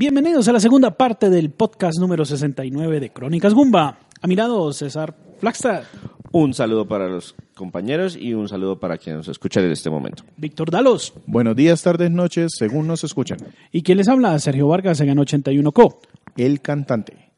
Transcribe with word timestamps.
Bienvenidos 0.00 0.46
a 0.48 0.52
la 0.52 0.60
segunda 0.60 0.90
parte 0.90 1.30
del 1.30 1.48
podcast 1.48 1.98
número 1.98 2.26
69 2.26 3.00
de 3.00 3.10
Crónicas 3.14 3.54
Gumba. 3.54 3.98
A 4.20 4.26
mi 4.26 4.36
lado, 4.36 4.70
César 4.74 5.16
Flagstad, 5.38 5.84
Un 6.32 6.52
saludo 6.52 6.86
para 6.86 7.08
los 7.08 7.34
compañeros 7.54 8.14
y 8.14 8.34
un 8.34 8.46
saludo 8.46 8.78
para 8.78 8.98
quienes 8.98 9.20
nos 9.20 9.28
escuchan 9.28 9.64
en 9.64 9.70
este 9.70 9.88
momento. 9.88 10.22
Víctor 10.36 10.70
Dalos 10.70 11.14
Buenos 11.24 11.56
días, 11.56 11.82
tardes, 11.82 12.10
noches, 12.10 12.52
según 12.58 12.86
nos 12.86 13.04
escuchan. 13.04 13.38
y 13.72 13.82
quien 13.82 13.96
les 13.96 14.08
habla, 14.08 14.38
Sergio 14.38 14.68
Vargas, 14.68 15.00
en 15.00 15.18
81 15.18 15.72
Co. 15.72 16.00
El 16.36 16.60
cantante. 16.60 17.30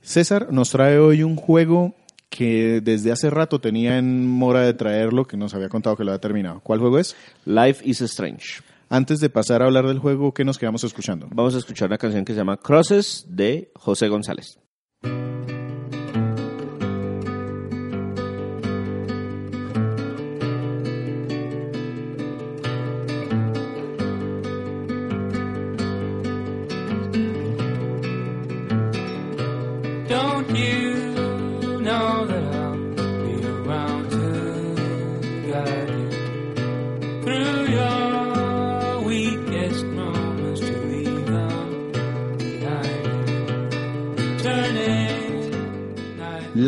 César 0.00 0.50
nos 0.50 0.70
trae 0.70 0.98
hoy 0.98 1.22
un 1.22 1.36
juego 1.36 1.94
que 2.30 2.80
desde 2.82 3.12
hace 3.12 3.28
rato 3.28 3.60
tenía 3.60 3.98
en 3.98 4.26
mora 4.26 4.62
de 4.62 4.72
traerlo, 4.72 5.26
que 5.26 5.36
nos 5.36 5.52
había 5.52 5.68
contado 5.68 5.94
que 5.94 6.04
lo 6.04 6.12
había 6.12 6.22
terminado. 6.22 6.60
¿Cuál 6.60 6.78
juego 6.78 6.98
es? 6.98 7.14
Life 7.44 7.86
is 7.86 8.00
Strange. 8.00 8.62
Antes 8.90 9.20
de 9.20 9.28
pasar 9.28 9.60
a 9.60 9.66
hablar 9.66 9.86
del 9.86 9.98
juego, 9.98 10.32
¿qué 10.32 10.44
nos 10.46 10.56
quedamos 10.56 10.82
escuchando? 10.82 11.28
Vamos 11.30 11.54
a 11.54 11.58
escuchar 11.58 11.88
una 11.88 11.98
canción 11.98 12.24
que 12.24 12.32
se 12.32 12.38
llama 12.38 12.56
Crosses 12.56 13.26
de 13.28 13.70
José 13.74 14.08
González. 14.08 14.58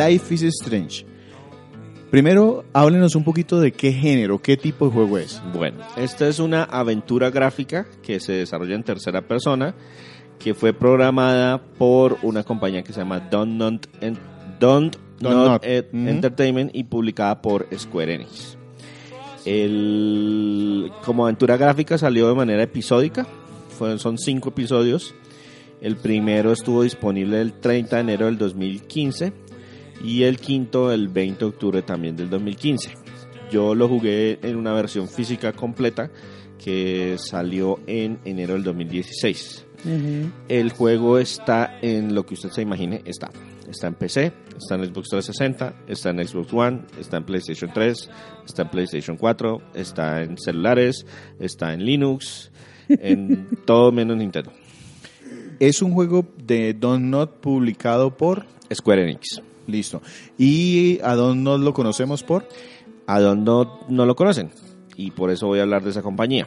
Life 0.09 0.35
is 0.35 0.43
Strange. 0.63 1.05
Primero, 2.11 2.65
háblenos 2.73 3.15
un 3.15 3.23
poquito 3.23 3.61
de 3.61 3.73
qué 3.73 3.93
género, 3.93 4.41
qué 4.41 4.57
tipo 4.57 4.87
de 4.87 4.93
juego 4.93 5.19
es. 5.19 5.41
Bueno, 5.55 5.79
esta 5.97 6.27
es 6.27 6.39
una 6.41 6.65
aventura 6.65 7.31
gráfica 7.31 7.87
que 8.03 8.19
se 8.19 8.33
desarrolla 8.33 8.75
en 8.75 8.83
tercera 8.83 9.23
persona, 9.29 9.75
que 10.39 10.55
fue 10.55 10.73
programada 10.73 11.63
por 11.63 12.19
una 12.23 12.43
compañía 12.43 12.83
que 12.83 12.93
se 12.93 13.01
llama 13.01 13.21
Don't 13.21 13.53
Not, 13.53 13.87
En- 14.01 14.19
Don't 14.59 14.97
Don't 15.21 15.37
Not 15.37 15.47
Not. 15.47 15.65
Ed- 15.65 15.87
Ujú. 15.93 16.09
Entertainment 16.09 16.71
y 16.75 16.85
publicada 16.85 17.41
por 17.43 17.67
Square 17.77 18.15
Enix. 18.15 18.57
El, 19.45 20.91
como 21.05 21.25
aventura 21.25 21.57
gráfica 21.57 21.97
salió 21.99 22.29
de 22.29 22.35
manera 22.35 22.63
episódica, 22.63 23.27
fueron, 23.79 23.99
son 23.99 24.19
cinco 24.19 24.49
episodios. 24.51 25.15
El 25.81 25.97
primero 25.97 26.53
estuvo 26.53 26.83
disponible 26.83 27.41
el 27.41 27.53
30 27.55 27.97
de 27.97 28.03
enero 28.03 28.27
del 28.27 28.37
2015 28.37 29.33
y 30.03 30.23
el 30.25 30.39
quinto 30.39 30.93
el 30.93 31.09
20 31.09 31.39
de 31.39 31.45
octubre 31.45 31.83
también 31.83 32.17
del 32.17 32.31
2015. 32.31 32.95
Yo 33.51 33.75
lo 33.75 33.89
jugué 33.89 34.39
en 34.43 34.57
una 34.57 34.73
versión 34.73 35.09
física 35.09 35.53
completa 35.53 36.11
que 36.63 37.17
salió 37.19 37.81
en 37.87 38.19
enero 38.25 38.55
del 38.55 38.63
2016. 38.63 39.67
El 40.49 40.71
juego 40.73 41.19
está 41.19 41.79
en 41.81 42.15
lo 42.15 42.25
que 42.27 42.35
usted 42.35 42.51
se 42.51 42.63
imagine, 42.63 43.03
está. 43.05 43.31
Está 43.69 43.87
en 43.87 43.95
PC, 43.95 44.33
está 44.59 44.75
en 44.75 44.85
Xbox 44.85 45.09
360, 45.11 45.85
está 45.87 46.11
en 46.11 46.27
Xbox 46.27 46.53
One, 46.53 46.83
está 46.99 47.19
en 47.19 47.25
PlayStation 47.25 47.71
3, 47.73 48.11
está 48.45 48.63
en 48.63 48.69
PlayStation 48.69 49.17
4, 49.17 49.63
está 49.75 50.23
en 50.23 50.37
celulares, 50.37 51.07
está 51.39 51.73
en 51.73 51.85
Linux, 51.85 52.51
en 52.89 53.49
todo 53.67 53.93
menos 53.93 54.17
Nintendo. 54.17 54.53
Es 55.61 55.83
un 55.83 55.93
juego 55.93 56.27
de 56.43 56.75
Don't 56.75 57.05
Not 57.05 57.41
publicado 57.41 58.17
por... 58.17 58.47
Square 58.73 59.03
Enix. 59.03 59.41
Listo. 59.71 60.03
¿Y 60.39 60.99
a 61.03 61.15
Don't 61.15 61.43
Not 61.43 61.61
lo 61.61 61.73
conocemos 61.73 62.23
por? 62.23 62.47
a 63.11 63.35
no, 63.35 63.81
no 63.89 64.07
lo 64.07 64.15
conocen 64.15 64.51
y 64.97 65.11
por 65.11 65.31
eso 65.31 65.49
voy 65.49 65.59
a 65.59 65.63
hablar 65.63 65.83
de 65.83 65.91
esa 65.91 66.03
compañía. 66.03 66.47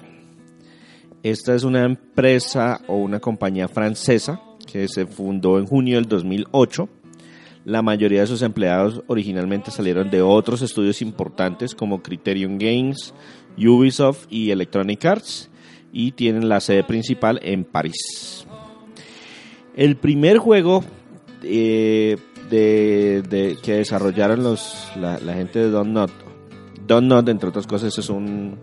Esta 1.21 1.55
es 1.55 1.63
una 1.63 1.83
empresa 1.83 2.81
o 2.87 2.97
una 2.97 3.19
compañía 3.19 3.67
francesa 3.67 4.41
que 4.71 4.87
se 4.87 5.05
fundó 5.05 5.59
en 5.59 5.65
junio 5.65 5.95
del 5.95 6.07
2008. 6.07 6.87
La 7.65 7.81
mayoría 7.81 8.21
de 8.21 8.27
sus 8.27 8.41
empleados 8.41 9.01
originalmente 9.07 9.71
salieron 9.71 10.09
de 10.09 10.21
otros 10.21 10.61
estudios 10.61 11.01
importantes 11.01 11.75
como 11.75 12.01
Criterion 12.01 12.57
Games, 12.57 13.13
Ubisoft 13.57 14.27
y 14.29 14.51
Electronic 14.51 15.03
Arts 15.05 15.49
y 15.91 16.11
tienen 16.11 16.47
la 16.47 16.59
sede 16.59 16.83
principal 16.83 17.39
en 17.43 17.63
París. 17.65 18.45
El 19.75 19.95
primer 19.95 20.37
juego 20.37 20.83
eh, 21.41 22.17
de, 22.49 23.21
de- 23.29 23.57
que 23.61 23.75
desarrollaron 23.77 24.43
los, 24.43 24.87
la, 24.95 25.19
la 25.19 25.33
gente 25.33 25.59
de 25.59 25.69
Don't 25.69 25.91
Not, 25.91 26.11
Don't 26.87 27.07
Not, 27.07 27.29
entre 27.29 27.49
otras 27.49 27.65
cosas, 27.67 27.97
es 27.97 28.09
un, 28.09 28.57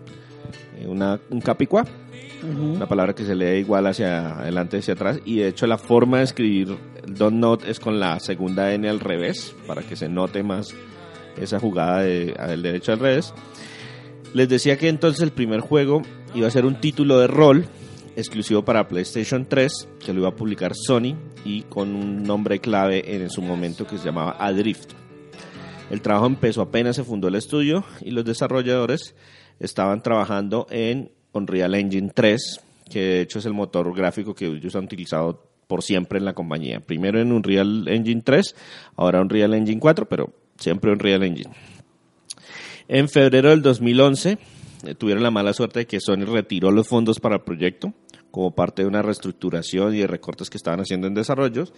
eh, 0.77 0.87
una, 0.87 1.19
un 1.29 1.41
capicua, 1.41 1.85
una 2.43 2.87
palabra 2.87 3.13
que 3.13 3.23
se 3.23 3.35
lee 3.35 3.59
igual 3.59 3.85
hacia 3.87 4.39
adelante 4.39 4.77
y 4.77 4.79
hacia 4.79 4.93
atrás, 4.95 5.19
y 5.25 5.37
de 5.39 5.47
hecho 5.49 5.67
la 5.67 5.77
forma 5.77 6.17
de 6.19 6.23
escribir 6.23 6.75
Don't 7.07 7.37
Not 7.37 7.65
es 7.65 7.79
con 7.79 7.99
la 7.99 8.19
segunda 8.19 8.73
N 8.73 8.87
al 8.89 8.99
revés, 8.99 9.53
para 9.67 9.81
que 9.83 9.95
se 9.95 10.09
note 10.09 10.41
más 10.43 10.73
esa 11.37 11.59
jugada 11.59 12.01
de- 12.01 12.33
del 12.47 12.61
derecho 12.63 12.91
al 12.93 12.99
revés. 12.99 13.33
Les 14.33 14.47
decía 14.49 14.77
que 14.77 14.87
entonces 14.89 15.21
el 15.21 15.31
primer 15.31 15.59
juego 15.59 16.01
iba 16.33 16.47
a 16.47 16.51
ser 16.51 16.65
un 16.65 16.79
título 16.79 17.19
de 17.19 17.27
rol 17.27 17.65
exclusivo 18.15 18.63
para 18.63 18.87
PlayStation 18.87 19.45
3, 19.45 19.89
que 20.03 20.13
lo 20.13 20.21
iba 20.21 20.29
a 20.29 20.35
publicar 20.35 20.73
Sony 20.75 21.15
y 21.45 21.63
con 21.63 21.95
un 21.95 22.23
nombre 22.23 22.59
clave 22.59 23.15
en 23.15 23.29
su 23.29 23.41
momento 23.41 23.87
que 23.87 23.97
se 23.97 24.05
llamaba 24.05 24.35
Adrift. 24.39 24.93
El 25.89 26.01
trabajo 26.01 26.25
empezó 26.25 26.61
apenas 26.61 26.95
se 26.95 27.03
fundó 27.03 27.27
el 27.27 27.35
estudio 27.35 27.83
y 28.01 28.11
los 28.11 28.23
desarrolladores 28.23 29.15
estaban 29.59 30.01
trabajando 30.01 30.67
en 30.69 31.11
Unreal 31.33 31.75
Engine 31.75 32.11
3, 32.13 32.61
que 32.89 32.99
de 32.99 33.21
hecho 33.21 33.39
es 33.39 33.45
el 33.45 33.53
motor 33.53 33.93
gráfico 33.95 34.33
que 34.33 34.45
ellos 34.47 34.75
han 34.75 34.85
utilizado 34.85 35.45
por 35.67 35.83
siempre 35.83 36.19
en 36.19 36.25
la 36.25 36.33
compañía. 36.33 36.79
Primero 36.79 37.19
en 37.19 37.31
Unreal 37.31 37.87
Engine 37.87 38.21
3, 38.23 38.55
ahora 38.95 39.21
Unreal 39.21 39.53
Engine 39.53 39.79
4, 39.79 40.07
pero 40.07 40.33
siempre 40.57 40.91
Unreal 40.91 41.23
Engine. 41.23 41.51
En 42.87 43.07
febrero 43.07 43.49
del 43.49 43.61
2011 43.61 44.31
eh, 44.31 44.37
tuvieron 44.97 45.23
la 45.23 45.31
mala 45.31 45.53
suerte 45.53 45.79
de 45.79 45.87
que 45.87 45.99
Sony 45.99 46.25
retiró 46.25 46.71
los 46.71 46.87
fondos 46.87 47.19
para 47.19 47.35
el 47.35 47.41
proyecto 47.41 47.93
como 48.31 48.55
parte 48.55 48.81
de 48.81 48.87
una 48.87 49.01
reestructuración 49.01 49.93
y 49.93 49.99
de 49.99 50.07
recortes 50.07 50.49
que 50.49 50.57
estaban 50.57 50.79
haciendo 50.79 51.07
en 51.07 51.13
desarrollos. 51.13 51.73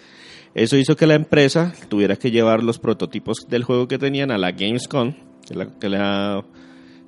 Eso 0.54 0.78
hizo 0.78 0.96
que 0.96 1.08
la 1.08 1.16
empresa 1.16 1.74
tuviera 1.90 2.16
que 2.16 2.32
llevar 2.32 2.64
los 2.64 2.80
prototipos 2.80 3.48
del 3.50 3.64
juego 3.64 3.88
que 3.88 3.98
tenían 3.98 4.32
a 4.32 4.38
la 4.38 4.52
Gamescom, 4.52 5.14
que 5.46 5.54
es 5.54 5.92
la, 5.92 6.46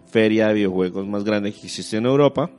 feria 0.07 0.47
de 0.47 0.53
videojuegos 0.53 1.05
más 1.07 1.25
grande 1.25 1.51
que 1.51 1.65
existe 1.65 1.97
en 1.97 2.05
Europa, 2.05 2.49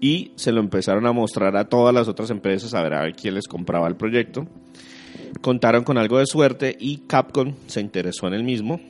y 0.00 0.32
se 0.36 0.52
lo 0.52 0.60
empezaron 0.60 1.06
a 1.06 1.12
mostrar 1.12 1.56
a 1.56 1.68
todas 1.68 1.94
las 1.94 2.08
otras 2.08 2.28
empresas 2.28 2.74
a 2.74 2.82
ver 2.82 2.92
a 2.92 3.10
quién 3.12 3.34
les 3.34 3.48
compraba 3.48 3.88
el 3.88 3.96
proyecto. 3.96 4.46
Contaron 5.40 5.82
con 5.82 5.96
algo 5.96 6.18
de 6.18 6.26
suerte 6.26 6.76
y 6.78 6.98
Capcom 7.06 7.54
se 7.68 7.80
interesó 7.80 8.26
en 8.26 8.34
el 8.34 8.44
mismo, 8.44 8.80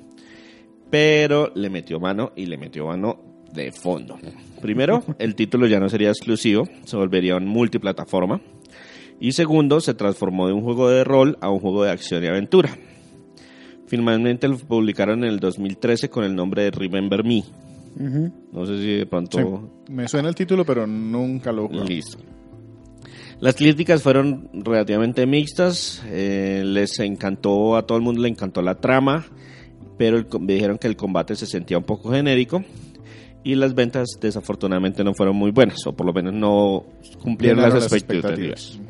pero 0.91 1.53
le 1.55 1.71
metió 1.71 2.01
mano 2.01 2.33
y 2.37 2.47
le 2.47 2.57
metió 2.57 2.87
mano 2.87 3.19
de 3.53 3.73
fondo. 3.73 4.19
Primero, 4.61 5.03
el 5.19 5.35
título 5.35 5.67
ya 5.67 5.81
no 5.81 5.89
sería 5.89 6.09
exclusivo, 6.11 6.69
se 6.85 6.97
volvería 6.97 7.37
un 7.37 7.47
multiplataforma. 7.47 8.41
Y 9.19 9.33
segundo, 9.33 9.81
se 9.81 9.95
transformó 9.95 10.47
de 10.47 10.53
un 10.53 10.63
juego 10.63 10.91
de 10.91 11.03
rol 11.05 11.39
a 11.41 11.51
un 11.51 11.59
juego 11.59 11.85
de 11.85 11.91
acción 11.91 12.23
y 12.23 12.27
aventura. 12.27 12.77
Finalmente 13.87 14.49
lo 14.49 14.59
publicaron 14.59 15.25
en 15.25 15.31
el 15.31 15.41
2013 15.41 16.11
con 16.11 16.25
el 16.25 16.35
nombre 16.35 16.65
de 16.65 16.71
Remember 16.71 17.25
Me. 17.25 17.45
No 18.53 18.67
sé 18.67 18.79
si 18.79 18.95
de 18.99 19.07
pronto... 19.07 19.39
Sí, 19.87 19.93
me 19.93 20.07
suena 20.07 20.29
el 20.29 20.35
título, 20.35 20.65
pero 20.67 20.87
nunca 20.87 21.51
lo. 21.51 21.69
Listo. 21.69 22.19
Las 23.41 23.55
críticas 23.55 24.03
fueron 24.03 24.51
relativamente 24.53 25.27
mixtas. 25.27 26.03
eh, 26.09 26.63
les 26.65 26.99
encantó, 27.01 27.77
a 27.77 27.87
todo 27.87 27.99
el 27.99 28.05
mundo 28.05 28.23
le 28.23 28.29
encantó 28.29 28.61
la 28.63 28.77
trama, 28.77 29.27
pero 29.99 30.17
el 30.19 30.27
com- 30.27 30.45
me 30.45 30.55
dijeron 30.55 30.79
que 30.79 30.87
el 30.87 30.97
combate 30.97 31.35
se 31.37 31.47
sentía 31.47 31.79
un 31.79 31.85
poco 31.85 32.11
genérico. 32.11 32.63
y 33.45 33.55
las 33.55 33.75
ventas 33.77 34.09
desafortunadamente 34.21 35.05
no 35.05 35.15
fueron 35.15 35.37
muy 35.37 35.53
buenas, 35.53 35.79
o 35.87 35.93
por 35.95 36.05
lo 36.05 36.13
menos 36.13 36.35
no 36.35 36.85
cumplieron 37.23 37.59
Llenaron 37.61 37.79
las 37.81 37.93
expectativas. 37.93 38.81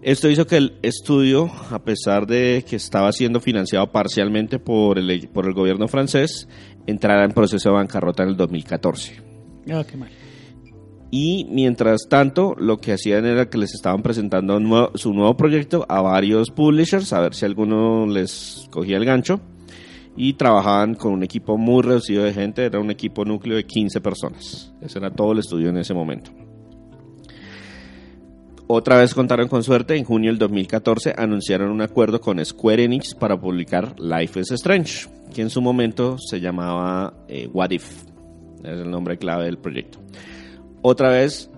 Esto 0.00 0.30
hizo 0.30 0.46
que 0.46 0.56
el 0.56 0.72
estudio, 0.82 1.50
a 1.70 1.78
pesar 1.80 2.26
de 2.26 2.64
que 2.66 2.76
estaba 2.76 3.12
siendo 3.12 3.40
financiado 3.40 3.92
parcialmente 3.92 4.58
por 4.58 4.98
el, 4.98 5.28
por 5.28 5.46
el 5.46 5.52
gobierno 5.52 5.86
francés, 5.86 6.48
entrara 6.86 7.24
en 7.26 7.32
proceso 7.32 7.68
de 7.68 7.74
bancarrota 7.74 8.22
en 8.22 8.30
el 8.30 8.36
2014. 8.36 9.20
Ah, 9.70 9.84
qué 9.88 9.96
mal. 9.98 10.08
Y 11.10 11.44
mientras 11.50 12.08
tanto, 12.08 12.54
lo 12.58 12.78
que 12.78 12.92
hacían 12.94 13.26
era 13.26 13.50
que 13.50 13.58
les 13.58 13.74
estaban 13.74 14.02
presentando 14.02 14.58
nuevo- 14.58 14.90
su 14.96 15.12
nuevo 15.12 15.36
proyecto 15.36 15.84
a 15.90 16.00
varios 16.00 16.50
publishers, 16.50 17.12
a 17.12 17.20
ver 17.20 17.34
si 17.34 17.44
alguno 17.44 18.06
les 18.06 18.66
cogía 18.70 18.96
el 18.96 19.04
gancho. 19.04 19.40
Y 20.16 20.34
trabajaban 20.34 20.94
con 20.94 21.12
un 21.12 21.22
equipo 21.22 21.56
muy 21.56 21.82
reducido 21.82 22.24
de 22.24 22.34
gente, 22.34 22.64
era 22.64 22.78
un 22.78 22.90
equipo 22.90 23.24
núcleo 23.24 23.56
de 23.56 23.64
15 23.64 24.00
personas. 24.00 24.74
Ese 24.80 24.98
era 24.98 25.10
todo 25.10 25.32
el 25.32 25.38
estudio 25.38 25.70
en 25.70 25.78
ese 25.78 25.94
momento. 25.94 26.30
Otra 28.74 28.96
vez 28.96 29.12
contaron 29.12 29.48
con 29.48 29.62
suerte, 29.62 29.96
en 29.96 30.04
junio 30.04 30.30
del 30.30 30.38
2014 30.38 31.14
anunciaron 31.18 31.70
un 31.70 31.82
acuerdo 31.82 32.20
con 32.20 32.42
Square 32.42 32.84
Enix 32.84 33.14
para 33.14 33.38
publicar 33.38 34.00
Life 34.00 34.40
is 34.40 34.50
Strange, 34.52 35.08
que 35.34 35.42
en 35.42 35.50
su 35.50 35.60
momento 35.60 36.16
se 36.18 36.40
llamaba 36.40 37.12
eh, 37.28 37.50
What 37.52 37.70
If, 37.72 38.04
es 38.64 38.80
el 38.80 38.90
nombre 38.90 39.18
clave 39.18 39.44
del 39.44 39.58
proyecto. 39.58 39.98
Otra 40.80 41.10
vez 41.10 41.50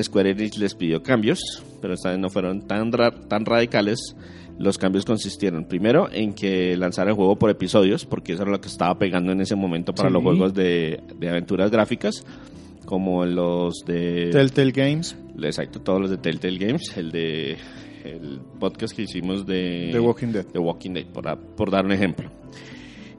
Square 0.00 0.30
Enix 0.30 0.58
les 0.58 0.74
pidió 0.76 1.02
cambios, 1.02 1.40
pero 1.80 1.94
no 2.18 2.30
fueron 2.30 2.62
tan, 2.68 2.92
tan 3.28 3.44
radicales. 3.44 4.14
Los 4.60 4.76
cambios 4.76 5.06
consistieron 5.06 5.64
primero 5.64 6.08
en 6.12 6.34
que 6.34 6.76
lanzara 6.76 7.10
el 7.10 7.16
juego 7.16 7.36
por 7.38 7.48
episodios, 7.48 8.04
porque 8.04 8.34
eso 8.34 8.42
era 8.42 8.50
lo 8.52 8.60
que 8.60 8.68
estaba 8.68 8.98
pegando 8.98 9.32
en 9.32 9.40
ese 9.40 9.56
momento 9.56 9.94
para 9.94 10.10
Sí. 10.10 10.12
los 10.12 10.22
juegos 10.22 10.52
de, 10.54 11.00
de 11.18 11.28
aventuras 11.30 11.70
gráficas, 11.70 12.24
como 12.84 13.24
los 13.24 13.84
de... 13.86 14.28
Telltale 14.30 14.72
Games, 14.72 15.16
Exacto, 15.42 15.80
todos 15.80 16.00
los 16.02 16.10
de 16.10 16.18
Telltale 16.18 16.58
Games, 16.58 16.94
el 16.98 17.10
de 17.10 17.56
el 18.04 18.40
podcast 18.58 18.94
que 18.94 19.02
hicimos 19.02 19.46
de 19.46 19.88
The 19.92 20.00
Walking 20.00 20.28
Dead. 20.32 20.44
The 20.46 20.58
Walking 20.58 20.90
Dead, 20.92 21.06
por, 21.06 21.38
por 21.56 21.70
dar 21.70 21.84
un 21.86 21.92
ejemplo. 21.92 22.30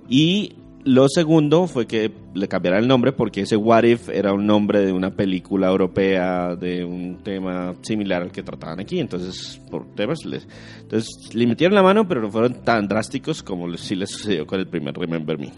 Y 0.08 0.54
lo 0.86 1.08
segundo 1.10 1.68
fue 1.68 1.86
que 1.88 2.12
le 2.34 2.48
cambiara 2.48 2.80
el 2.80 2.88
nombre 2.88 3.12
porque 3.12 3.42
ese 3.42 3.56
What 3.56 3.84
If 3.84 4.10
era 4.10 4.34
un 4.34 4.46
nombre 4.46 4.80
de 4.86 4.92
una 4.94 5.12
película 5.12 5.68
europea 5.68 6.56
de 6.56 6.84
un 6.86 7.20
tema 7.24 7.76
similar 7.82 8.22
al 8.24 8.32
que 8.32 8.44
trataban 8.44 8.80
aquí. 8.80 9.00
Entonces, 9.00 9.60
por 9.70 9.86
temas, 9.96 10.26
les, 10.26 10.48
entonces 10.82 11.34
le 11.34 11.48
metieron 11.48 11.76
la 11.76 11.84
mano, 11.84 12.08
pero 12.08 12.22
no 12.22 12.32
fueron 12.32 12.64
tan 12.64 12.88
drásticos 12.88 13.44
como 13.44 13.68
les- 13.68 13.82
sí 13.82 13.96
les 13.96 14.10
sucedió 14.10 14.46
con 14.48 14.60
el 14.60 14.68
primer 14.68 14.96
Remember 14.96 15.38
Me. 15.38 15.52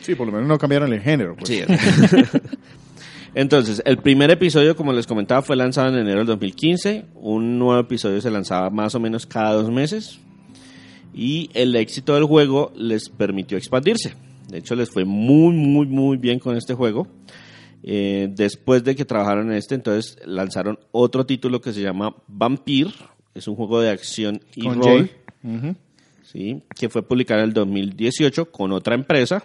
Sí, 0.00 0.14
por 0.14 0.26
lo 0.26 0.32
menos 0.32 0.48
no 0.48 0.58
cambiaron 0.58 0.92
el 0.92 1.00
género. 1.00 1.36
pues. 1.36 1.48
Sí. 1.48 1.62
Entonces, 3.34 3.82
el 3.84 3.98
primer 3.98 4.30
episodio, 4.30 4.76
como 4.76 4.92
les 4.92 5.06
comentaba, 5.06 5.42
fue 5.42 5.56
lanzado 5.56 5.88
en 5.88 5.96
enero 5.98 6.18
del 6.20 6.26
2015. 6.28 7.04
Un 7.16 7.58
nuevo 7.58 7.78
episodio 7.80 8.20
se 8.20 8.30
lanzaba 8.30 8.70
más 8.70 8.94
o 8.94 9.00
menos 9.00 9.26
cada 9.26 9.52
dos 9.52 9.70
meses. 9.70 10.18
Y 11.12 11.50
el 11.54 11.74
éxito 11.76 12.14
del 12.14 12.24
juego 12.24 12.72
les 12.76 13.08
permitió 13.10 13.58
expandirse. 13.58 14.14
De 14.48 14.58
hecho, 14.58 14.74
les 14.74 14.90
fue 14.90 15.04
muy, 15.04 15.54
muy, 15.54 15.86
muy 15.86 16.16
bien 16.16 16.38
con 16.38 16.56
este 16.56 16.74
juego. 16.74 17.08
Eh, 17.82 18.28
después 18.30 18.82
de 18.84 18.96
que 18.96 19.04
trabajaron 19.04 19.50
en 19.50 19.58
este, 19.58 19.74
entonces 19.74 20.18
lanzaron 20.24 20.78
otro 20.92 21.26
título 21.26 21.60
que 21.60 21.72
se 21.72 21.82
llama 21.82 22.14
Vampire. 22.26 22.90
Es 23.34 23.48
un 23.48 23.56
juego 23.56 23.80
de 23.80 23.90
acción 23.90 24.40
y 24.54 24.64
Con 24.64 24.82
rol. 24.82 25.10
¿sí? 26.24 26.62
que 26.74 26.88
fue 26.88 27.02
publicada 27.02 27.42
en 27.42 27.48
el 27.48 27.54
2018 27.54 28.50
con 28.50 28.72
otra 28.72 28.94
empresa. 28.94 29.44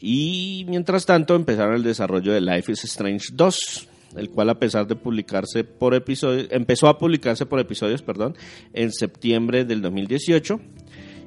Y 0.00 0.66
mientras 0.68 1.06
tanto 1.06 1.34
empezaron 1.34 1.76
el 1.76 1.82
desarrollo 1.82 2.32
de 2.32 2.40
Life 2.40 2.72
is 2.72 2.84
Strange 2.84 3.28
2, 3.32 3.88
el 4.16 4.30
cual 4.30 4.50
a 4.50 4.58
pesar 4.58 4.86
de 4.86 4.96
publicarse 4.96 5.64
por 5.64 5.94
episodios, 5.94 6.48
empezó 6.50 6.88
a 6.88 6.98
publicarse 6.98 7.46
por 7.46 7.58
episodios, 7.58 8.02
perdón, 8.02 8.36
en 8.72 8.92
septiembre 8.92 9.64
del 9.64 9.80
2018 9.80 10.60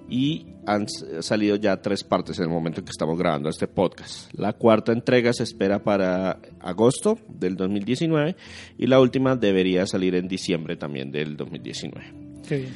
y 0.09 0.45
han 0.65 0.87
salido 1.21 1.55
ya 1.55 1.81
tres 1.81 2.03
partes 2.03 2.37
en 2.39 2.45
el 2.45 2.49
momento 2.49 2.81
en 2.81 2.85
que 2.85 2.91
estamos 2.91 3.17
grabando 3.17 3.49
este 3.49 3.67
podcast. 3.67 4.33
La 4.33 4.53
cuarta 4.53 4.91
entrega 4.91 5.31
se 5.33 5.43
espera 5.43 5.83
para 5.83 6.39
agosto 6.59 7.17
del 7.29 7.55
2019 7.55 8.35
y 8.77 8.87
la 8.87 8.99
última 8.99 9.35
debería 9.35 9.85
salir 9.85 10.15
en 10.15 10.27
diciembre 10.27 10.75
también 10.75 11.11
del 11.11 11.37
2019. 11.37 12.13
Qué 12.47 12.57
bien. 12.57 12.73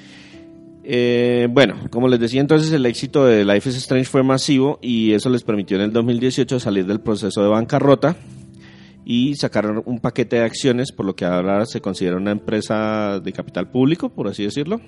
Eh, 0.84 1.48
bueno, 1.52 1.76
como 1.90 2.08
les 2.08 2.20
decía 2.20 2.42
entonces, 2.42 2.72
el 2.72 2.86
éxito 2.86 3.26
de 3.26 3.46
Life 3.46 3.70
is 3.70 3.76
Strange 3.76 4.06
fue 4.06 4.24
masivo 4.24 4.80
y 4.82 5.14
eso 5.14 5.30
les 5.30 5.44
permitió 5.44 5.78
en 5.78 5.84
el 5.84 5.94
2018 5.94 6.60
salir 6.60 6.86
del 6.86 7.02
proceso 7.02 7.44
de 7.44 7.50
bancarrota 7.50 8.16
y 9.06 9.36
sacaron 9.36 9.82
un 9.86 10.00
paquete 10.00 10.38
de 10.38 10.44
acciones, 10.44 10.92
por 10.92 11.06
lo 11.06 11.16
que 11.16 11.26
ahora 11.26 11.66
se 11.66 11.82
considera 11.82 12.18
una 12.18 12.32
empresa 12.32 13.20
de 13.20 13.34
capital 13.34 13.70
público, 13.70 14.10
por 14.10 14.28
así 14.28 14.44
decirlo. 14.44 14.80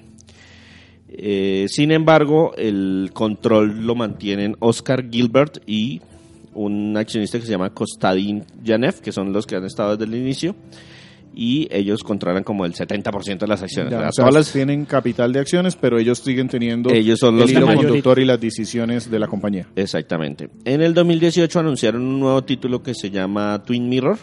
Eh, 1.15 1.67
sin 1.69 1.91
embargo, 1.91 2.53
el 2.57 3.11
control 3.13 3.85
lo 3.85 3.95
mantienen 3.95 4.55
Oscar 4.59 5.09
Gilbert 5.09 5.59
y 5.67 6.01
un 6.55 6.95
accionista 6.97 7.39
que 7.39 7.45
se 7.45 7.51
llama 7.51 7.69
Kostadin 7.71 8.43
Yanev, 8.63 8.99
que 9.01 9.11
son 9.11 9.31
los 9.33 9.45
que 9.45 9.55
han 9.55 9.65
estado 9.65 9.95
desde 9.95 10.11
el 10.11 10.19
inicio, 10.19 10.55
y 11.35 11.67
ellos 11.71 12.03
controlan 12.03 12.43
como 12.43 12.65
el 12.65 12.73
70% 12.73 13.39
de 13.39 13.47
las 13.47 13.61
acciones. 13.63 13.91
Ya, 13.91 13.97
O 13.97 14.01
sea, 14.01 14.09
o 14.09 14.11
sea, 14.13 14.25
todas 14.25 14.33
las- 14.45 14.53
tienen 14.53 14.85
capital 14.85 15.33
de 15.33 15.39
acciones, 15.39 15.75
pero 15.75 15.97
ellos 15.97 16.19
siguen 16.19 16.47
teniendo 16.47 16.91
Ellos 16.91 17.19
son 17.19 17.37
los 17.37 17.49
el 17.49 17.57
hilo 17.57 17.65
conductor 17.75 18.19
y 18.19 18.25
las 18.25 18.39
decisiones 18.39 19.09
de 19.09 19.19
la 19.19 19.27
compañía. 19.27 19.67
Exactamente. 19.75 20.49
En 20.65 20.81
el 20.81 20.93
2018 20.93 21.59
anunciaron 21.59 22.01
un 22.03 22.19
nuevo 22.19 22.43
título 22.43 22.83
que 22.83 22.93
se 22.93 23.09
llama 23.09 23.63
Twin 23.65 23.89
Mirror. 23.89 24.17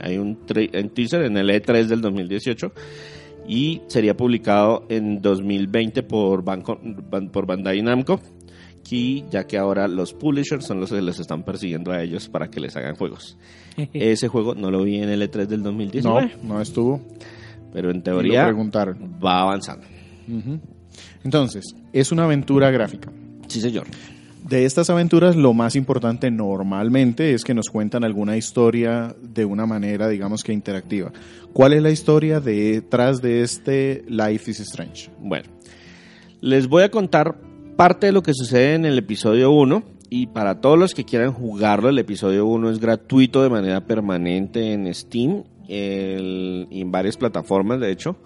Hay 0.00 0.18
un, 0.18 0.28
un 0.48 0.88
teaser 0.90 1.22
en 1.22 1.36
el 1.36 1.48
E3 1.50 1.86
del 1.86 2.00
2018 2.02 2.72
y 3.48 3.82
sería 3.88 4.16
publicado 4.16 4.84
en 4.88 5.20
2020 5.20 6.02
por, 6.04 6.44
Banco, 6.44 6.78
Ban- 6.82 7.30
por 7.30 7.46
Bandai 7.46 7.82
Namco, 7.82 8.20
que 8.88 9.24
ya 9.30 9.46
que 9.46 9.58
ahora 9.58 9.88
los 9.88 10.12
publishers 10.12 10.64
son 10.66 10.80
los 10.80 10.90
que 10.90 11.00
les 11.02 11.18
están 11.20 11.42
persiguiendo 11.44 11.92
a 11.92 12.02
ellos 12.02 12.28
para 12.28 12.48
que 12.50 12.60
les 12.60 12.76
hagan 12.76 12.94
juegos. 12.96 13.36
Ese 13.92 14.28
juego 14.28 14.54
no 14.54 14.70
lo 14.70 14.82
vi 14.84 14.96
en 14.98 15.08
el 15.08 15.22
E3 15.22 15.46
del 15.46 15.60
No, 15.62 15.70
2019, 15.70 16.36
no 16.42 16.60
estuvo. 16.60 17.00
pero 17.72 17.90
en 17.90 17.98
Y 17.98 18.00
teoría 18.02 18.52
va 18.52 19.40
avanzando. 19.40 19.86
Entonces, 21.24 21.74
es 21.92 22.12
una 22.12 22.24
aventura 22.24 22.70
gráfica. 22.70 23.10
Sí, 23.48 23.60
señor. 23.60 23.86
De 24.52 24.66
estas 24.66 24.90
aventuras, 24.90 25.34
lo 25.34 25.54
más 25.54 25.76
importante 25.76 26.30
normalmente 26.30 27.32
es 27.32 27.42
que 27.42 27.54
nos 27.54 27.70
cuentan 27.70 28.04
alguna 28.04 28.36
historia 28.36 29.16
de 29.22 29.46
una 29.46 29.64
manera, 29.64 30.10
digamos 30.10 30.44
que 30.44 30.52
interactiva. 30.52 31.10
¿Cuál 31.54 31.72
es 31.72 31.82
la 31.82 31.88
historia 31.88 32.38
detrás 32.38 33.22
de 33.22 33.40
este 33.40 34.04
Life 34.08 34.50
is 34.50 34.60
Strange? 34.60 35.08
Bueno, 35.20 35.48
les 36.42 36.68
voy 36.68 36.82
a 36.82 36.90
contar 36.90 37.34
parte 37.76 38.08
de 38.08 38.12
lo 38.12 38.22
que 38.22 38.34
sucede 38.34 38.74
en 38.74 38.84
el 38.84 38.98
episodio 38.98 39.52
1 39.52 39.84
y 40.10 40.26
para 40.26 40.60
todos 40.60 40.78
los 40.78 40.92
que 40.92 41.06
quieran 41.06 41.32
jugarlo, 41.32 41.88
el 41.88 41.98
episodio 41.98 42.44
1 42.44 42.72
es 42.72 42.78
gratuito 42.78 43.42
de 43.42 43.48
manera 43.48 43.86
permanente 43.86 44.74
en 44.74 44.92
Steam 44.92 45.44
y 45.66 46.78
en 46.78 46.92
varias 46.92 47.16
plataformas, 47.16 47.80
de 47.80 47.90
hecho. 47.90 48.18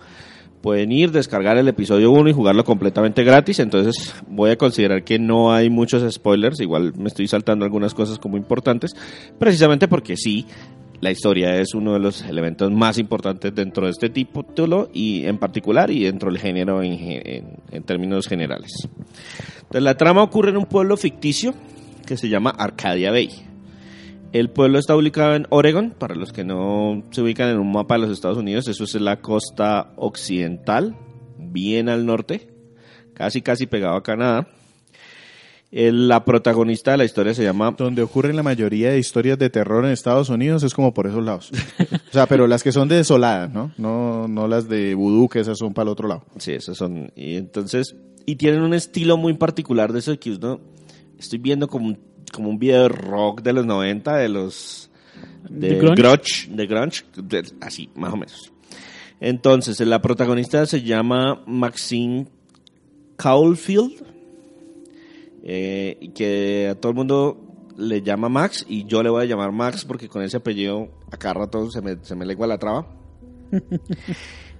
Pueden 0.62 0.90
ir, 0.90 1.12
descargar 1.12 1.58
el 1.58 1.68
episodio 1.68 2.10
1 2.10 2.30
y 2.30 2.32
jugarlo 2.32 2.64
completamente 2.64 3.22
gratis, 3.22 3.60
entonces 3.60 4.14
voy 4.28 4.50
a 4.50 4.56
considerar 4.58 5.04
que 5.04 5.18
no 5.18 5.52
hay 5.52 5.70
muchos 5.70 6.12
spoilers, 6.12 6.60
igual 6.60 6.92
me 6.96 7.06
estoy 7.08 7.28
saltando 7.28 7.64
algunas 7.64 7.94
cosas 7.94 8.18
como 8.18 8.36
importantes, 8.36 8.96
precisamente 9.38 9.86
porque 9.86 10.16
sí, 10.16 10.44
la 11.00 11.10
historia 11.10 11.56
es 11.60 11.74
uno 11.74 11.92
de 11.92 12.00
los 12.00 12.22
elementos 12.22 12.72
más 12.72 12.98
importantes 12.98 13.54
dentro 13.54 13.84
de 13.84 13.92
este 13.92 14.08
título 14.08 14.88
y 14.92 15.26
en 15.26 15.38
particular 15.38 15.90
y 15.90 16.04
dentro 16.04 16.30
del 16.32 16.40
género 16.40 16.82
en- 16.82 17.58
en 17.70 17.82
términos 17.84 18.26
generales. 18.26 18.72
Entonces, 19.58 19.82
la 19.82 19.96
trama 19.96 20.22
ocurre 20.22 20.50
en 20.50 20.56
un 20.56 20.66
pueblo 20.66 20.96
ficticio 20.96 21.54
que 22.06 22.16
se 22.16 22.28
llama 22.28 22.50
Arcadia 22.50 23.10
Bay. 23.10 23.28
El 24.38 24.50
pueblo 24.50 24.78
está 24.78 24.94
ubicado 24.94 25.34
en 25.34 25.46
Oregon, 25.48 25.94
para 25.96 26.14
los 26.14 26.30
que 26.30 26.44
no 26.44 27.04
se 27.10 27.22
ubican 27.22 27.48
en 27.48 27.58
un 27.58 27.72
mapa 27.72 27.94
de 27.94 28.00
los 28.00 28.10
Estados 28.10 28.36
Unidos, 28.36 28.68
eso 28.68 28.84
es 28.84 28.94
la 28.96 29.22
costa 29.22 29.94
occidental, 29.96 30.94
bien 31.38 31.88
al 31.88 32.04
norte, 32.04 32.46
casi 33.14 33.40
casi 33.40 33.66
pegado 33.66 33.96
a 33.96 34.02
Canadá. 34.02 34.46
La 35.70 36.26
protagonista 36.26 36.90
de 36.90 36.98
la 36.98 37.06
historia 37.06 37.32
se 37.32 37.44
llama 37.44 37.74
Donde 37.78 38.02
ocurren 38.02 38.36
la 38.36 38.42
mayoría 38.42 38.90
de 38.90 38.98
historias 38.98 39.38
de 39.38 39.48
terror 39.48 39.86
en 39.86 39.90
Estados 39.90 40.28
Unidos 40.28 40.62
es 40.64 40.74
como 40.74 40.92
por 40.92 41.06
esos 41.06 41.24
lados. 41.24 41.50
O 42.10 42.12
sea, 42.12 42.26
pero 42.26 42.46
las 42.46 42.62
que 42.62 42.72
son 42.72 42.88
de 42.88 42.96
desoladas, 42.96 43.50
¿no? 43.50 43.72
No, 43.78 44.28
no 44.28 44.48
las 44.48 44.68
de 44.68 44.94
vudú, 44.94 45.30
que 45.30 45.40
esas 45.40 45.56
son 45.56 45.72
para 45.72 45.84
el 45.84 45.92
otro 45.92 46.08
lado. 46.08 46.26
Sí, 46.36 46.52
esos 46.52 46.76
son. 46.76 47.10
Y 47.16 47.36
entonces, 47.36 47.96
y 48.26 48.36
tienen 48.36 48.60
un 48.60 48.74
estilo 48.74 49.16
muy 49.16 49.32
particular 49.32 49.94
de 49.94 50.00
eso 50.00 50.18
que 50.18 50.32
uno, 50.32 50.60
estoy 51.18 51.38
viendo 51.38 51.68
como 51.68 51.86
un, 51.86 52.15
como 52.36 52.50
un 52.50 52.58
video 52.58 52.82
de 52.82 52.88
rock 52.90 53.42
de 53.42 53.52
los 53.52 53.66
90, 53.66 54.16
de 54.16 54.28
los... 54.28 54.90
De, 55.48 55.70
¿De 55.70 55.78
grunge? 55.78 56.48
de 56.50 56.66
grunge, 56.66 57.04
de- 57.16 57.52
así, 57.60 57.88
más 57.94 58.12
o 58.12 58.16
menos. 58.16 58.52
Entonces, 59.20 59.80
la 59.80 60.02
protagonista 60.02 60.66
se 60.66 60.82
llama 60.82 61.42
Maxine 61.46 62.26
Caulfield, 63.16 63.92
eh, 65.42 66.10
que 66.14 66.68
a 66.70 66.74
todo 66.74 66.90
el 66.90 66.96
mundo 66.96 67.40
le 67.76 68.02
llama 68.02 68.28
Max 68.28 68.64
y 68.68 68.84
yo 68.86 69.02
le 69.02 69.10
voy 69.10 69.22
a 69.22 69.26
llamar 69.26 69.52
Max 69.52 69.84
porque 69.84 70.08
con 70.08 70.22
ese 70.22 70.38
apellido 70.38 70.88
acá 71.12 71.32
rato 71.34 71.70
se 71.70 71.80
me, 71.82 71.96
se 72.02 72.14
me 72.14 72.26
lengua 72.26 72.46
la 72.46 72.58
traba. 72.58 72.86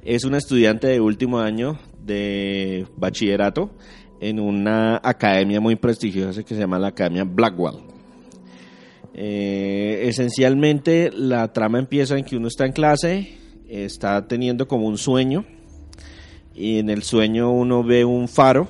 es 0.05 0.25
una 0.25 0.39
estudiante 0.39 0.87
de 0.87 1.01
último 1.01 1.41
año 1.41 1.79
de 2.05 2.87
bachillerato 2.97 3.71
en 4.21 4.41
una 4.41 5.01
academia 5.03 5.61
muy 5.61 5.77
prestigiosa 5.77 6.43
que 6.43 6.55
se 6.55 6.61
llama 6.61 6.79
la 6.79 6.89
Academia 6.89 7.25
Blackwell. 7.25 7.77
Eh, 9.15 10.09
esencialmente 10.09 11.11
la 11.13 11.53
trama 11.53 11.79
empieza 11.79 12.19
en 12.19 12.25
que 12.25 12.37
uno 12.37 12.49
está 12.49 12.67
en 12.67 12.73
clase, 12.73 13.39
está 13.69 14.27
teniendo 14.27 14.69
como 14.69 14.87
un 14.87 14.99
sueño 14.99 15.45
y 16.55 16.79
en 16.79 16.91
el 16.91 17.03
sueño 17.03 17.51
uno 17.51 17.83
ve 17.83 18.05
un 18.05 18.29
faro 18.29 18.69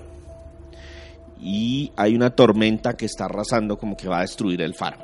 y 1.40 1.92
hay 1.96 2.14
una 2.14 2.30
tormenta 2.30 2.96
que 2.96 3.06
está 3.06 3.26
arrasando 3.26 3.76
como 3.76 3.96
que 3.96 4.08
va 4.08 4.18
a 4.18 4.22
destruir 4.22 4.62
el 4.62 4.74
faro. 4.74 4.98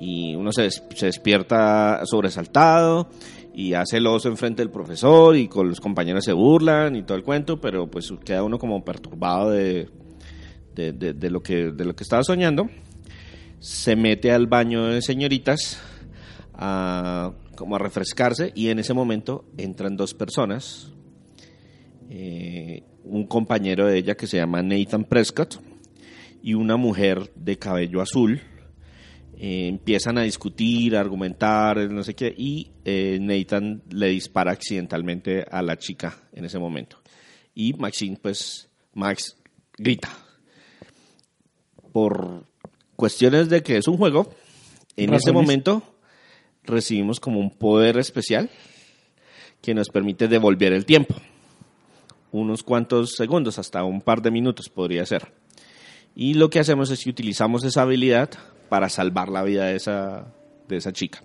Y 0.00 0.34
uno 0.34 0.52
se, 0.52 0.70
se 0.70 1.06
despierta 1.06 2.02
sobresaltado 2.04 3.08
y 3.60 3.74
hace 3.74 3.96
el 3.96 4.06
oso 4.06 4.28
enfrente 4.28 4.62
del 4.62 4.70
profesor 4.70 5.34
y 5.36 5.48
con 5.48 5.68
los 5.68 5.80
compañeros 5.80 6.24
se 6.24 6.32
burlan 6.32 6.94
y 6.94 7.02
todo 7.02 7.18
el 7.18 7.24
cuento, 7.24 7.60
pero 7.60 7.90
pues 7.90 8.12
queda 8.24 8.44
uno 8.44 8.56
como 8.56 8.84
perturbado 8.84 9.50
de, 9.50 9.88
de, 10.76 10.92
de- 10.92 11.12
de 11.12 11.30
lo, 11.30 11.42
que, 11.42 11.72
de 11.72 11.84
lo 11.84 11.96
que 11.96 12.04
estaba 12.04 12.22
soñando. 12.22 12.70
Se 13.58 13.96
mete 13.96 14.30
al 14.30 14.46
baño 14.46 14.84
de 14.86 15.02
señoritas 15.02 15.80
a, 16.54 17.32
como 17.56 17.74
a 17.74 17.80
refrescarse 17.80 18.52
y 18.54 18.68
en 18.68 18.78
ese 18.78 18.94
momento 18.94 19.44
entran 19.56 19.96
dos 19.96 20.14
personas, 20.14 20.92
eh, 22.10 22.84
un 23.02 23.26
compañero 23.26 23.86
de 23.88 23.98
ella 23.98 24.14
que 24.16 24.28
se 24.28 24.36
llama 24.36 24.62
Nathan 24.62 25.02
Prescott 25.02 25.56
y 26.44 26.54
una 26.54 26.76
mujer 26.76 27.32
de 27.34 27.58
cabello 27.58 28.00
azul. 28.00 28.40
Eh, 29.40 29.68
empiezan 29.68 30.18
a 30.18 30.22
discutir, 30.22 30.96
a 30.96 31.00
argumentar, 31.00 31.88
no 31.92 32.02
sé 32.02 32.14
qué, 32.14 32.34
y 32.36 32.72
eh, 32.84 33.18
Nathan 33.20 33.82
le 33.88 34.08
dispara 34.08 34.50
accidentalmente 34.50 35.44
a 35.48 35.62
la 35.62 35.78
chica 35.78 36.16
en 36.32 36.44
ese 36.44 36.58
momento. 36.58 36.96
Y 37.54 37.72
Maxine, 37.74 38.18
pues, 38.20 38.68
Max 38.94 39.36
grita. 39.76 40.10
Por 41.92 42.46
cuestiones 42.96 43.48
de 43.48 43.62
que 43.62 43.76
es 43.76 43.86
un 43.86 43.96
juego, 43.96 44.34
en 44.96 45.14
ese 45.14 45.30
momento 45.30 45.84
recibimos 46.64 47.20
como 47.20 47.38
un 47.38 47.50
poder 47.50 47.96
especial 47.96 48.50
que 49.62 49.72
nos 49.72 49.88
permite 49.88 50.26
devolver 50.26 50.72
el 50.72 50.84
tiempo. 50.84 51.14
Unos 52.32 52.64
cuantos 52.64 53.14
segundos, 53.16 53.60
hasta 53.60 53.84
un 53.84 54.00
par 54.00 54.20
de 54.20 54.32
minutos 54.32 54.68
podría 54.68 55.06
ser. 55.06 55.32
Y 56.16 56.34
lo 56.34 56.50
que 56.50 56.58
hacemos 56.58 56.90
es 56.90 57.04
que 57.04 57.10
utilizamos 57.10 57.62
esa 57.62 57.82
habilidad 57.82 58.30
para 58.68 58.88
salvar 58.88 59.28
la 59.28 59.42
vida 59.42 59.66
de 59.66 59.76
esa, 59.76 60.32
de 60.68 60.76
esa 60.76 60.92
chica. 60.92 61.22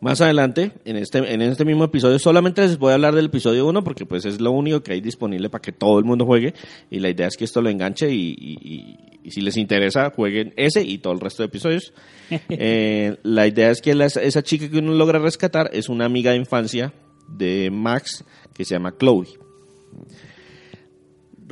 Más 0.00 0.20
adelante, 0.20 0.72
en 0.84 0.96
este, 0.96 1.18
en 1.18 1.42
este 1.42 1.64
mismo 1.64 1.84
episodio, 1.84 2.18
solamente 2.18 2.60
les 2.62 2.76
voy 2.76 2.90
a 2.90 2.94
hablar 2.94 3.14
del 3.14 3.26
episodio 3.26 3.66
1 3.68 3.84
porque 3.84 4.04
pues 4.04 4.24
es 4.24 4.40
lo 4.40 4.50
único 4.50 4.82
que 4.82 4.94
hay 4.94 5.00
disponible 5.00 5.48
para 5.48 5.62
que 5.62 5.70
todo 5.70 6.00
el 6.00 6.04
mundo 6.04 6.26
juegue 6.26 6.54
y 6.90 6.98
la 6.98 7.08
idea 7.08 7.28
es 7.28 7.36
que 7.36 7.44
esto 7.44 7.62
lo 7.62 7.68
enganche 7.70 8.10
y, 8.10 8.34
y- 8.36 8.58
y- 8.60 8.96
y 9.22 9.30
si 9.30 9.40
les 9.42 9.56
interesa 9.56 10.10
jueguen 10.10 10.52
ese 10.56 10.82
y 10.82 10.98
todo 10.98 11.12
el 11.12 11.20
resto 11.20 11.42
de 11.44 11.46
episodios. 11.46 11.92
Eh, 12.48 13.18
la 13.22 13.46
idea 13.46 13.70
es 13.70 13.80
que 13.80 13.94
la- 13.94 14.06
esa 14.06 14.42
chica 14.42 14.68
que 14.68 14.78
uno 14.78 14.92
logra 14.94 15.20
rescatar 15.20 15.70
es 15.72 15.88
una 15.88 16.04
amiga 16.06 16.32
de 16.32 16.38
infancia 16.38 16.92
de 17.28 17.70
Max 17.70 18.24
que 18.54 18.64
se 18.64 18.74
llama 18.74 18.94
Chloe. 18.98 19.28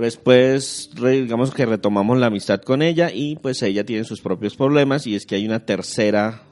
Después, 0.00 0.90
re- 0.94 1.22
digamos 1.22 1.52
que 1.52 1.66
retomamos 1.66 2.18
la 2.18 2.26
amistad 2.26 2.60
con 2.62 2.82
ella 2.82 3.10
y 3.12 3.36
pues 3.36 3.62
ella 3.62 3.84
tiene 3.84 4.04
sus 4.04 4.20
propios 4.20 4.56
problemas 4.56 5.06
y 5.06 5.14
es 5.14 5.26
que 5.26 5.36
hay 5.36 5.46
una 5.46 5.64
tercera 5.64 6.42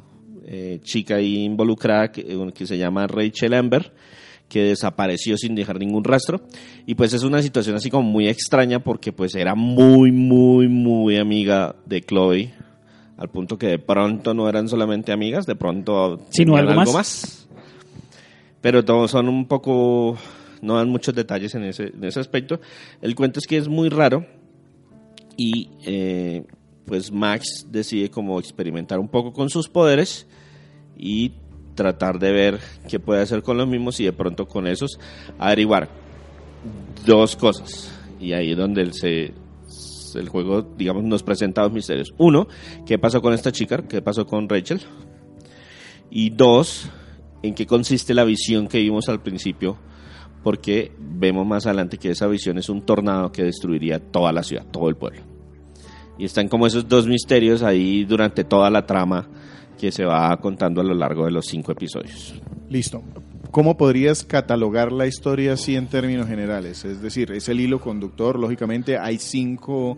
eh, 0.46 0.80
chica 0.82 1.16
ahí 1.16 1.44
involucrada 1.44 2.12
que, 2.12 2.20
eh, 2.22 2.52
que 2.54 2.66
se 2.66 2.78
llama 2.78 3.06
Rachel 3.06 3.54
Amber 3.54 3.92
que 4.48 4.62
desapareció 4.62 5.36
sin 5.36 5.54
dejar 5.54 5.78
ningún 5.78 6.04
rastro 6.04 6.40
y 6.86 6.94
pues 6.94 7.12
es 7.12 7.22
una 7.22 7.42
situación 7.42 7.76
así 7.76 7.90
como 7.90 8.08
muy 8.10 8.28
extraña 8.28 8.78
porque 8.82 9.12
pues 9.12 9.34
era 9.34 9.54
muy 9.54 10.10
muy 10.10 10.68
muy 10.68 11.18
amiga 11.18 11.76
de 11.84 12.00
Chloe 12.00 12.54
al 13.18 13.28
punto 13.28 13.58
que 13.58 13.66
de 13.66 13.78
pronto 13.78 14.32
no 14.32 14.48
eran 14.48 14.66
solamente 14.68 15.12
amigas 15.12 15.44
de 15.44 15.54
pronto 15.54 16.20
Sino 16.30 16.56
algo 16.56 16.92
más. 16.92 17.46
pero 18.62 18.84
todos 18.86 19.10
son 19.10 19.28
un 19.28 19.46
poco, 19.46 20.16
no 20.62 20.76
dan 20.76 20.88
muchos 20.88 21.14
detalles 21.14 21.54
en 21.54 21.64
ese, 21.64 21.88
en 21.94 22.04
ese 22.04 22.20
aspecto. 22.20 22.60
El 23.00 23.14
cuento 23.14 23.38
es 23.38 23.46
que 23.46 23.56
es 23.56 23.68
muy 23.68 23.88
raro 23.88 24.26
y 25.36 25.70
eh, 25.84 26.44
pues 26.84 27.12
Max 27.12 27.66
decide 27.70 28.10
como 28.10 28.40
experimentar 28.40 28.98
un 28.98 29.08
poco 29.08 29.32
con 29.32 29.50
sus 29.50 29.68
poderes 29.68 30.26
y 30.96 31.32
tratar 31.74 32.18
de 32.18 32.32
ver 32.32 32.60
qué 32.88 32.98
puede 32.98 33.22
hacer 33.22 33.42
con 33.42 33.56
los 33.56 33.68
mismos 33.68 34.00
y 34.00 34.04
de 34.04 34.12
pronto 34.12 34.46
con 34.46 34.66
esos 34.66 34.98
averiguar 35.38 35.88
dos 37.06 37.36
cosas. 37.36 37.92
Y 38.20 38.32
ahí 38.32 38.50
es 38.50 38.56
donde 38.56 38.82
el, 38.82 40.28
juego, 40.28 40.62
digamos, 40.76 41.04
nos 41.04 41.22
presenta 41.22 41.62
dos 41.62 41.72
misterios. 41.72 42.12
Uno, 42.18 42.48
¿qué 42.84 42.98
pasó 42.98 43.22
con 43.22 43.32
esta 43.32 43.52
chica? 43.52 43.84
¿Qué 43.88 44.02
pasó 44.02 44.26
con 44.26 44.48
Rachel? 44.48 44.80
Y 46.10 46.30
dos, 46.30 46.88
en 47.42 47.54
qué 47.54 47.66
consiste 47.66 48.12
la 48.14 48.24
visión 48.24 48.66
que 48.66 48.78
vimos 48.78 49.08
al 49.08 49.22
principio, 49.22 49.78
porque 50.42 50.92
vemos 50.98 51.46
más 51.46 51.66
adelante 51.66 51.98
que 51.98 52.10
esa 52.10 52.26
visión 52.26 52.58
es 52.58 52.68
un 52.68 52.82
tornado 52.82 53.32
que 53.32 53.44
destruiría 53.44 53.98
toda 53.98 54.32
la 54.32 54.42
ciudad, 54.42 54.66
todo 54.70 54.88
el 54.88 54.96
pueblo. 54.96 55.20
Y 56.18 56.24
están 56.24 56.48
como 56.48 56.66
esos 56.66 56.88
dos 56.88 57.06
misterios 57.06 57.62
ahí 57.62 58.04
durante 58.04 58.44
toda 58.44 58.70
la 58.70 58.86
trama 58.86 59.28
que 59.78 59.92
se 59.92 60.04
va 60.04 60.36
contando 60.40 60.80
a 60.80 60.84
lo 60.84 60.94
largo 60.94 61.24
de 61.24 61.30
los 61.30 61.46
cinco 61.46 61.72
episodios. 61.72 62.34
Listo. 62.68 63.02
¿Cómo 63.50 63.76
podrías 63.76 64.24
catalogar 64.24 64.92
la 64.92 65.06
historia 65.06 65.54
así 65.54 65.74
en 65.74 65.86
términos 65.86 66.26
generales? 66.26 66.84
Es 66.84 67.00
decir, 67.00 67.32
es 67.32 67.48
el 67.48 67.60
hilo 67.60 67.80
conductor, 67.80 68.38
lógicamente 68.38 68.98
hay 68.98 69.18
cinco 69.18 69.96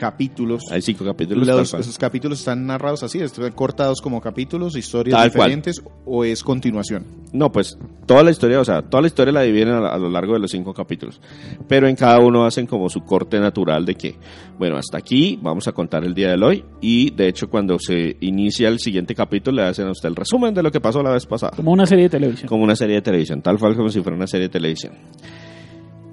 capítulos. 0.00 0.62
Hay 0.70 0.80
cinco 0.80 1.04
capítulos. 1.04 1.46
Los- 1.46 1.70
cual. 1.70 1.82
esos 1.82 1.98
capítulos 1.98 2.38
están 2.38 2.64
narrados 2.66 3.02
así, 3.02 3.18
están 3.20 3.52
cortados 3.52 4.00
como 4.00 4.18
capítulos, 4.22 4.74
historias 4.74 5.14
Tal 5.20 5.30
cual. 5.30 5.48
diferentes 5.50 5.82
o 6.06 6.24
es 6.24 6.42
continuación. 6.42 7.04
No, 7.34 7.52
pues 7.52 7.76
toda 8.06 8.22
la 8.22 8.30
historia, 8.30 8.58
o 8.60 8.64
sea, 8.64 8.80
toda 8.80 9.02
la 9.02 9.08
historia 9.08 9.32
la 9.32 9.42
dividen 9.42 9.68
a, 9.68 9.88
a 9.88 9.98
lo 9.98 10.08
largo 10.08 10.32
de 10.32 10.38
los 10.40 10.50
cinco 10.50 10.72
capítulos. 10.72 11.20
Pero 11.68 11.86
en 11.86 11.94
cada 11.96 12.18
uno 12.18 12.46
hacen 12.46 12.66
como 12.66 12.88
su 12.88 13.02
corte 13.02 13.38
natural 13.38 13.84
de 13.84 13.94
que, 13.94 14.16
bueno, 14.58 14.76
hasta 14.78 14.96
aquí 14.96 15.38
vamos 15.42 15.68
a 15.68 15.72
contar 15.72 16.02
el 16.04 16.14
día 16.14 16.34
de 16.34 16.42
hoy. 16.42 16.64
Y 16.80 17.10
de 17.10 17.28
hecho, 17.28 17.50
cuando 17.50 17.78
se 17.78 18.16
inicia 18.20 18.68
el 18.68 18.78
siguiente 18.78 19.14
capítulo, 19.14 19.58
le 19.62 19.68
hacen 19.68 19.86
a 19.86 19.90
usted 19.90 20.08
el 20.08 20.16
resumen 20.16 20.54
de 20.54 20.62
lo 20.62 20.72
que 20.72 20.80
pasó 20.80 21.02
la 21.02 21.10
vez 21.10 21.26
pasada. 21.26 21.52
Como 21.54 21.72
una 21.72 21.84
serie 21.84 22.04
de 22.04 22.10
televisión. 22.10 22.48
Como 22.48 22.64
una 22.64 22.74
serie 22.74 22.96
de 22.96 23.02
televisión, 23.02 23.42
tal 23.42 23.58
cual 23.58 23.76
como 23.76 23.90
si 23.90 24.00
fuera 24.00 24.16
una 24.16 24.26
serie 24.26 24.48
de 24.48 24.52
televisión. 24.52 24.94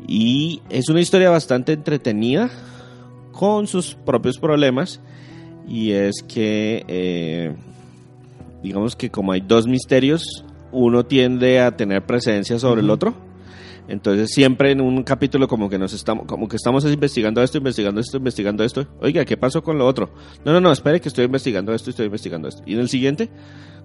Y 0.08 0.62
es 0.70 0.88
una 0.90 1.02
historia 1.02 1.30
bastante 1.30 1.74
entretenida, 1.74 2.50
con 3.38 3.68
sus 3.68 3.94
propios 3.94 4.40
problemas. 4.40 5.00
Y 5.68 5.92
es 5.92 6.24
que, 6.28 6.84
eh, 6.88 7.56
digamos 8.64 8.96
que 8.96 9.12
como 9.12 9.32
hay 9.32 9.42
dos 9.42 9.68
misterios, 9.68 10.44
uno 10.72 11.06
tiende 11.06 11.60
a 11.60 11.78
tener 11.78 12.04
presencia 12.04 12.58
sobre 12.58 12.82
el 12.82 12.90
otro. 12.90 13.14
Entonces 13.88 14.32
siempre 14.34 14.72
en 14.72 14.82
un 14.82 15.04
capítulo 15.04 15.48
como 15.48 15.70
que 15.70 15.78
nos 15.78 15.94
estamos, 15.94 16.26
como 16.26 16.48
que 16.48 16.56
estamos 16.56 16.84
investigando 16.86 17.42
esto, 17.44 17.60
investigando 17.60 18.02
esto, 18.02 18.18
investigando 18.18 18.64
esto. 18.64 18.88
Oiga, 19.02 19.24
¿qué 19.24 19.38
pasó 19.38 19.62
con 19.62 19.78
lo 19.78 19.86
otro? 19.86 20.10
No, 20.44 20.52
no, 20.52 20.60
no, 20.60 20.72
espere 20.72 21.00
que 21.00 21.08
estoy 21.08 21.26
investigando 21.26 21.74
esto, 21.74 21.92
estoy 21.92 22.08
investigando 22.08 22.48
esto. 22.48 22.64
Y 22.66 22.74
en 22.74 22.80
el 22.80 22.90
siguiente, 22.90 23.30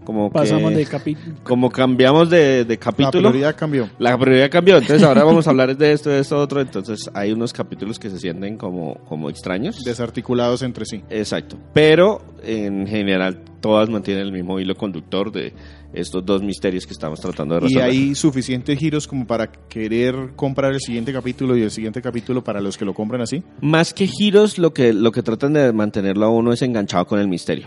como 0.04 0.30
Pasamos 0.30 0.70
que, 0.72 0.76
de 0.78 0.86
capítulo. 0.86 1.36
como 1.42 1.70
cambiamos 1.70 2.30
de, 2.30 2.64
de 2.64 2.74
La 2.74 2.80
capítulo, 2.80 3.30
prioridad 3.30 3.56
cambió. 3.56 3.88
la 3.98 4.16
prioridad 4.18 4.50
cambió, 4.50 4.76
entonces 4.78 5.02
ahora 5.02 5.24
vamos 5.24 5.46
a 5.46 5.50
hablar 5.50 5.76
de 5.76 5.92
esto, 5.92 6.10
de 6.10 6.20
esto, 6.20 6.38
otro. 6.38 6.60
Entonces 6.60 7.10
hay 7.14 7.32
unos 7.32 7.52
capítulos 7.52 7.98
que 7.98 8.10
se 8.10 8.18
sienten 8.18 8.56
como, 8.56 8.94
como 9.08 9.30
extraños. 9.30 9.84
Desarticulados 9.84 10.62
entre 10.62 10.84
sí. 10.86 11.02
Exacto. 11.10 11.56
Pero 11.72 12.22
en 12.42 12.86
general 12.86 13.38
todas 13.60 13.88
mantienen 13.88 14.24
el 14.24 14.32
mismo 14.32 14.58
hilo 14.58 14.74
conductor 14.74 15.30
de 15.30 15.52
estos 15.92 16.24
dos 16.24 16.42
misterios 16.42 16.86
que 16.86 16.92
estamos 16.94 17.20
tratando 17.20 17.54
de 17.54 17.60
Y 17.60 17.64
resolver. 17.68 17.84
hay 17.90 18.14
suficientes 18.14 18.78
giros 18.78 19.06
como 19.06 19.26
para 19.26 19.52
querer 19.52 20.30
comprar 20.34 20.72
el 20.72 20.80
siguiente 20.80 21.12
capítulo 21.12 21.56
y 21.56 21.62
el 21.62 21.70
siguiente 21.70 22.00
capítulo 22.00 22.42
para 22.42 22.60
los 22.62 22.78
que 22.78 22.84
lo 22.86 22.94
compran 22.94 23.20
así. 23.20 23.42
Más 23.60 23.92
que 23.92 24.06
giros, 24.06 24.58
lo 24.58 24.72
que, 24.72 24.92
lo 24.94 25.12
que 25.12 25.22
tratan 25.22 25.52
de 25.52 25.70
mantenerlo 25.72 26.24
a 26.26 26.30
uno 26.30 26.52
es 26.52 26.62
enganchado 26.62 27.06
con 27.06 27.20
el 27.20 27.28
misterio. 27.28 27.66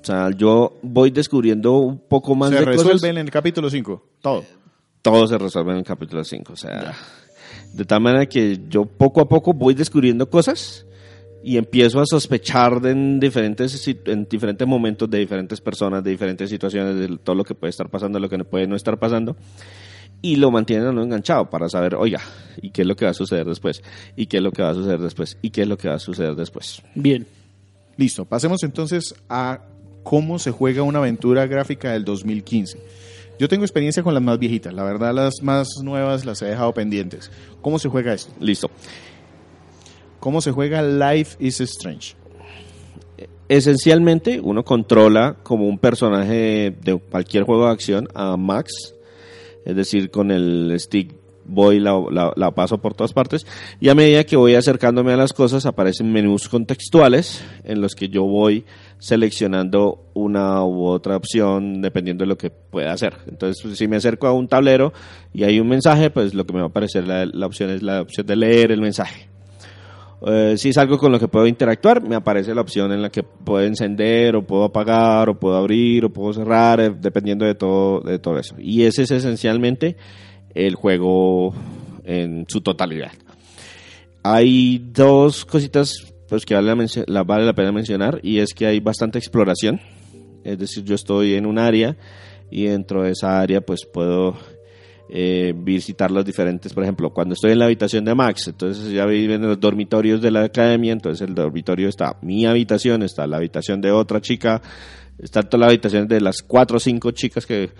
O 0.00 0.04
sea, 0.04 0.30
yo 0.30 0.78
voy 0.82 1.10
descubriendo 1.10 1.78
un 1.78 1.98
poco 1.98 2.34
más 2.34 2.50
Se 2.50 2.56
de 2.56 2.64
resuelven 2.64 2.92
cosas. 2.92 3.10
en 3.10 3.18
el 3.18 3.30
capítulo 3.30 3.68
5. 3.68 4.02
Todo. 4.20 4.44
Todo 5.02 5.26
se 5.26 5.38
resuelve 5.38 5.72
en 5.72 5.78
el 5.78 5.84
capítulo 5.84 6.24
5. 6.24 6.52
O 6.52 6.56
sea, 6.56 6.94
de 7.74 7.84
tal 7.84 8.00
manera 8.00 8.26
que 8.26 8.58
yo 8.68 8.86
poco 8.86 9.20
a 9.20 9.28
poco 9.28 9.52
voy 9.52 9.74
descubriendo 9.74 10.28
cosas 10.28 10.86
y 11.42 11.56
empiezo 11.56 12.00
a 12.00 12.06
sospechar 12.06 12.80
de 12.80 12.90
en 12.90 13.20
diferentes, 13.20 13.88
en 14.06 14.26
diferentes 14.28 14.66
momentos 14.66 15.08
de 15.08 15.18
diferentes 15.18 15.60
personas, 15.60 16.02
de 16.04 16.10
diferentes 16.10 16.50
situaciones, 16.50 16.96
de 16.96 17.16
todo 17.18 17.36
lo 17.36 17.44
que 17.44 17.54
puede 17.54 17.70
estar 17.70 17.88
pasando, 17.88 18.18
lo 18.18 18.28
que 18.28 18.38
no 18.38 18.44
puede 18.44 18.66
no 18.66 18.76
estar 18.76 18.98
pasando. 18.98 19.36
Y 20.22 20.36
lo 20.36 20.50
mantienen 20.50 20.86
a 20.86 20.90
uno 20.90 21.02
enganchado 21.02 21.48
para 21.48 21.68
saber, 21.70 21.94
oiga, 21.94 22.20
¿y 22.60 22.70
qué 22.70 22.82
es 22.82 22.88
lo 22.88 22.94
que 22.94 23.06
va 23.06 23.12
a 23.12 23.14
suceder 23.14 23.46
después? 23.46 23.82
¿Y 24.16 24.26
qué 24.26 24.36
es 24.36 24.42
lo 24.42 24.52
que 24.52 24.62
va 24.62 24.70
a 24.70 24.74
suceder 24.74 24.98
después? 24.98 25.38
¿Y 25.40 25.48
qué 25.48 25.62
es 25.62 25.68
lo 25.68 25.78
que 25.78 25.88
va 25.88 25.94
a 25.94 25.98
suceder 25.98 26.34
después? 26.34 26.82
Bien. 26.94 27.26
Listo, 27.96 28.26
pasemos 28.26 28.62
entonces 28.62 29.14
a 29.30 29.60
cómo 30.02 30.38
se 30.38 30.50
juega 30.50 30.82
una 30.82 30.98
aventura 30.98 31.46
gráfica 31.46 31.92
del 31.92 32.04
2015. 32.04 32.78
Yo 33.38 33.48
tengo 33.48 33.64
experiencia 33.64 34.02
con 34.02 34.12
las 34.12 34.22
más 34.22 34.38
viejitas, 34.38 34.74
la 34.74 34.84
verdad 34.84 35.14
las 35.14 35.42
más 35.42 35.68
nuevas 35.82 36.26
las 36.26 36.42
he 36.42 36.46
dejado 36.46 36.74
pendientes. 36.74 37.30
¿Cómo 37.62 37.78
se 37.78 37.88
juega 37.88 38.12
esto? 38.12 38.32
Listo. 38.38 38.70
¿Cómo 40.18 40.42
se 40.42 40.52
juega 40.52 40.82
Life 40.82 41.36
is 41.38 41.60
Strange? 41.60 42.14
Esencialmente, 43.48 44.40
uno 44.40 44.62
controla 44.62 45.36
como 45.42 45.66
un 45.66 45.78
personaje 45.78 46.76
de 46.82 47.00
cualquier 47.10 47.44
juego 47.44 47.66
de 47.66 47.72
acción 47.72 48.08
a 48.14 48.36
Max, 48.36 48.94
es 49.64 49.74
decir, 49.74 50.10
con 50.10 50.30
el 50.30 50.72
stick 50.78 51.19
voy 51.44 51.80
la, 51.80 52.00
la, 52.36 52.50
paso 52.52 52.78
por 52.78 52.94
todas 52.94 53.12
partes 53.12 53.46
y 53.80 53.88
a 53.88 53.94
medida 53.94 54.24
que 54.24 54.36
voy 54.36 54.54
acercándome 54.54 55.12
a 55.12 55.16
las 55.16 55.32
cosas 55.32 55.66
aparecen 55.66 56.12
menús 56.12 56.48
contextuales 56.48 57.44
en 57.64 57.80
los 57.80 57.94
que 57.94 58.08
yo 58.08 58.24
voy 58.24 58.64
seleccionando 58.98 60.04
una 60.14 60.64
u 60.64 60.86
otra 60.86 61.16
opción 61.16 61.80
dependiendo 61.80 62.24
de 62.24 62.28
lo 62.28 62.36
que 62.36 62.50
pueda 62.50 62.92
hacer. 62.92 63.14
Entonces, 63.28 63.62
pues, 63.62 63.78
si 63.78 63.88
me 63.88 63.96
acerco 63.96 64.26
a 64.26 64.32
un 64.32 64.48
tablero 64.48 64.92
y 65.32 65.44
hay 65.44 65.58
un 65.58 65.68
mensaje, 65.68 66.10
pues 66.10 66.34
lo 66.34 66.44
que 66.44 66.52
me 66.52 66.60
va 66.60 66.66
a 66.66 66.68
aparecer 66.68 67.06
la, 67.06 67.26
la 67.26 67.46
opción 67.46 67.70
es 67.70 67.82
la 67.82 68.02
opción 68.02 68.26
de 68.26 68.36
leer 68.36 68.72
el 68.72 68.80
mensaje. 68.80 69.30
Eh, 70.26 70.56
si 70.58 70.68
es 70.68 70.78
algo 70.78 70.98
con 70.98 71.12
lo 71.12 71.18
que 71.18 71.28
puedo 71.28 71.46
interactuar, 71.46 72.06
me 72.06 72.14
aparece 72.14 72.54
la 72.54 72.60
opción 72.60 72.92
en 72.92 73.00
la 73.00 73.08
que 73.08 73.22
puedo 73.22 73.64
encender 73.64 74.36
o 74.36 74.42
puedo 74.42 74.64
apagar 74.64 75.30
o 75.30 75.38
puedo 75.38 75.56
abrir 75.56 76.04
o 76.04 76.10
puedo 76.10 76.32
cerrar, 76.34 76.80
eh, 76.80 76.90
dependiendo 76.90 77.46
de 77.46 77.54
todo, 77.54 78.00
de 78.00 78.18
todo 78.18 78.38
eso. 78.38 78.54
Y 78.58 78.82
ese 78.82 79.04
es 79.04 79.10
esencialmente 79.10 79.96
el 80.54 80.74
juego 80.74 81.54
en 82.04 82.46
su 82.48 82.60
totalidad. 82.60 83.12
Hay 84.22 84.78
dos 84.92 85.44
cositas 85.44 86.12
pues, 86.28 86.44
que 86.44 86.54
vale 86.54 86.74
la, 86.74 86.86
la- 87.06 87.22
vale 87.24 87.46
la 87.46 87.54
pena 87.54 87.72
mencionar 87.72 88.20
y 88.22 88.38
es 88.38 88.52
que 88.54 88.66
hay 88.66 88.80
bastante 88.80 89.18
exploración. 89.18 89.80
Es 90.44 90.58
decir, 90.58 90.84
yo 90.84 90.94
estoy 90.94 91.34
en 91.34 91.46
un 91.46 91.58
área 91.58 91.96
y 92.50 92.64
dentro 92.64 93.02
de 93.02 93.12
esa 93.12 93.40
área 93.40 93.60
pues 93.60 93.80
puedo 93.90 94.36
eh, 95.08 95.52
visitar 95.56 96.10
los 96.10 96.24
diferentes, 96.24 96.72
por 96.72 96.82
ejemplo, 96.84 97.10
cuando 97.10 97.34
estoy 97.34 97.52
en 97.52 97.58
la 97.58 97.64
habitación 97.64 98.04
de 98.04 98.14
Max, 98.14 98.46
entonces 98.48 98.92
ya 98.92 99.06
viven 99.06 99.42
los 99.42 99.58
dormitorios 99.58 100.20
de 100.22 100.30
la 100.30 100.44
academia, 100.44 100.92
entonces 100.92 101.26
el 101.26 101.34
dormitorio 101.34 101.88
está 101.88 102.16
mi 102.22 102.46
habitación, 102.46 103.02
está 103.02 103.26
la 103.26 103.38
habitación 103.38 103.80
de 103.80 103.90
otra 103.90 104.20
chica, 104.20 104.62
está 105.18 105.42
toda 105.42 105.62
la 105.62 105.66
habitación 105.66 106.06
de 106.06 106.20
las 106.20 106.42
cuatro 106.42 106.76
o 106.76 106.80
cinco 106.80 107.10
chicas 107.10 107.44
que 107.44 107.70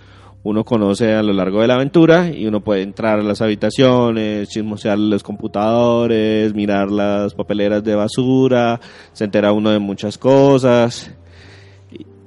uno 0.43 0.63
conoce 0.63 1.13
a 1.13 1.21
lo 1.21 1.33
largo 1.33 1.61
de 1.61 1.67
la 1.67 1.75
aventura 1.75 2.29
y 2.29 2.47
uno 2.47 2.61
puede 2.61 2.81
entrar 2.81 3.19
a 3.19 3.23
las 3.23 3.41
habitaciones, 3.41 4.49
chismosear 4.49 4.97
los 4.97 5.21
computadores, 5.23 6.53
mirar 6.55 6.89
las 6.91 7.33
papeleras 7.35 7.83
de 7.83 7.93
basura, 7.95 8.79
se 9.13 9.23
entera 9.25 9.51
uno 9.53 9.69
de 9.69 9.79
muchas 9.79 10.17
cosas. 10.17 11.11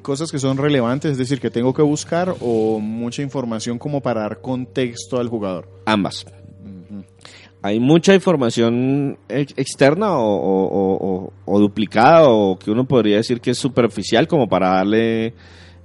Cosas 0.02 0.30
que 0.30 0.38
son 0.38 0.58
relevantes, 0.58 1.12
es 1.12 1.18
decir, 1.18 1.40
que 1.40 1.50
tengo 1.50 1.72
que 1.72 1.80
buscar 1.82 2.34
o 2.40 2.78
mucha 2.78 3.22
información 3.22 3.78
como 3.78 4.00
para 4.02 4.20
dar 4.20 4.40
contexto 4.42 5.18
al 5.18 5.28
jugador. 5.28 5.66
ambas. 5.86 6.26
Hay 7.62 7.80
mucha 7.80 8.14
información 8.14 9.16
ex- 9.26 9.54
externa 9.56 10.18
o- 10.18 10.66
o- 10.66 11.32
o 11.46 11.58
duplicada 11.58 12.28
o 12.28 12.58
que 12.58 12.70
uno 12.70 12.84
podría 12.86 13.16
decir 13.16 13.40
que 13.40 13.52
es 13.52 13.58
superficial 13.58 14.28
como 14.28 14.46
para 14.46 14.68
darle 14.68 15.32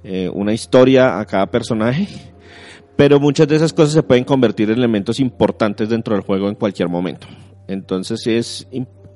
eh, 0.04 0.30
una 0.32 0.52
historia 0.52 1.18
a 1.18 1.24
cada 1.24 1.46
personaje. 1.50 2.08
Pero 2.96 3.18
muchas 3.18 3.48
de 3.48 3.56
esas 3.56 3.72
cosas 3.72 3.94
se 3.94 4.02
pueden 4.02 4.24
convertir 4.24 4.70
en 4.70 4.78
elementos 4.78 5.20
importantes 5.20 5.88
dentro 5.88 6.14
del 6.14 6.24
juego 6.24 6.48
en 6.48 6.54
cualquier 6.54 6.88
momento. 6.88 7.26
Entonces 7.66 8.26
es, 8.26 8.68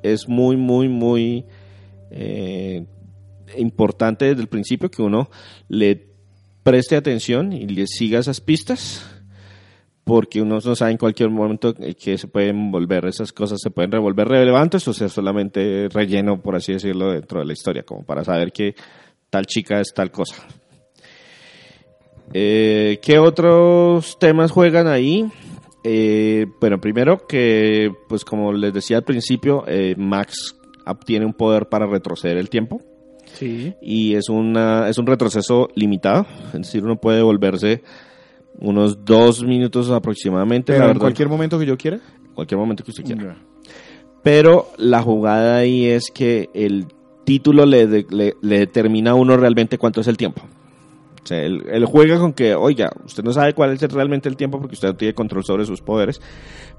es 0.03 0.29
muy, 0.29 0.57
muy, 0.57 0.88
muy 0.88 1.45
eh, 2.11 2.87
importante 3.59 4.26
desde 4.26 4.41
el 4.41 4.49
principio 4.49 4.91
que 4.91 5.03
uno 5.03 5.29
le 5.69 6.09
preste 6.62 6.97
atención 6.97 7.53
y 7.53 7.67
le 7.67 7.87
siga 7.87 8.21
esas 8.21 8.41
pistas 8.41 9.05
porque 10.05 10.43
uno 10.43 10.59
no 10.62 10.76
sabe 10.76 10.93
en 10.93 10.99
cualquier 10.99 11.31
momento 11.31 11.75
que 11.75 12.19
se 12.19 12.29
pueden 12.29 12.71
volver, 12.71 13.07
esas 13.07 13.33
cosas 13.33 13.59
se 13.61 13.71
pueden 13.71 13.91
revolver 13.91 14.28
relevantes 14.28 14.87
o 14.87 14.93
ser 14.93 15.08
solamente 15.08 15.89
relleno, 15.89 16.41
por 16.41 16.56
así 16.56 16.75
decirlo, 16.75 17.13
dentro 17.13 17.41
de 17.41 17.47
la 17.47 17.54
historia, 17.54 17.82
como 17.85 18.04
para 18.04 18.23
saber 18.23 18.52
que 18.52 18.75
tal 19.30 19.47
chica 19.47 19.80
es 19.80 19.93
tal 19.95 20.11
cosa. 20.11 20.47
Eh, 22.32 22.99
¿Qué 23.02 23.19
otros 23.19 24.19
temas 24.19 24.50
juegan 24.50 24.87
ahí? 24.89 25.26
Eh, 25.84 26.47
bueno, 26.60 26.80
primero 26.80 27.26
que, 27.26 27.93
pues 28.08 28.25
como 28.25 28.52
les 28.52 28.73
decía 28.73 28.97
al 28.99 29.04
principio, 29.04 29.65
eh, 29.67 29.95
Max 29.99 30.56
obtiene 30.87 31.26
un 31.26 31.34
poder 31.34 31.67
para 31.69 31.87
retroceder 31.87 32.37
el 32.39 32.49
tiempo 32.49 32.82
Sí. 33.34 33.75
y 33.82 34.15
es, 34.15 34.28
una, 34.28 34.89
es 34.89 34.97
un 34.99 35.06
retroceso 35.06 35.69
limitado, 35.75 36.26
es 36.49 36.52
decir, 36.60 36.84
uno 36.84 36.97
puede 36.97 37.23
volverse 37.23 37.82
unos 38.60 39.04
dos 39.04 39.43
minutos 39.43 39.91
aproximadamente, 39.91 40.73
Pero 40.73 40.78
la 40.80 40.84
en 40.84 40.89
verdad, 40.91 41.00
cualquier 41.00 41.28
momento 41.28 41.58
que 41.58 41.67
yo 41.67 41.76
quiera. 41.76 42.00
cualquier 42.34 42.58
momento 42.58 42.84
que 42.84 42.91
usted 42.91 43.04
quiera. 43.04 43.37
Pero 44.23 44.69
la 44.78 45.02
jugada 45.02 45.56
ahí 45.58 45.87
es 45.87 46.10
que 46.15 46.49
el 46.54 46.87
título 47.25 47.67
le, 47.67 47.87
de- 47.87 48.06
le, 48.10 48.34
le 48.41 48.58
determina 48.60 49.10
a 49.10 49.15
uno 49.15 49.37
realmente 49.37 49.76
cuánto 49.78 50.00
es 50.00 50.06
el 50.06 50.17
tiempo. 50.17 50.43
O 51.25 51.26
sea, 51.26 51.43
él, 51.43 51.65
él 51.71 51.84
juega 51.87 52.19
con 52.19 52.32
que, 52.34 52.54
oiga, 52.54 52.91
usted 53.04 53.23
no 53.25 53.32
sabe 53.32 53.54
cuál 53.54 53.73
es 53.73 53.80
realmente 53.93 54.28
el 54.28 54.37
tiempo 54.37 54.58
porque 54.60 54.75
usted 54.75 54.89
no 54.89 54.97
tiene 54.97 55.15
control 55.15 55.43
sobre 55.45 55.65
sus 55.65 55.80
poderes. 55.80 56.21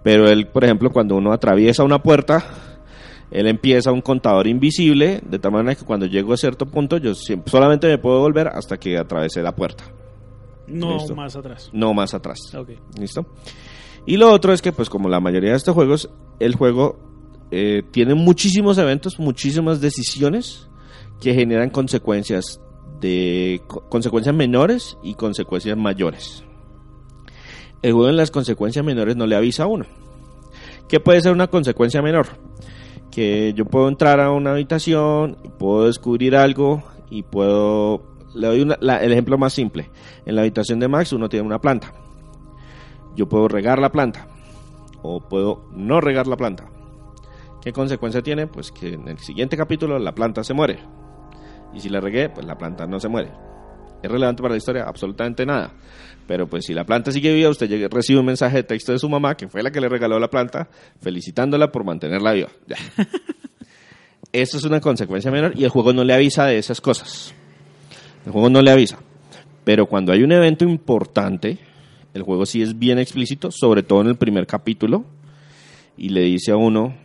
Pero 0.03 0.27
él, 0.29 0.47
por 0.47 0.63
ejemplo, 0.63 0.91
cuando 0.91 1.15
uno 1.15 1.33
atraviesa 1.33 1.83
una 1.83 2.01
puerta, 2.03 2.45
él 3.31 3.47
empieza 3.47 3.91
un 3.91 4.01
contador 4.01 4.45
invisible, 4.47 5.19
de 5.27 5.39
tal 5.39 5.51
manera 5.51 5.73
que 5.75 5.83
cuando 5.83 6.05
llego 6.05 6.31
a 6.33 6.37
cierto 6.37 6.67
punto, 6.67 6.97
yo 6.97 7.15
siempre- 7.15 7.49
solamente 7.51 7.87
me 7.87 7.97
puedo 7.97 8.19
volver 8.19 8.47
hasta 8.49 8.77
que 8.77 8.97
atravesé 8.97 9.41
la 9.41 9.55
puerta, 9.55 9.83
No 10.67 10.93
Listo. 10.93 11.15
más 11.15 11.35
atrás. 11.35 11.69
no 11.73 11.93
más 11.95 12.13
atrás. 12.13 12.39
¿Listo? 12.99 13.25
Y 14.05 14.17
lo 14.17 14.31
otro 14.31 14.53
es 14.53 14.61
que, 14.61 14.71
pues 14.71 14.89
como 14.91 15.09
la 15.09 15.19
mayoría 15.19 15.49
de 15.51 15.57
estos 15.57 15.73
juegos, 15.73 16.09
el 16.39 16.53
juego 16.55 16.99
eh, 17.49 17.81
tiene 17.91 18.13
muchísimos 18.13 18.77
eventos, 18.77 19.17
muchísimas 19.17 19.81
decisiones 19.81 20.69
que 21.19 21.33
generan 21.33 21.71
consecuencias 21.71 22.59
de 22.99 23.61
co- 23.67 23.81
consecuencias 23.89 24.35
menores 24.35 24.97
y 25.03 25.13
consecuencias 25.15 25.77
mayores. 25.77 26.43
El 27.81 27.93
juego 27.93 28.09
en 28.09 28.17
las 28.17 28.31
consecuencias 28.31 28.83
menores 28.85 29.15
no 29.15 29.27
le 29.27 29.35
avisa 29.35 29.63
a 29.63 29.67
uno. 29.67 29.85
¿Qué 30.87 30.99
puede 30.99 31.21
ser 31.21 31.31
una 31.33 31.47
consecuencia 31.47 32.01
menor? 32.01 32.27
Que 33.11 33.53
yo 33.53 33.65
puedo 33.65 33.87
entrar 33.87 34.19
a 34.19 34.31
una 34.31 34.51
habitación, 34.51 35.37
puedo 35.57 35.85
descubrir 35.85 36.35
algo 36.35 36.83
y 37.09 37.23
puedo... 37.23 38.03
Le 38.33 38.47
doy 38.47 38.61
una- 38.61 38.75
el 38.75 39.11
ejemplo 39.11 39.37
más 39.37 39.53
simple. 39.53 39.89
En 40.25 40.35
la 40.35 40.41
habitación 40.41 40.79
de 40.79 40.87
Max 40.87 41.13
uno 41.13 41.29
tiene 41.29 41.45
una 41.45 41.59
planta. 41.59 41.93
Yo 43.15 43.29
puedo 43.29 43.47
regar 43.47 43.79
la 43.79 43.91
planta 43.91 44.27
o 45.01 45.21
puedo 45.21 45.65
no 45.71 46.01
regar 46.01 46.27
la 46.27 46.35
planta. 46.35 46.65
¿Qué 47.61 47.71
consecuencia 47.71 48.21
tiene? 48.21 48.47
Pues 48.47 48.71
que 48.71 48.93
en 48.93 49.07
el 49.07 49.19
siguiente 49.19 49.55
capítulo 49.55 49.97
la 49.99 50.13
planta 50.13 50.43
se 50.43 50.53
muere. 50.53 50.79
Y 51.75 51.79
si 51.81 51.89
la 51.89 51.99
regué, 51.99 52.29
pues 52.29 52.45
la 52.45 52.57
planta 52.57 52.87
no 52.87 52.99
se 52.99 53.07
muere. 53.09 53.29
¿Es 54.01 54.09
relevante 54.09 54.41
para 54.41 54.53
la 54.53 54.57
historia? 54.57 54.83
Absolutamente 54.83 55.45
nada. 55.45 55.71
Pero 56.27 56.47
pues 56.47 56.65
si 56.65 56.73
la 56.73 56.85
planta 56.85 57.11
sigue 57.11 57.33
viva, 57.33 57.49
usted 57.49 57.67
llega- 57.69 57.87
recibe 57.89 58.19
un 58.19 58.25
mensaje 58.25 58.57
de 58.57 58.63
texto 58.63 58.91
de 58.91 58.99
su 58.99 59.09
mamá, 59.09 59.35
que 59.35 59.47
fue 59.47 59.61
la 59.61 59.71
que 59.71 59.79
le 59.81 59.89
regaló 59.89 60.17
la 60.19 60.29
planta, 60.29 60.69
felicitándola 61.01 61.71
por 61.71 61.83
mantenerla 61.83 62.31
viva. 62.33 62.49
Ya. 62.67 62.77
Eso 64.31 64.57
es 64.57 64.63
una 64.63 64.81
consecuencia 64.81 65.31
menor 65.31 65.53
y 65.55 65.63
el 65.63 65.69
juego 65.69 65.93
no 65.93 66.03
le 66.03 66.13
avisa 66.13 66.45
de 66.45 66.57
esas 66.57 66.81
cosas. 66.81 67.33
El 68.25 68.31
juego 68.31 68.49
no 68.49 68.61
le 68.61 68.71
avisa. 68.71 68.97
Pero 69.63 69.85
cuando 69.85 70.11
hay 70.11 70.23
un 70.23 70.31
evento 70.31 70.65
importante, 70.65 71.57
el 72.13 72.23
juego 72.23 72.45
sí 72.45 72.61
es 72.61 72.77
bien 72.77 72.99
explícito, 72.99 73.49
sobre 73.51 73.83
todo 73.83 74.01
en 74.01 74.07
el 74.07 74.15
primer 74.17 74.45
capítulo, 74.45 75.05
y 75.97 76.09
le 76.09 76.21
dice 76.21 76.51
a 76.51 76.57
uno, 76.57 76.95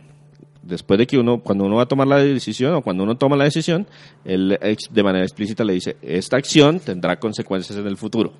después 0.61 0.97
de 0.97 1.07
que 1.07 1.17
uno, 1.17 1.39
cuando 1.39 1.65
uno 1.65 1.77
va 1.77 1.83
a 1.83 1.87
tomar 1.87 2.07
la 2.07 2.17
decisión 2.17 2.73
o 2.75 2.81
cuando 2.81 3.03
uno 3.03 3.17
toma 3.17 3.35
la 3.35 3.45
decisión, 3.45 3.87
él 4.25 4.57
de 4.89 5.03
manera 5.03 5.25
explícita 5.25 5.63
le 5.63 5.73
dice, 5.73 5.97
esta 6.01 6.37
acción 6.37 6.79
tendrá 6.79 7.19
consecuencias 7.19 7.77
en 7.77 7.87
el 7.87 7.97
futuro. 7.97 8.33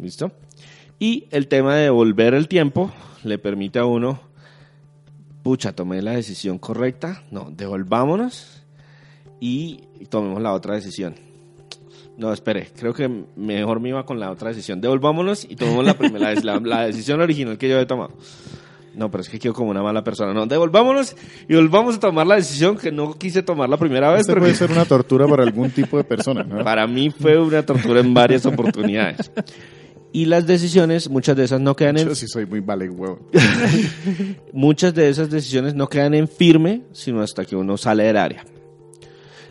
¿Listo? 0.00 0.32
Y 0.98 1.26
el 1.30 1.48
tema 1.48 1.76
de 1.76 1.90
volver 1.90 2.34
el 2.34 2.48
tiempo 2.48 2.92
le 3.22 3.38
permite 3.38 3.78
a 3.78 3.84
uno, 3.84 4.20
pucha, 5.42 5.72
tomé 5.72 6.02
la 6.02 6.12
decisión 6.12 6.58
correcta, 6.58 7.22
no, 7.30 7.50
devolvámonos 7.50 8.62
y 9.40 9.80
tomemos 10.08 10.40
la 10.40 10.52
otra 10.52 10.74
decisión. 10.74 11.14
No, 12.16 12.32
espere, 12.32 12.68
creo 12.76 12.94
que 12.94 13.08
mejor 13.34 13.80
me 13.80 13.88
iba 13.88 14.06
con 14.06 14.20
la 14.20 14.30
otra 14.30 14.50
decisión. 14.50 14.80
Devolvámonos 14.80 15.44
y 15.44 15.56
tomemos 15.56 15.84
la 15.84 15.94
primera, 15.94 16.32
la, 16.42 16.60
la 16.60 16.86
decisión 16.86 17.20
original 17.20 17.58
que 17.58 17.68
yo 17.68 17.78
he 17.80 17.86
tomado. 17.86 18.12
No, 18.96 19.10
pero 19.10 19.22
es 19.22 19.28
que 19.28 19.38
quedo 19.38 19.54
como 19.54 19.70
una 19.70 19.82
mala 19.82 20.04
persona. 20.04 20.32
No, 20.32 20.46
devolvámonos 20.46 21.16
y 21.48 21.54
volvamos 21.54 21.96
a 21.96 22.00
tomar 22.00 22.26
la 22.26 22.36
decisión 22.36 22.76
que 22.76 22.92
no 22.92 23.14
quise 23.14 23.42
tomar 23.42 23.68
la 23.68 23.76
primera 23.76 24.10
vez. 24.10 24.20
Este 24.20 24.36
puede 24.36 24.54
ser 24.54 24.70
una 24.70 24.84
tortura 24.84 25.26
para 25.26 25.42
algún 25.42 25.70
tipo 25.70 25.96
de 25.96 26.04
persona, 26.04 26.44
¿no? 26.44 26.62
para 26.64 26.86
mí 26.86 27.10
fue 27.10 27.38
una 27.38 27.64
tortura 27.64 28.00
en 28.00 28.14
varias 28.14 28.46
oportunidades. 28.46 29.30
Y 30.12 30.26
las 30.26 30.46
decisiones, 30.46 31.10
muchas 31.10 31.36
de 31.36 31.44
esas 31.44 31.60
no 31.60 31.74
quedan 31.74 31.98
en 31.98 32.08
Yo 32.08 32.14
sí 32.14 32.28
soy 32.28 32.46
muy 32.46 32.60
vale 32.60 32.88
huevo. 32.88 33.18
muchas 34.52 34.94
de 34.94 35.08
esas 35.08 35.28
decisiones 35.28 35.74
no 35.74 35.88
quedan 35.88 36.14
en 36.14 36.28
firme, 36.28 36.82
sino 36.92 37.20
hasta 37.20 37.44
que 37.44 37.56
uno 37.56 37.76
sale 37.76 38.04
del 38.04 38.16
área. 38.16 38.44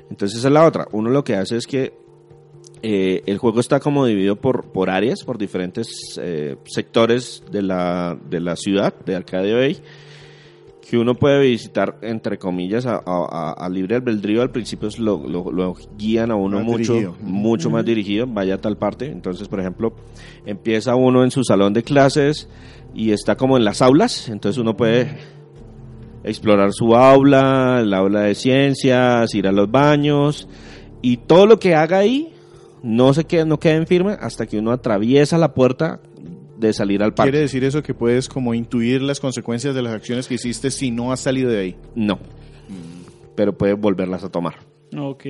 Entonces 0.10 0.40
esa 0.40 0.48
es 0.48 0.54
la 0.54 0.66
otra. 0.66 0.88
Uno 0.94 1.10
lo 1.10 1.24
que 1.24 1.36
hace 1.36 1.58
es 1.58 1.68
que 1.68 2.03
eh, 2.84 3.24
el 3.26 3.38
juego 3.38 3.60
está 3.62 3.80
como 3.80 4.06
dividido 4.06 4.36
por, 4.36 4.66
por 4.72 4.90
áreas, 4.90 5.24
por 5.24 5.38
diferentes 5.38 5.88
eh, 6.22 6.58
sectores 6.66 7.42
de 7.52 7.62
la, 7.62 8.18
de 8.30 8.40
la 8.42 8.56
ciudad 8.58 8.94
de 9.06 9.16
Arcadia 9.16 9.56
Bay, 9.56 9.78
que 10.90 10.98
uno 10.98 11.16
puede 11.16 11.40
visitar, 11.42 11.98
entre 12.02 12.38
comillas, 12.38 12.86
a, 12.86 13.02
a- 13.06 13.54
a- 13.58 13.70
libre 13.70 13.96
albedrío. 13.96 14.42
Al 14.42 14.52
principio 14.52 14.90
es 14.90 15.00
lo, 15.00 15.26
lo- 15.28 15.50
lo 15.52 15.76
guían 15.98 16.30
a 16.30 16.36
uno 16.36 16.58
Más 16.58 16.66
mucho, 16.66 16.94
dirigido. 16.94 17.16
mucho 17.22 17.70
más 17.70 17.86
dirigido, 17.86 18.28
vaya 18.28 18.56
a 18.56 18.58
tal 18.62 18.78
parte. 18.78 19.06
Entonces, 19.08 19.48
por 19.48 19.60
ejemplo, 19.62 19.94
empieza 20.46 20.94
uno 20.96 21.24
en 21.24 21.32
su 21.32 21.44
salón 21.46 21.74
de 21.74 21.84
clases 21.84 22.50
y 22.94 23.12
está 23.12 23.38
como 23.38 23.56
en 23.58 23.64
las 23.64 23.82
aulas, 23.82 24.28
entonces 24.30 24.60
uno 24.60 24.76
puede 24.78 25.18
explorar 26.24 26.72
su 26.74 26.96
aula, 26.96 27.80
el 27.82 27.94
aula 27.94 28.22
de 28.24 28.36
ciencias, 28.36 29.34
ir 29.34 29.48
a 29.48 29.52
los 29.52 29.72
baños 29.72 30.48
y 31.02 31.18
todo 31.18 31.46
lo 31.48 31.60
que 31.60 31.76
haga 31.76 32.00
ahí 32.00 32.33
no 32.84 33.14
se 33.14 33.24
quede, 33.24 33.46
no 33.46 33.60
quede 33.60 33.76
en 33.76 33.88
firme 33.88 34.18
hasta 34.20 34.46
que 34.46 34.60
uno 34.60 34.72
atraviesa 34.72 35.38
la 35.38 35.54
puerta 35.54 36.02
de 36.58 36.74
salir 36.74 37.02
al 37.02 37.14
parque. 37.14 37.32
Quiere 37.32 37.44
decir 37.44 37.64
eso 37.64 37.82
que 37.82 37.94
puedes 37.94 38.30
como 38.30 38.54
intuir 38.54 39.02
las 39.02 39.20
consecuencias 39.20 39.74
de 39.74 39.82
las 39.82 39.94
acciones 39.94 40.28
que 40.28 40.36
hiciste 40.36 40.70
si 40.70 40.92
no 40.92 41.12
has 41.12 41.22
salido 41.22 41.50
de 41.50 41.60
ahí. 41.60 41.76
No, 41.96 42.20
pero 43.36 43.58
puede 43.58 43.74
volverlas 43.74 44.24
a 44.24 44.30
tomar. 44.30 44.56
Ok. 44.96 45.26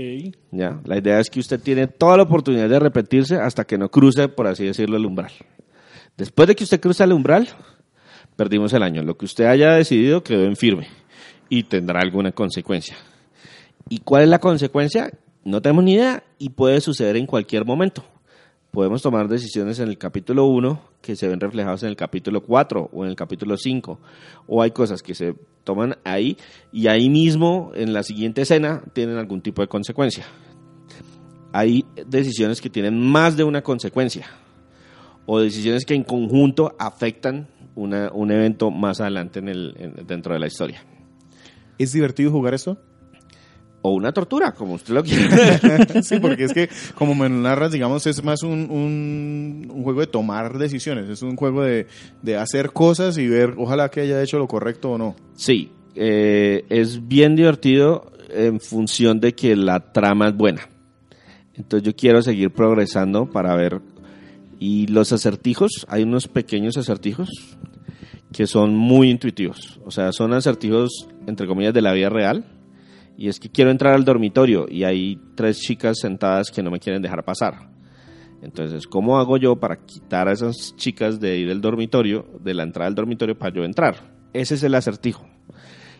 Ya, 0.52 0.82
la 0.84 0.98
idea 0.98 1.20
es 1.20 1.30
que 1.30 1.40
usted 1.40 1.60
tiene 1.60 1.88
toda 1.88 2.18
la 2.18 2.24
oportunidad 2.24 2.68
de 2.68 2.80
repetirse 2.80 3.36
hasta 3.38 3.64
que 3.64 3.78
no 3.78 3.90
cruce, 3.90 4.28
por 4.28 4.48
así 4.48 4.66
decirlo, 4.66 4.98
el 4.98 5.06
umbral. 5.06 5.32
Después 6.18 6.48
de 6.48 6.56
que 6.56 6.64
usted 6.64 6.82
cruza 6.82 7.06
el 7.06 7.14
umbral, 7.14 7.48
perdimos 8.36 8.74
el 8.74 8.84
año. 8.84 9.04
Lo 9.04 9.16
que 9.16 9.26
usted 9.26 9.46
haya 9.46 9.74
decidido 9.74 10.24
quedó 10.24 10.44
en 10.44 10.56
firme 10.56 10.88
y 11.50 11.64
tendrá 11.64 12.02
alguna 12.02 12.32
consecuencia. 12.32 12.96
¿Y 13.90 14.00
cuál 14.00 14.24
es 14.24 14.30
la 14.30 14.40
consecuencia? 14.40 15.12
No 15.44 15.62
tenemos 15.62 15.84
ni 15.84 15.94
idea 15.94 16.24
y 16.38 16.50
puede 16.50 16.80
suceder 16.82 17.18
en 17.18 17.26
cualquier 17.26 17.66
momento. 17.66 18.04
Podemos 18.72 19.02
tomar 19.02 19.28
decisiones 19.28 19.80
en 19.80 19.90
el 19.90 19.98
capítulo 19.98 20.46
1 20.46 20.82
que 21.02 21.16
se 21.16 21.28
ven 21.28 21.40
reflejadas 21.40 21.84
en 21.84 21.90
el 21.90 21.96
capítulo 21.96 22.42
4 22.42 22.90
o 22.92 23.04
en 23.04 23.10
el 23.12 23.16
capítulo 23.16 23.56
5. 23.58 24.00
O 24.48 24.62
hay 24.62 24.72
cosas 24.72 25.04
que 25.04 25.14
se 25.14 25.36
toman 25.64 25.98
ahí 26.04 26.38
y 26.72 26.88
ahí 26.88 27.10
mismo 27.10 27.72
en 27.76 27.94
la 27.94 28.04
siguiente 28.04 28.42
escena 28.42 28.82
tienen 28.94 29.18
algún 29.18 29.42
tipo 29.42 29.62
de 29.62 29.68
consecuencia. 29.68 30.26
Hay 31.52 31.86
decisiones 32.08 32.62
que 32.62 32.70
tienen 32.70 33.00
más 33.00 33.38
de 33.38 33.44
una 33.44 33.62
consecuencia 33.62 34.26
o 35.28 35.40
decisiones 35.40 35.86
que 35.86 35.94
en 35.94 36.04
conjunto 36.04 36.76
afectan 36.80 37.48
una- 37.76 38.12
un 38.12 38.32
evento 38.32 38.72
más 38.72 39.00
adelante 39.02 39.40
en 39.40 39.50
el, 39.50 39.76
en- 39.78 40.08
dentro 40.08 40.34
de 40.34 40.40
la 40.40 40.48
historia. 40.48 40.84
¿Es 41.78 41.94
divertido 41.94 42.32
jugar 42.32 42.54
esto? 42.56 42.78
O 43.84 43.92
una 43.92 44.12
tortura, 44.12 44.54
como 44.54 44.74
usted 44.76 44.94
lo 44.94 45.04
quiera. 45.04 46.02
sí, 46.02 46.20
porque 46.20 46.46
es 46.46 46.54
que 46.54 46.70
como 46.96 47.14
me 47.14 47.30
lo 47.30 47.36
narras, 47.36 47.72
digamos, 47.72 48.08
es 48.08 48.24
más 48.24 48.42
un, 48.42 48.72
un, 48.72 49.70
un 49.70 49.84
juego 49.84 50.00
de 50.00 50.08
tomar 50.08 50.58
decisiones, 50.58 51.10
es 51.10 51.22
un 51.22 51.36
juego 51.36 51.64
de, 51.64 51.88
de 52.22 52.38
hacer 52.38 52.72
cosas 52.72 53.18
y 53.18 53.28
ver, 53.28 53.56
ojalá 53.58 53.90
que 53.90 54.02
haya 54.02 54.22
hecho 54.24 54.40
lo 54.40 54.48
correcto 54.48 54.92
o 54.92 54.98
no. 54.98 55.16
Sí, 55.36 55.70
eh, 55.96 56.66
es 56.70 57.08
bien 57.08 57.36
divertido 57.36 58.12
en 58.30 58.60
función 58.60 59.20
de 59.20 59.34
que 59.34 59.56
la 59.56 59.92
trama 59.92 60.30
es 60.30 60.36
buena. 60.36 60.68
Entonces 61.56 61.86
yo 61.86 61.96
quiero 61.96 62.22
seguir 62.22 62.52
progresando 62.52 63.30
para 63.30 63.56
ver. 63.56 63.82
Y 64.60 64.88
los 64.88 65.12
acertijos, 65.12 65.86
hay 65.90 66.04
unos 66.04 66.28
pequeños 66.28 66.78
acertijos 66.78 67.30
que 68.32 68.48
son 68.48 68.76
muy 68.76 69.10
intuitivos. 69.10 69.80
O 69.86 69.92
sea, 69.92 70.12
son 70.12 70.34
acertijos, 70.34 71.08
entre 71.28 71.48
comillas, 71.48 71.74
de 71.74 71.82
la 71.82 71.94
vida 71.94 72.10
real. 72.10 72.46
Y 73.24 73.30
es 73.30 73.40
que 73.40 73.48
quiero 73.48 73.72
entrar 73.72 73.94
al 73.94 74.04
dormitorio 74.04 74.66
y 74.70 74.84
hay 74.84 75.18
tres 75.34 75.58
chicas 75.62 75.98
sentadas 76.02 76.52
que 76.52 76.62
no 76.62 76.70
me 76.70 76.82
quieren 76.82 77.02
dejar 77.02 77.24
pasar. 77.24 77.70
Entonces, 78.42 78.86
¿cómo 78.86 79.18
hago 79.18 79.38
yo 79.38 79.56
para 79.56 79.78
quitar 79.78 80.28
a 80.28 80.34
esas 80.34 80.76
chicas 80.76 81.22
de 81.22 81.38
ir 81.38 81.50
al 81.50 81.62
dormitorio, 81.62 82.26
de 82.42 82.54
la 82.54 82.64
entrada 82.64 82.90
al 82.90 82.96
dormitorio, 82.96 83.38
para 83.38 83.56
yo 83.56 83.64
entrar? 83.64 83.96
Ese 84.34 84.56
es 84.56 84.64
el 84.64 84.76
acertijo. 84.76 85.26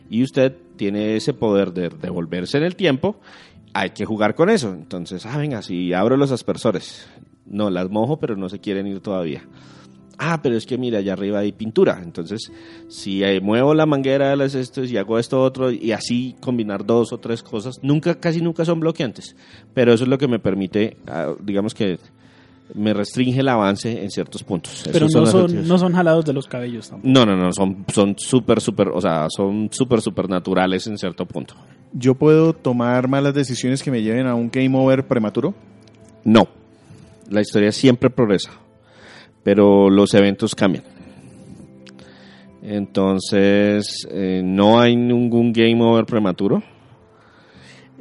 Y 0.10 0.22
usted 0.22 0.54
tiene 0.76 1.16
ese 1.16 1.34
poder 1.34 1.72
de 1.72 1.88
devolverse 1.88 2.58
en 2.58 2.66
el 2.66 2.76
tiempo. 2.76 3.22
Hay 3.74 3.92
que 3.92 4.04
jugar 4.04 4.36
con 4.36 4.50
eso. 4.50 4.74
Entonces, 4.74 5.26
ah, 5.26 5.38
venga, 5.38 5.62
si 5.62 5.94
abro 5.94 6.18
los 6.18 6.34
aspersores. 6.34 7.08
No, 7.46 7.70
las 7.70 7.90
mojo, 7.90 8.20
pero 8.20 8.36
no 8.36 8.50
se 8.50 8.60
quieren 8.60 8.86
ir 8.86 9.00
todavía. 9.00 9.48
Ah, 10.18 10.42
pero 10.42 10.56
es 10.56 10.66
que 10.66 10.78
mira, 10.78 11.00
allá 11.00 11.14
arriba 11.14 11.40
hay 11.40 11.52
pintura. 11.52 12.00
Entonces, 12.04 12.52
si 12.88 13.24
eh, 13.24 13.42
muevo 13.42 13.74
la 13.74 13.86
manguera 13.86 14.30
de 14.30 14.38
las 14.38 14.56
estos 14.56 14.92
y 14.92 14.98
hago 14.98 15.18
esto 15.20 15.42
otro 15.42 15.72
y 15.72 15.92
así 15.92 16.36
combinar 16.40 16.86
dos 16.86 17.12
o 17.14 17.18
tres 17.18 17.42
cosas, 17.44 17.80
nunca, 17.82 18.16
casi 18.20 18.42
nunca 18.42 18.64
son 18.66 18.80
bloqueantes. 18.80 19.36
Pero 19.74 19.94
eso 19.94 20.04
es 20.04 20.10
lo 20.10 20.18
que 20.18 20.28
me 20.28 20.40
permite, 20.40 20.98
ah, 21.08 21.34
digamos 21.42 21.74
que 21.74 21.98
me 22.76 22.94
restringe 22.94 23.40
el 23.40 23.50
avance 23.50 24.04
en 24.04 24.10
ciertos 24.10 24.44
puntos. 24.44 24.84
Pero 24.92 25.06
Esos 25.08 25.22
no 25.22 25.26
son, 25.28 25.40
acertijos. 25.46 25.68
no 25.68 25.78
son 25.78 25.94
jalados 25.94 26.26
de 26.26 26.34
los 26.34 26.48
cabellos 26.48 26.90
tampoco. 26.90 27.12
No, 27.12 27.26
no, 27.26 27.36
no, 27.36 27.52
son 27.52 27.86
son 27.94 28.16
súper, 28.18 28.62
súper, 28.62 28.90
o 28.90 29.02
sea, 29.02 29.28
son 29.30 29.70
súper, 29.72 30.02
súper 30.02 30.30
naturales 30.30 30.88
en 30.88 30.98
cierto 30.98 31.26
punto. 31.26 31.56
¿Yo 31.92 32.16
puedo 32.16 32.54
tomar 32.54 33.08
malas 33.08 33.34
decisiones 33.34 33.84
que 33.84 33.92
me 33.92 34.02
lleven 34.02 34.26
a 34.28 34.36
un 34.36 34.50
game 34.50 34.76
over 34.78 35.06
prematuro? 35.08 35.54
No, 36.24 36.48
la 37.30 37.42
historia 37.42 37.72
siempre 37.72 38.10
progresa, 38.10 38.52
pero 39.44 39.90
los 39.90 40.14
eventos 40.14 40.56
cambian. 40.56 40.84
Entonces, 42.62 44.08
eh, 44.10 44.42
no 44.44 44.80
hay 44.80 44.96
ningún 44.96 45.52
game 45.52 45.82
over 45.84 46.06
prematuro, 46.06 46.64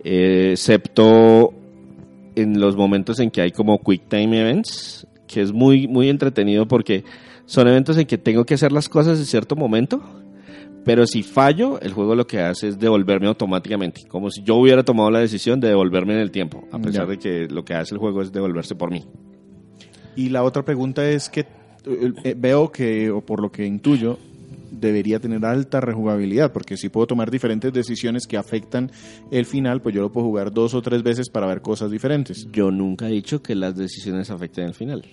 eh, 0.04 0.50
excepto 0.52 1.52
en 2.36 2.60
los 2.60 2.76
momentos 2.76 3.18
en 3.18 3.30
que 3.30 3.40
hay 3.42 3.50
como 3.50 3.80
quick 3.82 4.08
time 4.08 4.40
events, 4.40 5.06
que 5.26 5.40
es 5.42 5.52
muy, 5.52 5.88
muy 5.88 6.08
entretenido 6.08 6.66
porque 6.68 7.04
son 7.44 7.66
eventos 7.66 7.98
en 7.98 8.06
que 8.06 8.18
tengo 8.18 8.44
que 8.44 8.54
hacer 8.54 8.70
las 8.70 8.88
cosas 8.88 9.18
en 9.18 9.26
cierto 9.26 9.56
momento, 9.56 10.00
pero 10.84 11.06
si 11.06 11.22
fallo, 11.24 11.80
el 11.80 11.92
juego 11.92 12.14
lo 12.14 12.26
que 12.26 12.40
hace 12.40 12.68
es 12.68 12.78
devolverme 12.78 13.26
automáticamente, 13.26 14.02
como 14.08 14.30
si 14.30 14.42
yo 14.42 14.56
hubiera 14.56 14.84
tomado 14.84 15.10
la 15.10 15.18
decisión 15.18 15.58
de 15.60 15.68
devolverme 15.68 16.14
en 16.14 16.20
el 16.20 16.30
tiempo, 16.30 16.64
a 16.70 16.78
pesar 16.78 17.06
Ya. 17.06 17.10
de 17.10 17.18
que 17.18 17.48
lo 17.52 17.64
que 17.64 17.74
hace 17.74 17.94
el 17.94 17.98
juego 18.00 18.22
es 18.22 18.32
devolverse 18.32 18.74
por 18.76 18.90
mí. 18.92 19.04
Y 20.16 20.28
la 20.28 20.42
otra 20.42 20.64
pregunta 20.64 21.08
es 21.08 21.28
que 21.28 21.40
eh, 21.40 22.12
eh, 22.24 22.34
veo 22.36 22.70
que, 22.70 23.10
o 23.10 23.20
por 23.20 23.40
lo 23.40 23.50
que 23.50 23.66
intuyo, 23.66 24.18
debería 24.70 25.20
tener 25.20 25.44
alta 25.44 25.80
rejugabilidad, 25.80 26.52
porque 26.52 26.76
si 26.76 26.88
puedo 26.88 27.06
tomar 27.06 27.30
diferentes 27.30 27.72
decisiones 27.72 28.26
que 28.26 28.36
afectan 28.36 28.90
el 29.30 29.46
final, 29.46 29.80
pues 29.80 29.94
yo 29.94 30.02
lo 30.02 30.12
puedo 30.12 30.26
jugar 30.26 30.52
dos 30.52 30.74
o 30.74 30.82
tres 30.82 31.02
veces 31.02 31.28
para 31.28 31.46
ver 31.46 31.60
cosas 31.60 31.90
diferentes. 31.90 32.48
Yo 32.52 32.70
nunca 32.70 33.08
he 33.08 33.12
dicho 33.12 33.42
que 33.42 33.54
las 33.54 33.76
decisiones 33.76 34.30
afecten 34.30 34.64
el 34.64 34.74
final. 34.74 35.04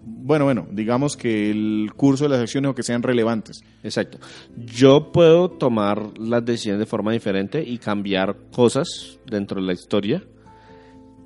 Bueno, 0.00 0.44
bueno, 0.44 0.66
digamos 0.70 1.16
que 1.16 1.50
el 1.50 1.90
curso 1.94 2.24
de 2.24 2.30
las 2.30 2.40
acciones 2.40 2.70
o 2.70 2.74
que 2.74 2.82
sean 2.82 3.02
relevantes. 3.02 3.60
Exacto. 3.82 4.18
Yo 4.56 5.12
puedo 5.12 5.50
tomar 5.50 6.18
las 6.18 6.44
decisiones 6.44 6.78
de 6.80 6.86
forma 6.86 7.12
diferente 7.12 7.62
y 7.62 7.78
cambiar 7.78 8.36
cosas 8.52 9.18
dentro 9.26 9.60
de 9.60 9.66
la 9.66 9.72
historia, 9.72 10.22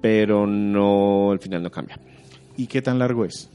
pero 0.00 0.46
no, 0.46 1.32
el 1.32 1.38
final 1.38 1.62
no 1.62 1.70
cambia. 1.70 2.00
¿Y 2.62 2.68
qué 2.68 2.80
tan 2.80 3.00
largo 3.00 3.24
es? 3.24 3.48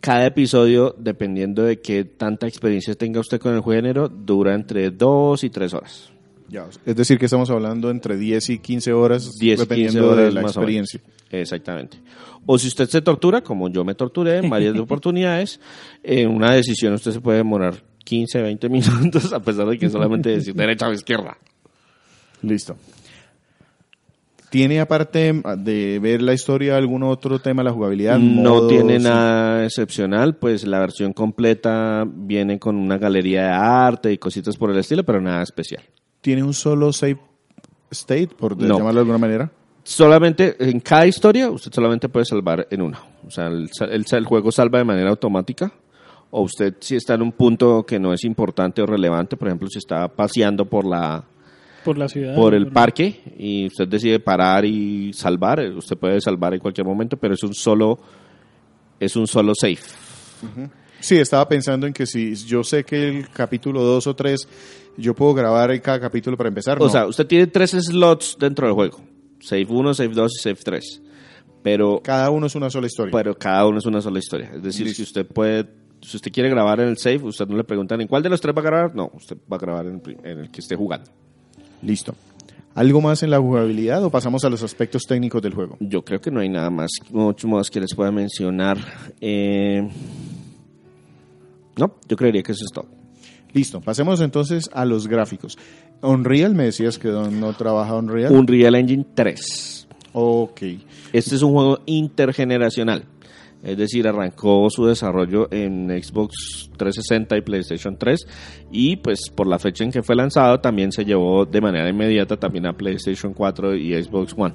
Cada 0.00 0.24
episodio, 0.24 0.96
dependiendo 0.98 1.64
de 1.64 1.80
qué 1.80 2.04
tanta 2.04 2.46
experiencia 2.46 2.94
tenga 2.94 3.20
usted 3.20 3.38
con 3.38 3.54
el 3.54 3.62
género, 3.62 4.08
dura 4.08 4.54
entre 4.54 4.90
dos 4.90 5.44
y 5.44 5.50
tres 5.50 5.74
horas. 5.74 6.10
Ya, 6.48 6.66
es 6.86 6.96
decir, 6.96 7.18
que 7.18 7.26
estamos 7.26 7.50
hablando 7.50 7.90
entre 7.90 8.16
10 8.16 8.48
y 8.48 8.58
15 8.58 8.92
horas, 8.94 9.38
10, 9.38 9.60
dependiendo 9.60 10.00
15 10.00 10.12
horas 10.12 10.24
de 10.24 10.32
la 10.32 10.40
experiencia. 10.40 11.00
Exactamente. 11.30 11.98
O 12.46 12.58
si 12.58 12.68
usted 12.68 12.88
se 12.88 13.02
tortura, 13.02 13.42
como 13.42 13.68
yo 13.68 13.84
me 13.84 13.94
torturé 13.94 14.38
en 14.38 14.48
varias 14.48 14.78
oportunidades, 14.78 15.60
en 16.02 16.30
una 16.30 16.52
decisión 16.52 16.94
usted 16.94 17.12
se 17.12 17.20
puede 17.20 17.38
demorar 17.38 17.82
15, 18.04 18.40
20 18.40 18.68
minutos, 18.70 19.30
a 19.34 19.40
pesar 19.40 19.66
de 19.66 19.78
que 19.78 19.90
solamente 19.90 20.30
decir 20.30 20.54
derecha 20.54 20.88
o 20.88 20.92
izquierda. 20.94 21.36
Listo. 22.40 22.76
¿Tiene 24.52 24.80
aparte 24.80 25.32
de 25.56 25.98
ver 25.98 26.20
la 26.20 26.34
historia 26.34 26.76
algún 26.76 27.02
otro 27.04 27.38
tema, 27.38 27.62
la 27.62 27.72
jugabilidad? 27.72 28.18
No 28.18 28.50
modos, 28.56 28.68
tiene 28.68 28.98
nada 28.98 29.64
excepcional, 29.64 30.36
pues 30.36 30.66
la 30.66 30.78
versión 30.78 31.14
completa 31.14 32.04
viene 32.06 32.58
con 32.58 32.76
una 32.76 32.98
galería 32.98 33.44
de 33.44 33.48
arte 33.52 34.12
y 34.12 34.18
cositas 34.18 34.58
por 34.58 34.70
el 34.70 34.76
estilo, 34.76 35.04
pero 35.04 35.22
nada 35.22 35.42
especial. 35.42 35.82
¿Tiene 36.20 36.42
un 36.42 36.52
solo 36.52 36.92
save 36.92 37.16
state, 37.90 38.28
por 38.28 38.58
No. 38.60 38.76
llamarlo 38.76 38.92
de 38.92 39.00
alguna 39.00 39.16
manera? 39.18 39.50
Solamente, 39.84 40.54
en 40.60 40.80
cada 40.80 41.06
historia, 41.06 41.50
usted 41.50 41.72
solamente 41.72 42.10
puede 42.10 42.26
salvar 42.26 42.66
en 42.70 42.82
una. 42.82 43.00
O 43.26 43.30
sea, 43.30 43.46
el, 43.46 43.70
el- 43.90 44.04
el 44.10 44.24
juego 44.26 44.52
salva 44.52 44.78
de 44.80 44.84
manera 44.84 45.08
automática. 45.08 45.72
O 46.30 46.42
usted, 46.42 46.74
si 46.80 46.96
está 46.96 47.14
en 47.14 47.22
un 47.22 47.32
punto 47.32 47.84
que 47.86 47.98
no 47.98 48.12
es 48.12 48.22
importante 48.24 48.80
o 48.82 48.86
relevante, 48.86 49.36
por 49.38 49.48
ejemplo, 49.48 49.68
si 49.68 49.78
está 49.78 50.08
paseando 50.08 50.66
por 50.66 50.86
la 50.86 51.24
Por 51.84 51.98
la 51.98 52.08
ciudad. 52.08 52.34
por 52.34 52.54
el 52.54 52.68
parque 52.68 53.20
y 53.38 53.66
usted 53.66 53.88
decide 53.88 54.20
parar 54.20 54.64
y 54.64 55.12
salvar, 55.12 55.60
eh, 55.60 55.70
usted 55.70 55.96
puede 55.96 56.20
salvar 56.20 56.54
en 56.54 56.60
cualquier 56.60 56.86
momento, 56.86 57.16
pero 57.16 57.34
es 57.34 57.42
un 57.42 57.54
solo 57.54 57.98
es 59.00 59.16
un 59.16 59.26
solo 59.26 59.52
save. 59.54 59.78
Sí, 61.00 61.16
estaba 61.16 61.48
pensando 61.48 61.86
en 61.86 61.92
que 61.92 62.06
si 62.06 62.34
yo 62.36 62.62
sé 62.62 62.84
que 62.84 63.08
el 63.08 63.28
capítulo 63.30 63.82
2 63.82 64.06
o 64.06 64.14
3, 64.14 64.48
yo 64.96 65.14
puedo 65.14 65.34
grabar 65.34 65.72
en 65.72 65.80
cada 65.80 65.98
capítulo 65.98 66.36
para 66.36 66.48
empezar. 66.48 66.80
O 66.80 66.84
no. 66.84 66.88
sea, 66.90 67.06
usted 67.06 67.26
tiene 67.26 67.48
tres 67.48 67.70
slots 67.72 68.36
dentro 68.38 68.66
del 68.66 68.74
juego. 68.74 69.00
Save 69.40 69.66
1, 69.68 69.94
Save 69.94 70.10
2 70.10 70.32
y 70.38 70.40
Save 70.42 70.58
3. 70.64 71.02
Pero, 71.64 72.00
Cada 72.02 72.30
uno 72.30 72.46
es 72.46 72.54
una 72.54 72.70
sola 72.70 72.86
historia. 72.86 73.12
pero 73.12 73.34
cada 73.36 73.66
uno 73.66 73.78
es 73.78 73.86
una 73.86 74.00
sola 74.00 74.18
historia. 74.20 74.50
Es 74.54 74.62
decir, 74.62 74.86
Listo. 74.86 74.96
si 74.98 75.02
usted 75.02 75.26
puede, 75.26 75.66
si 76.00 76.16
usted 76.16 76.30
quiere 76.32 76.48
grabar 76.50 76.80
en 76.80 76.88
el 76.88 76.98
save, 76.98 77.18
usted 77.24 77.46
no 77.48 77.56
le 77.56 77.64
preguntan 77.64 78.00
en 78.00 78.06
cuál 78.08 78.22
de 78.22 78.28
los 78.28 78.40
tres 78.40 78.54
va 78.56 78.60
a 78.60 78.64
grabar. 78.64 78.94
No, 78.94 79.10
usted 79.14 79.36
va 79.52 79.56
a 79.56 79.60
grabar 79.60 79.86
en, 79.86 79.94
el 79.94 80.00
pri- 80.00 80.16
en 80.24 80.38
el 80.40 80.50
que 80.50 80.60
esté 80.60 80.76
jugando. 80.76 81.10
Listo. 81.82 82.14
¿Algo 82.74 83.02
más 83.02 83.22
en 83.22 83.30
la 83.30 83.38
jugabilidad 83.38 84.02
o 84.02 84.10
pasamos 84.10 84.44
a 84.44 84.48
los 84.48 84.62
aspectos 84.62 85.02
técnicos 85.02 85.42
del 85.42 85.52
juego? 85.52 85.76
Yo 85.80 86.02
creo 86.02 86.20
que 86.20 86.30
no 86.30 86.40
hay 86.40 86.48
nada 86.48 86.70
más, 86.70 86.90
mucho 87.10 87.46
más 87.46 87.70
que 87.70 87.80
les 87.80 87.94
pueda 87.94 88.10
mencionar. 88.10 88.78
Eh, 89.20 89.86
no, 91.76 91.94
yo 92.08 92.16
creería 92.16 92.42
que 92.42 92.52
eso 92.52 92.64
es 92.64 92.72
todo. 92.72 92.86
Listo. 93.52 93.82
Pasemos 93.82 94.20
entonces 94.20 94.70
a 94.72 94.86
los 94.86 95.06
gráficos. 95.06 95.58
Unreal, 96.00 96.54
me 96.54 96.64
decías 96.64 96.98
que 96.98 97.08
no 97.08 97.52
trabaja 97.52 97.94
Unreal. 97.94 98.32
Unreal 98.32 98.74
Engine 98.74 99.04
3. 99.14 99.88
Ok. 100.14 100.62
Este 101.12 101.34
es 101.34 101.42
un 101.42 101.52
juego 101.52 101.80
intergeneracional. 101.84 103.04
Es 103.62 103.76
decir, 103.76 104.08
arrancó 104.08 104.68
su 104.70 104.86
desarrollo 104.86 105.46
en 105.52 105.88
Xbox 105.88 106.68
360 106.76 107.36
y 107.36 107.40
PlayStation 107.42 107.96
3 107.96 108.26
y 108.72 108.96
pues 108.96 109.30
por 109.30 109.46
la 109.46 109.60
fecha 109.60 109.84
en 109.84 109.92
que 109.92 110.02
fue 110.02 110.16
lanzado 110.16 110.58
también 110.58 110.90
se 110.90 111.04
llevó 111.04 111.46
de 111.46 111.60
manera 111.60 111.88
inmediata 111.88 112.36
también 112.36 112.66
a 112.66 112.72
PlayStation 112.72 113.32
4 113.32 113.76
y 113.76 114.02
Xbox 114.02 114.34
One. 114.36 114.54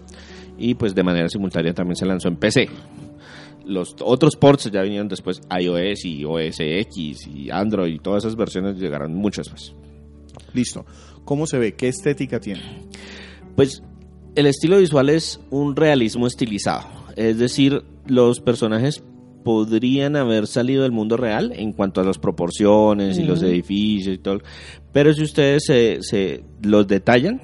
Y 0.57 0.73
pues 0.73 0.93
de 0.93 1.03
manera 1.03 1.29
simultánea 1.29 1.73
también 1.73 1.95
se 1.95 2.05
lanzó 2.05 2.27
en 2.27 2.35
PC. 2.35 2.69
Los 3.65 3.95
otros 4.01 4.35
ports 4.35 4.69
ya 4.71 4.81
vinieron 4.81 5.07
después 5.07 5.41
iOS 5.57 6.03
y 6.03 6.25
OS 6.25 6.59
X 6.59 7.27
y 7.27 7.49
Android 7.49 7.93
y 7.93 7.99
todas 7.99 8.25
esas 8.25 8.35
versiones 8.35 8.77
llegaron 8.77 9.13
muchas 9.13 9.49
más. 9.51 9.73
Listo. 10.53 10.85
¿Cómo 11.23 11.45
se 11.47 11.59
ve? 11.59 11.75
¿Qué 11.75 11.87
estética 11.87 12.39
tiene? 12.39 12.87
Pues 13.55 13.83
el 14.35 14.47
estilo 14.47 14.79
visual 14.79 15.09
es 15.09 15.39
un 15.49 15.75
realismo 15.75 16.27
estilizado. 16.27 16.96
Es 17.17 17.39
decir, 17.39 17.83
los 18.05 18.39
personajes 18.39 19.03
podrían 19.43 20.15
haber 20.15 20.45
salido 20.45 20.83
del 20.83 20.91
mundo 20.91 21.17
real 21.17 21.51
en 21.55 21.73
cuanto 21.73 21.99
a 21.99 22.03
las 22.03 22.19
proporciones 22.19 23.17
y 23.17 23.23
los 23.23 23.41
edificios 23.41 24.15
y 24.15 24.17
todo. 24.19 24.39
Pero 24.93 25.11
si 25.13 25.23
ustedes 25.23 25.63
se, 25.65 25.97
se 26.01 26.43
los 26.61 26.87
detallan, 26.87 27.41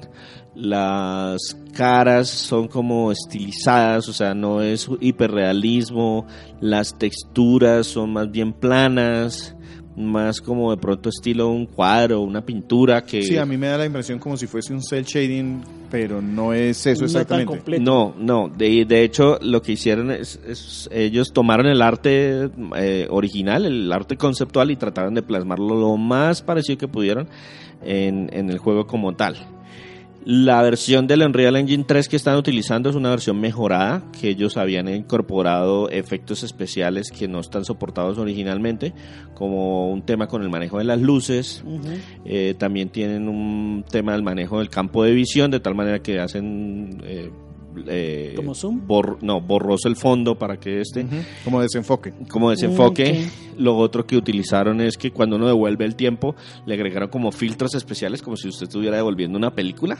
las 0.54 1.56
caras 1.72 2.28
son 2.28 2.68
como 2.68 3.10
estilizadas, 3.10 4.08
o 4.08 4.12
sea, 4.12 4.32
no 4.32 4.62
es 4.62 4.88
hiperrealismo, 5.00 6.26
las 6.60 6.96
texturas 6.96 7.88
son 7.88 8.12
más 8.12 8.30
bien 8.30 8.52
planas, 8.52 9.56
más 9.96 10.40
como 10.40 10.70
de 10.72 10.76
pronto 10.76 11.08
estilo 11.08 11.48
un 11.50 11.66
cuadro, 11.66 12.20
una 12.20 12.44
pintura 12.44 13.02
que... 13.04 13.22
Sí, 13.22 13.36
a 13.36 13.46
mí 13.46 13.56
me 13.56 13.68
da 13.68 13.78
la 13.78 13.86
impresión 13.86 14.18
como 14.18 14.36
si 14.36 14.46
fuese 14.46 14.72
un 14.72 14.82
cel 14.82 15.04
shading, 15.04 15.62
pero 15.90 16.20
no 16.20 16.52
es 16.52 16.84
eso 16.86 17.02
No 17.02 17.06
exactamente. 17.06 17.52
completo. 17.52 17.82
No, 17.82 18.14
no. 18.18 18.48
De, 18.48 18.84
de 18.84 19.02
hecho, 19.04 19.38
lo 19.40 19.62
que 19.62 19.72
hicieron 19.72 20.10
es, 20.10 20.40
es- 20.46 20.88
ellos 20.92 21.32
tomaron 21.32 21.66
el 21.66 21.80
arte 21.82 22.50
eh, 22.76 23.06
original, 23.10 23.64
el 23.64 23.92
arte 23.92 24.16
conceptual 24.16 24.70
y 24.72 24.76
trataron 24.76 25.14
de 25.14 25.22
plasmarlo 25.22 25.74
lo 25.78 25.96
más 25.96 26.42
parecido 26.42 26.78
que 26.78 26.88
pudieron 26.88 27.28
en, 27.84 28.30
en 28.32 28.50
el 28.50 28.58
juego 28.58 28.86
como 28.86 29.14
tal. 29.14 29.36
La 30.26 30.62
versión 30.62 31.06
del 31.06 31.22
Unreal 31.22 31.56
Engine 31.56 31.84
3 31.86 32.08
que 32.08 32.16
están 32.16 32.36
utilizando 32.36 32.88
es 32.88 32.96
una 32.96 33.10
versión 33.10 33.38
mejorada, 33.40 34.02
que 34.18 34.30
ellos 34.30 34.56
habían 34.56 34.88
incorporado 34.88 35.90
efectos 35.90 36.42
especiales 36.42 37.10
que 37.10 37.28
no 37.28 37.40
están 37.40 37.66
soportados 37.66 38.16
originalmente, 38.16 38.94
como 39.34 39.90
un 39.90 40.02
tema 40.02 40.26
con 40.26 40.42
el 40.42 40.48
manejo 40.48 40.78
de 40.78 40.84
las 40.84 41.00
luces, 41.00 41.62
eh, 42.24 42.54
también 42.58 42.88
tienen 42.88 43.28
un 43.28 43.84
tema 43.90 44.12
del 44.12 44.22
manejo 44.22 44.60
del 44.60 44.70
campo 44.70 45.04
de 45.04 45.12
visión, 45.12 45.50
de 45.50 45.60
tal 45.60 45.74
manera 45.74 46.00
que 46.00 46.18
hacen... 46.20 47.02
eh, 47.04 47.30
eh, 47.86 48.32
¿Como 48.36 48.54
zoom? 48.54 48.86
bor- 48.86 49.18
no, 49.22 49.40
borroso 49.40 49.88
el 49.88 49.96
fondo 49.96 50.36
para 50.38 50.58
que 50.58 50.80
este, 50.80 51.06
Como 51.44 51.60
desenfoque. 51.60 52.12
como 52.28 52.50
desenfoque. 52.50 53.26
Ok. 53.26 53.58
Lo 53.60 53.76
otro 53.76 54.06
que 54.06 54.16
utilizaron 54.16 54.80
es 54.80 54.96
que 54.96 55.10
cuando 55.12 55.36
uno 55.36 55.46
devuelve 55.46 55.84
el 55.84 55.94
tiempo, 55.94 56.34
le 56.66 56.74
agregaron 56.74 57.08
como 57.08 57.30
filtros 57.32 57.74
especiales, 57.74 58.20
como 58.22 58.36
si 58.36 58.48
usted 58.48 58.64
estuviera 58.64 58.96
devolviendo 58.96 59.38
una 59.38 59.54
película 59.54 59.96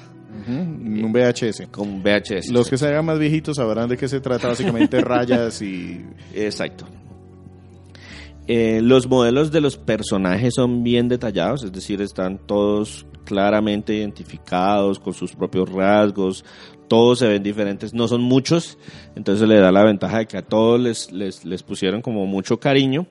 Un 0.48 1.12
VHS. 1.12 1.68
con 1.70 2.02
VHS. 2.02 2.50
Los 2.50 2.68
que 2.68 2.76
se 2.78 2.86
hagan 2.88 3.04
más 3.06 3.18
viejitos 3.18 3.56
sabrán 3.56 3.88
de 3.88 3.96
qué 3.96 4.08
se 4.08 4.20
trata, 4.20 4.48
básicamente 4.48 5.00
rayas 5.02 5.62
y... 5.62 6.04
Exacto. 6.34 6.86
Eh, 8.46 8.80
los 8.82 9.08
modelos 9.08 9.50
de 9.52 9.60
los 9.62 9.78
personajes 9.78 10.52
son 10.54 10.82
bien 10.82 11.08
detallados, 11.08 11.64
es 11.64 11.72
decir, 11.72 12.02
están 12.02 12.38
todos 12.38 13.06
claramente 13.24 13.94
identificados 13.94 14.98
con 14.98 15.14
sus 15.14 15.34
propios 15.34 15.70
rasgos, 15.70 16.44
todos 16.88 17.18
se 17.18 17.28
ven 17.28 17.42
diferentes, 17.42 17.94
no 17.94 18.08
son 18.08 18.22
muchos, 18.22 18.78
entonces 19.16 19.48
le 19.48 19.56
da 19.56 19.72
la 19.72 19.84
ventaja 19.84 20.18
de 20.18 20.26
que 20.26 20.36
a 20.36 20.42
todos 20.42 20.80
les, 20.80 21.12
les, 21.12 21.44
les 21.44 21.62
pusieron 21.62 22.02
como 22.02 22.26
mucho 22.26 22.58
cariño, 22.58 23.06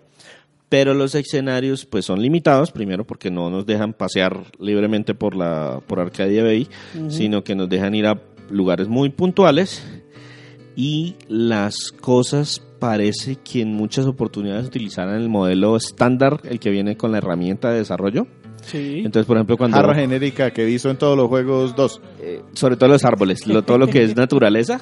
pero 0.69 0.93
los 0.93 1.13
escenarios 1.13 1.85
pues 1.85 2.05
son 2.05 2.21
limitados, 2.21 2.71
primero 2.71 3.05
porque 3.05 3.29
no 3.29 3.49
nos 3.49 3.65
dejan 3.65 3.93
pasear 3.93 4.43
libremente 4.59 5.13
por 5.13 5.35
la 5.35 5.81
por 5.85 5.99
Arcadia 5.99 6.43
Bay, 6.43 6.67
sino 7.09 7.43
que 7.43 7.53
nos 7.53 7.69
dejan 7.69 7.93
ir 7.93 8.07
a 8.07 8.19
lugares 8.49 8.87
muy 8.87 9.09
puntuales 9.09 9.83
y 10.75 11.15
las 11.27 11.91
cosas 11.91 12.61
parece 12.79 13.35
que 13.35 13.61
en 13.61 13.73
muchas 13.73 14.05
oportunidades 14.05 14.65
utilizaran 14.65 15.21
el 15.21 15.29
modelo 15.29 15.75
estándar, 15.77 16.41
el 16.43 16.59
que 16.59 16.71
viene 16.71 16.97
con 16.97 17.11
la 17.11 17.19
herramienta 17.19 17.69
de 17.69 17.77
desarrollo. 17.77 18.27
Sí. 18.65 19.01
Entonces, 19.05 19.25
por 19.27 19.37
ejemplo, 19.37 19.57
cuando 19.57 19.77
Jarra 19.77 19.95
genérica 19.95 20.51
que 20.51 20.63
visto 20.65 20.89
en 20.89 20.97
todos 20.97 21.15
los 21.17 21.27
juegos 21.27 21.75
2. 21.75 22.01
eh, 22.21 22.41
sobre 22.53 22.75
todo 22.77 22.89
los 22.89 23.03
árboles, 23.05 23.45
lo- 23.47 23.61
todo 23.63 23.77
lo 23.77 23.87
que 23.87 24.03
es 24.03 24.15
naturaleza 24.15 24.79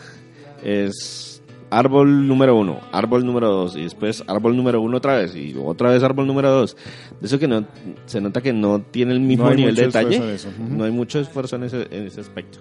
es 0.64 1.42
árbol 1.70 2.28
número 2.28 2.56
uno, 2.58 2.82
árbol 2.92 3.26
número 3.26 3.48
dos 3.50 3.76
y 3.78 3.84
después 3.84 4.24
árbol 4.28 4.58
número 4.58 4.82
uno 4.82 4.98
otra 4.98 5.16
vez 5.20 5.36
y 5.36 5.56
otra 5.58 5.90
vez 5.92 6.04
árbol 6.04 6.28
número 6.28 6.52
dos. 6.52 6.76
De 7.20 7.28
eso 7.28 7.40
que 7.40 7.48
no 7.48 7.66
se 8.06 8.20
nota 8.22 8.42
que 8.42 8.52
no 8.54 8.82
tiene 8.82 9.14
el 9.14 9.22
mismo 9.22 9.48
hay 9.48 9.56
nivel 9.56 9.76
de 9.76 9.84
detalle, 9.86 10.34
eso. 10.36 10.50
Ujú. 10.50 10.76
no 10.76 10.84
hay 10.84 10.92
mucho 10.92 11.20
esfuerzo 11.20 11.56
en 11.56 11.64
ese, 11.64 11.88
en 11.92 12.08
ese 12.08 12.20
aspecto. 12.22 12.60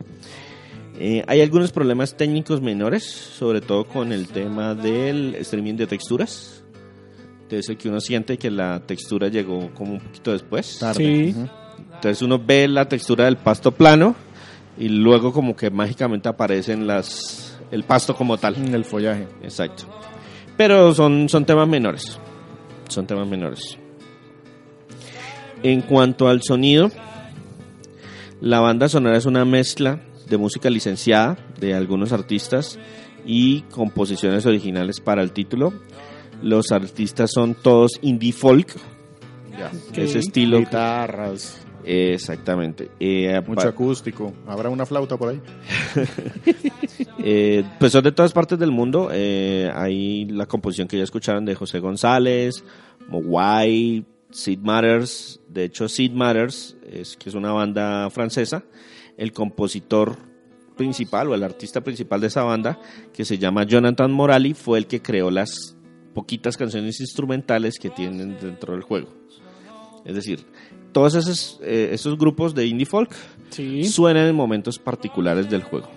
Eh, 0.99 1.25
hay 1.27 1.41
algunos 1.41 1.73
problemas 1.73 2.17
técnicos 2.17 2.61
menores, 2.61 3.05
sobre 3.05 3.61
todo 3.61 3.85
con 3.85 4.13
el 4.13 4.29
tema 4.29 4.75
del 4.75 5.35
streaming 5.37 5.75
de 5.75 5.87
texturas. 5.87 6.60
De 7.51 7.59
eso 7.59 7.77
que 7.77 7.89
uno 7.89 8.01
siente 8.01 8.39
que 8.39 8.51
la 8.51 8.81
textura 8.87 9.29
llegó 9.29 9.71
como 9.75 9.95
un 9.95 10.01
poquito 10.01 10.33
después. 10.33 10.81
Sí. 10.95 11.35
Ujú. 11.37 11.49
Entonces 11.95 12.23
uno 12.23 12.39
ve 12.39 12.69
la 12.69 12.89
textura 12.89 13.25
del 13.25 13.37
pasto 13.37 13.73
plano 13.73 14.15
y 14.79 14.89
luego 14.89 15.33
como 15.33 15.57
que 15.57 15.69
mágicamente 15.71 16.29
aparecen 16.29 16.87
las 16.87 17.59
el 17.71 17.85
pasto 17.85 18.15
como 18.15 18.39
tal. 18.39 18.57
En 18.57 18.75
el 18.75 18.85
follaje. 18.85 19.27
Exacto. 19.43 19.85
Pero 20.57 20.95
son, 20.95 21.29
son 21.29 21.45
temas 21.45 21.69
menores. 21.69 22.19
Son 22.89 23.07
temas 23.07 23.27
menores. 23.27 23.79
En 25.63 25.83
cuanto 25.83 26.29
al 26.29 26.43
sonido, 26.43 26.91
la 28.41 28.61
banda 28.61 28.89
sonora 28.89 29.17
es 29.17 29.27
una 29.27 29.45
mezcla 29.45 30.01
de 30.29 30.39
música 30.39 30.71
licenciada 30.71 31.37
de 31.59 31.75
algunos 31.75 32.13
artistas 32.13 32.79
y 33.27 33.63
composiciones 33.63 34.47
originales 34.47 35.01
para 35.01 35.23
el 35.23 35.33
título. 35.33 35.73
Los 36.43 36.73
artistas 36.73 37.31
son 37.33 37.55
todos 37.55 37.93
indie 38.03 38.33
folk, 38.33 38.75
Ya. 39.59 39.71
ese 39.95 40.21
estilo. 40.21 40.59
Guitarras, 40.59 41.61
Exactamente. 41.85 42.91
Eh, 43.01 43.41
mucho 43.47 43.69
acústico. 43.69 44.33
¿Habrá 44.47 44.69
una 44.69 44.87
flauta 44.87 45.17
por 45.17 45.31
ahí? 45.31 45.41
Eh, 47.23 47.65
pues 47.79 47.93
son 47.93 48.03
de 48.03 48.13
todas 48.13 48.33
partes 48.33 48.59
del 48.59 48.71
mundo. 48.71 49.11
Eh, 49.13 49.71
hay 49.75 50.25
la 50.25 50.47
composición 50.47 50.89
que 50.89 50.97
ya 50.97 51.05
escucharon 51.05 51.45
de 51.45 51.55
José 51.55 51.79
González, 51.79 52.65
Mogwai, 53.09 54.07
Sid 54.31 54.59
Matters. 54.61 55.39
De 55.47 55.65
hecho, 55.65 55.87
Sid 55.89 56.13
Matters, 56.13 56.77
es, 56.91 57.19
que 57.19 57.29
es 57.29 57.35
una 57.35 57.53
banda 57.53 58.09
francesa, 58.09 58.65
el 59.19 59.33
compositor 59.33 60.17
principal 60.77 61.29
o 61.29 61.35
el 61.35 61.43
artista 61.43 61.83
principal 61.83 62.23
de 62.23 62.29
esa 62.29 62.43
banda, 62.43 62.79
que 63.13 63.27
se 63.27 63.37
llama 63.37 63.65
Jonathan 63.65 64.11
Morali, 64.11 64.55
fue 64.55 64.79
el 64.79 64.87
que 64.87 65.03
creó 65.03 65.31
las 65.31 65.77
poquitas 66.15 66.57
canciones 66.57 67.01
instrumentales 67.01 67.79
que 67.79 67.91
tienen 67.91 68.37
dentro 68.41 68.73
del 68.75 68.83
juego. 68.83 69.09
Es 70.05 70.15
decir, 70.15 70.45
todos 70.93 71.15
esos, 71.15 71.61
eh, 71.63 71.91
esos 71.93 72.17
grupos 72.19 72.55
de 72.55 72.67
indie 72.67 72.87
folk 72.87 73.15
Sí. 73.51 73.85
suenan 73.85 74.27
en 74.29 74.35
momentos 74.35 74.79
particulares 74.79 75.49
del 75.51 75.63
juego. 75.63 75.89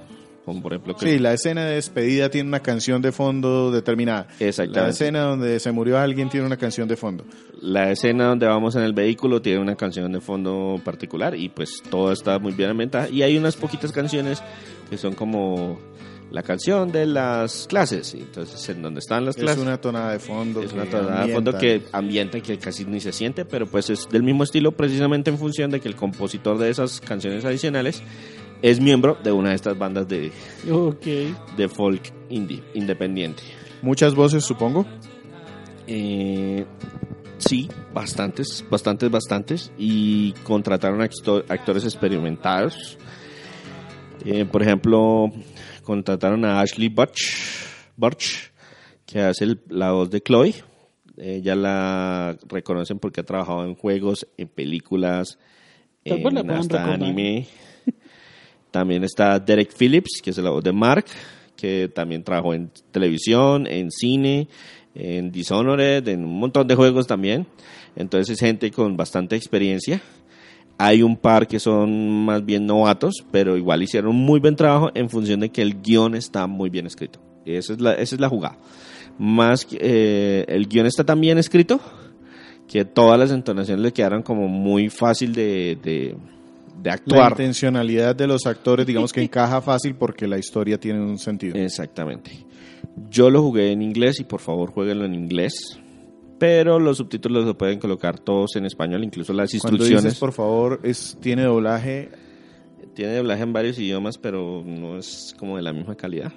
Como 0.45 0.61
por 0.61 0.73
ejemplo 0.73 0.93
que 0.97 1.09
Sí, 1.09 1.19
la 1.19 1.31
escena 1.33 1.63
de 1.65 1.75
despedida 1.75 2.29
tiene 2.29 2.49
una 2.49 2.59
canción 2.59 3.01
de 3.01 3.13
fondo 3.13 3.71
determinada. 3.71 4.27
Exactamente. 4.41 4.81
La 4.81 4.89
escena 4.89 5.21
donde 5.21 5.57
se 5.61 5.71
murió 5.71 5.97
alguien 5.97 6.27
tiene 6.29 6.45
una 6.45 6.57
canción 6.57 6.87
de 6.89 6.97
fondo. 6.97 7.23
la 7.61 7.89
escena 7.91 8.25
donde 8.25 8.45
vamos 8.45 8.75
en 8.75 8.83
el 8.83 8.91
vehículo 8.91 9.41
tiene 9.41 9.59
una 9.61 9.77
canción 9.77 10.11
de 10.11 10.19
fondo 10.19 10.81
particular 10.83 11.33
y 11.33 11.47
pues 11.47 11.81
todo 11.89 12.11
está 12.11 12.37
muy 12.39 12.51
bien 12.51 12.71
ambientado. 12.71 13.09
Y 13.09 13.21
hay 13.23 13.37
unas 13.37 13.55
poquitas 13.55 13.93
canciones 13.93 14.43
que 14.89 14.97
son 14.97 15.13
como 15.13 15.79
la 16.33 16.41
canción 16.43 16.91
de 16.91 17.05
las 17.05 17.67
clases. 17.69 18.13
Y 18.15 18.21
entonces, 18.21 18.67
en 18.69 18.81
donde 18.81 18.99
están 18.99 19.23
las 19.23 19.37
Es 19.37 19.41
clases. 19.43 19.61
una 19.61 19.79
tonada 19.79 20.11
de 20.11 20.19
fondo. 20.19 20.61
es 20.63 20.71
que 20.73 20.75
una 20.75 20.89
tonada 20.89 21.25
de 21.27 21.33
fondo 21.33 21.57
que 21.57 21.83
ambienta 21.93 22.39
y 22.39 22.41
que 22.41 22.57
casi 22.57 22.83
ni 22.85 22.99
se 22.99 23.11
siente, 23.13 23.45
pero 23.45 23.67
pues 23.67 23.89
es 23.91 24.09
del 24.09 24.23
mismo 24.23 24.43
estilo 24.43 24.71
precisamente 24.71 25.29
en 25.29 25.37
función 25.37 25.69
de 25.71 25.79
que 25.79 25.87
el 25.87 25.95
compositor 25.95 26.57
de 26.57 26.69
esas 26.71 26.99
canciones 26.99 27.45
adicionales 27.45 28.01
es 28.63 28.79
miembro 28.79 29.15
de 29.23 29.31
una 29.31 29.49
de 29.49 29.55
estas 29.55 29.77
bandas 29.77 30.07
de, 30.07 30.31
Ok. 30.71 31.05
de 31.55 31.69
folk 31.69 32.01
indie, 32.29 32.63
independiente. 32.73 33.43
Muchas 33.83 34.15
voces, 34.15 34.43
supongo. 34.43 34.85
Eh, 35.85 36.65
sí, 37.37 37.69
bastantes, 37.93 38.63
bastantes, 38.69 39.11
bastantes. 39.11 39.71
Y 39.77 40.31
contrataron 40.43 41.01
actores 41.01 41.83
experimentados. 41.83 42.97
Eh, 44.25 44.45
por 44.45 44.61
ejemplo, 44.61 45.25
contrataron 45.83 46.43
a 46.45 46.59
Ashley 46.61 46.89
Butch, 46.89 47.35
Burch, 47.95 48.51
que 49.05 49.19
hace 49.19 49.43
el- 49.45 49.61
la 49.69 49.91
voz 49.91 50.09
de 50.09 50.21
Chloe. 50.21 50.55
Ella 51.17 51.55
la 51.55 52.35
reconocen 52.47 52.97
porque 52.97 53.21
ha 53.21 53.23
trabajado 53.23 53.65
en 53.65 53.75
juegos, 53.75 54.25
en 54.37 54.47
películas, 54.47 55.37
en 56.17 56.23
hasta 56.59 56.77
anime. 56.93 57.47
También 58.71 59.03
está 59.03 59.37
Derek 59.39 59.71
Phillips, 59.77 60.19
que 60.23 60.31
es 60.31 60.37
la 60.39 60.49
voz 60.49 60.63
de 60.63 60.71
Mark, 60.73 61.05
que 61.55 61.87
también 61.93 62.23
trabajó 62.23 62.55
en 62.55 62.71
televisión, 62.91 63.67
en 63.67 63.91
cine, 63.91 64.47
en 64.95 65.31
Dishonored, 65.31 66.07
en 66.07 66.25
un 66.25 66.39
montón 66.39 66.67
de 66.67 66.73
juegos 66.75 67.05
también. 67.05 67.45
Entonces 67.95 68.31
es 68.33 68.39
gente 68.39 68.71
con 68.71 68.97
bastante 68.97 69.35
experiencia. 69.35 70.01
Hay 70.77 71.03
un 71.03 71.15
par 71.15 71.47
que 71.47 71.59
son 71.59 72.25
más 72.25 72.43
bien 72.43 72.65
novatos, 72.65 73.23
pero 73.31 73.55
igual 73.57 73.83
hicieron 73.83 74.11
un 74.11 74.25
muy 74.25 74.39
buen 74.39 74.55
trabajo 74.55 74.91
en 74.95 75.09
función 75.09 75.39
de 75.39 75.49
que 75.49 75.61
el 75.61 75.81
guion 75.81 76.15
está 76.15 76.47
muy 76.47 76.69
bien 76.69 76.87
escrito. 76.87 77.19
Esa 77.45 77.73
es 77.73 77.81
la, 77.81 77.93
esa 77.93 78.15
es 78.15 78.21
la 78.21 78.29
jugada. 78.29 78.57
Más 79.19 79.65
que, 79.65 79.77
eh, 79.79 80.45
el 80.47 80.67
guion 80.67 80.85
está 80.87 81.03
tan 81.03 81.21
bien 81.21 81.37
escrito 81.37 81.79
que 82.67 82.85
todas 82.85 83.19
las 83.19 83.31
entonaciones 83.31 83.83
le 83.83 83.93
quedaron 83.93 84.23
como 84.23 84.47
muy 84.47 84.89
fácil 84.89 85.33
de, 85.33 85.77
de, 85.83 86.15
de 86.81 86.89
La 86.89 86.93
actuar. 86.93 87.31
intencionalidad 87.33 88.15
de 88.15 88.25
los 88.25 88.47
actores, 88.47 88.87
digamos 88.87 89.13
que 89.13 89.21
encaja 89.21 89.61
fácil 89.61 89.95
porque 89.95 90.27
la 90.27 90.39
historia 90.39 90.79
tiene 90.79 90.99
un 91.01 91.19
sentido. 91.19 91.55
Exactamente. 91.55 92.31
Yo 93.09 93.29
lo 93.29 93.41
jugué 93.41 93.71
en 93.71 93.81
inglés 93.81 94.19
y 94.19 94.23
por 94.23 94.39
favor 94.39 94.71
jueguenlo 94.71 95.05
en 95.05 95.13
inglés. 95.13 95.79
Pero 96.45 96.77
los 96.77 96.97
subtítulos 96.97 97.45
lo 97.45 97.57
pueden 97.57 97.79
colocar 97.79 98.19
todos 98.19 98.57
en 98.57 98.65
español, 98.65 99.01
incluso 99.03 99.31
las 99.31 99.49
Cuando 99.51 99.77
instrucciones. 99.77 100.03
dices, 100.03 100.19
por 100.19 100.33
favor, 100.33 100.81
es, 100.83 101.17
tiene 101.21 101.43
doblaje. 101.43 102.09
Tiene 102.93 103.15
doblaje 103.15 103.43
en 103.43 103.53
varios 103.53 103.79
idiomas, 103.79 104.17
pero 104.17 104.61
no 104.65 104.97
es 104.97 105.33
como 105.39 105.55
de 105.55 105.63
la 105.63 105.71
misma 105.71 105.95
calidad. 105.95 106.33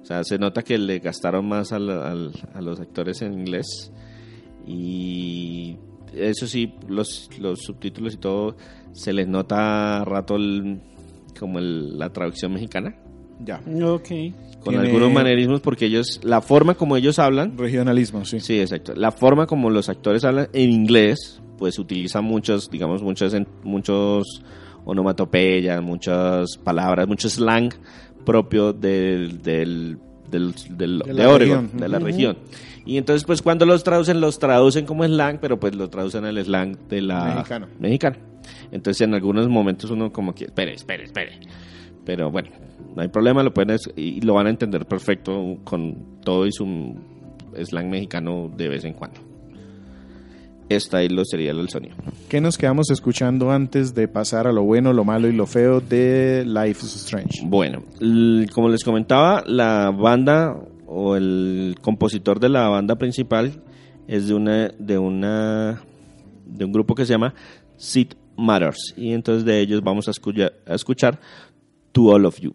O 0.00 0.04
sea, 0.06 0.24
se 0.24 0.38
nota 0.38 0.62
que 0.62 0.78
le 0.78 0.98
gastaron 1.00 1.46
más 1.46 1.72
al- 1.72 1.90
al- 1.90 2.32
a 2.54 2.62
los 2.62 2.80
actores 2.80 3.20
en 3.20 3.34
inglés. 3.34 3.92
Y 4.66 5.76
eso 6.14 6.46
sí, 6.46 6.72
los, 6.88 7.28
los 7.38 7.60
subtítulos 7.60 8.14
y 8.14 8.16
todo, 8.16 8.56
se 8.92 9.12
les 9.12 9.28
nota 9.28 10.00
a 10.00 10.04
rato 10.06 10.36
el- 10.36 10.80
como 11.38 11.58
el- 11.58 11.98
la 11.98 12.10
traducción 12.14 12.52
mexicana. 12.54 12.96
Ya. 13.44 13.60
Ok. 13.84 14.08
Con 14.60 14.72
Tiene- 14.74 14.88
algunos 14.88 15.12
manerismos, 15.12 15.60
porque 15.60 15.86
ellos, 15.86 16.20
la 16.24 16.40
forma 16.40 16.74
como 16.74 16.96
ellos 16.96 17.18
hablan, 17.18 17.56
Regionalismo, 17.56 18.24
sí. 18.24 18.40
Sí, 18.40 18.58
exacto. 18.60 18.94
La 18.94 19.12
forma 19.12 19.46
como 19.46 19.70
los 19.70 19.88
actores 19.88 20.24
hablan 20.24 20.48
en 20.52 20.70
inglés, 20.70 21.40
pues 21.58 21.78
utilizan 21.78 22.24
muchos, 22.24 22.68
digamos, 22.70 23.02
muchos, 23.02 23.32
en- 23.34 23.46
muchos 23.62 24.42
onomatopeyas, 24.84 25.82
muchas 25.82 26.56
palabras, 26.58 27.06
mucho 27.06 27.28
slang 27.28 27.70
propio 28.24 28.72
del, 28.72 29.42
del, 29.42 29.98
del, 30.30 30.54
del- 30.70 30.98
De 31.00 31.12
de, 31.14 31.26
Oregon, 31.26 31.62
región. 31.64 31.80
de 31.80 31.88
la 31.88 31.98
región. 31.98 32.38
Y 32.84 32.98
entonces, 32.98 33.24
pues 33.24 33.42
cuando 33.42 33.66
los 33.66 33.82
traducen, 33.84 34.20
los 34.20 34.38
traducen 34.38 34.86
como 34.86 35.04
slang, 35.04 35.38
pero 35.40 35.58
pues 35.60 35.74
lo 35.74 35.88
traducen 35.90 36.24
al 36.24 36.42
slang 36.44 36.76
de 36.88 37.02
la 37.02 37.34
Mexicano. 37.36 37.66
mexicana. 37.78 38.16
Entonces, 38.72 39.00
en 39.02 39.14
algunos 39.14 39.48
momentos 39.48 39.90
uno 39.90 40.12
como 40.12 40.34
que, 40.34 40.44
espere, 40.44 40.74
espere, 40.74 41.04
espere. 41.04 41.40
Pero 42.06 42.30
bueno, 42.30 42.48
no 42.94 43.02
hay 43.02 43.08
problema, 43.08 43.42
lo 43.42 43.52
pueden 43.52 43.76
y 43.96 44.22
lo 44.22 44.34
van 44.34 44.46
a 44.46 44.50
entender 44.50 44.86
perfecto 44.86 45.58
con 45.64 46.20
todo 46.22 46.46
y 46.46 46.52
su 46.52 46.94
slang 47.62 47.90
mexicano 47.90 48.50
de 48.56 48.68
vez 48.68 48.84
en 48.84 48.94
cuando. 48.94 49.20
Esta 50.68 50.98
ahí 50.98 51.08
lo 51.08 51.24
sería 51.24 51.52
el 51.52 51.68
sonido. 51.68 51.94
¿Qué 52.28 52.40
nos 52.40 52.58
quedamos 52.58 52.90
escuchando 52.90 53.52
antes 53.52 53.94
de 53.94 54.08
pasar 54.08 54.46
a 54.46 54.52
lo 54.52 54.64
bueno, 54.64 54.92
lo 54.92 55.04
malo 55.04 55.28
y 55.28 55.32
lo 55.32 55.46
feo 55.46 55.80
de 55.80 56.44
Life 56.44 56.84
is 56.84 56.96
Strange? 56.96 57.42
Bueno, 57.44 57.82
como 58.52 58.68
les 58.68 58.82
comentaba, 58.82 59.44
la 59.46 59.90
banda 59.90 60.56
o 60.86 61.16
el 61.16 61.76
compositor 61.82 62.40
de 62.40 62.48
la 62.48 62.68
banda 62.68 62.96
principal 62.96 63.62
es 64.08 64.28
de 64.28 64.34
una 64.34 64.68
de 64.78 64.98
una 64.98 65.82
de 66.46 66.64
un 66.64 66.72
grupo 66.72 66.94
que 66.94 67.04
se 67.04 67.12
llama 67.12 67.34
Sid 67.76 68.12
Matters 68.36 68.94
y 68.96 69.12
entonces 69.12 69.44
de 69.44 69.60
ellos 69.60 69.82
vamos 69.82 70.08
a 70.08 70.12
escuchar, 70.12 70.52
a 70.66 70.74
escuchar 70.74 71.18
To 71.96 72.10
All 72.10 72.26
of 72.26 72.38
You. 72.40 72.54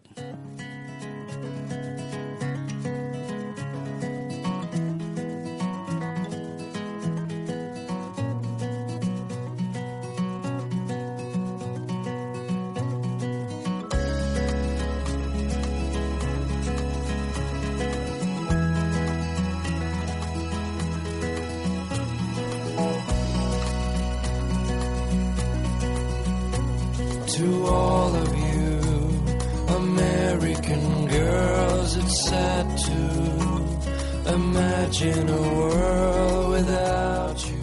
Girls, 31.92 31.98
it's 31.98 32.30
sad 32.30 32.78
to 32.78 34.34
imagine 34.34 35.30
a 35.30 35.42
world 35.42 36.52
without 36.52 37.38
you. 37.38 37.56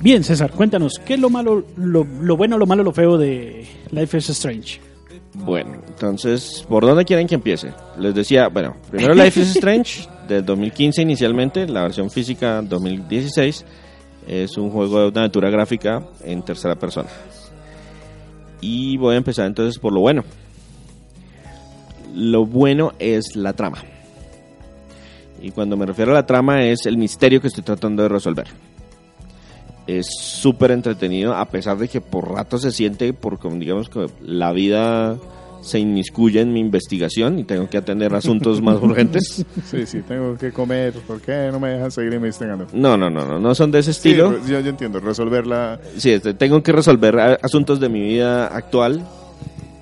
Bien, 0.00 0.22
César, 0.22 0.50
cuéntanos, 0.52 1.00
¿qué 1.04 1.14
es 1.14 1.20
lo 1.20 1.30
malo, 1.30 1.64
lo, 1.76 2.04
lo 2.04 2.36
bueno, 2.36 2.58
lo 2.58 2.66
malo, 2.66 2.82
lo 2.82 2.92
feo 2.92 3.18
de 3.18 3.66
Life 3.90 4.18
is 4.18 4.30
Strange? 4.30 4.80
Bueno, 5.34 5.82
entonces, 5.86 6.64
¿por 6.68 6.86
dónde 6.86 7.04
quieren 7.04 7.26
que 7.26 7.34
empiece? 7.34 7.72
Les 7.98 8.14
decía, 8.14 8.48
bueno, 8.48 8.76
primero 8.90 9.14
Life 9.22 9.40
is 9.40 9.56
Strange, 9.56 10.08
del 10.28 10.44
2015 10.44 11.02
inicialmente, 11.02 11.66
la 11.66 11.82
versión 11.82 12.10
física 12.10 12.62
2016, 12.62 13.64
es 14.28 14.56
un 14.56 14.70
juego 14.70 15.00
de 15.00 15.08
una 15.08 15.20
aventura 15.22 15.50
gráfica 15.50 16.02
en 16.24 16.42
tercera 16.42 16.74
persona. 16.74 17.08
Y 18.60 18.96
voy 18.96 19.14
a 19.14 19.18
empezar 19.18 19.46
entonces 19.46 19.78
por 19.78 19.92
lo 19.92 20.00
bueno. 20.00 20.24
Lo 22.16 22.46
bueno 22.46 22.94
es 22.98 23.36
la 23.36 23.52
trama. 23.52 23.78
Y 25.42 25.50
cuando 25.50 25.76
me 25.76 25.84
refiero 25.84 26.12
a 26.12 26.14
la 26.14 26.26
trama 26.26 26.64
es 26.64 26.86
el 26.86 26.96
misterio 26.96 27.40
que 27.42 27.48
estoy 27.48 27.62
tratando 27.62 28.02
de 28.02 28.08
resolver. 28.08 28.46
Es 29.86 30.06
súper 30.18 30.70
entretenido 30.70 31.34
a 31.34 31.44
pesar 31.44 31.76
de 31.78 31.88
que 31.88 32.00
por 32.00 32.32
rato 32.32 32.58
se 32.58 32.72
siente, 32.72 33.12
por 33.12 33.38
como 33.38 33.56
digamos 33.56 33.88
que 33.90 34.06
la 34.22 34.50
vida 34.52 35.16
se 35.60 35.78
inmiscuye 35.78 36.40
en 36.40 36.52
mi 36.52 36.60
investigación 36.60 37.38
y 37.38 37.44
tengo 37.44 37.68
que 37.68 37.76
atender 37.76 38.14
asuntos 38.14 38.62
más 38.62 38.80
urgentes. 38.80 39.44
Sí, 39.64 39.84
sí, 39.84 40.00
tengo 40.02 40.36
que 40.38 40.52
comer. 40.52 40.94
¿Por 41.06 41.20
qué 41.20 41.50
no 41.52 41.60
me 41.60 41.68
dejan 41.70 41.90
seguir 41.90 42.14
investigando? 42.14 42.66
No, 42.72 42.96
no, 42.96 43.10
no, 43.10 43.26
no, 43.26 43.38
no 43.38 43.54
son 43.54 43.70
de 43.70 43.80
ese 43.80 43.92
Sí, 43.92 44.08
estilo. 44.10 44.38
yo, 44.46 44.60
yo 44.60 44.70
entiendo, 44.70 45.00
resolverla. 45.00 45.78
Sí, 45.98 46.10
este, 46.12 46.32
tengo 46.34 46.62
que 46.62 46.72
resolver 46.72 47.18
asuntos 47.42 47.78
de 47.78 47.88
mi 47.88 48.00
vida 48.00 48.46
actual 48.46 49.04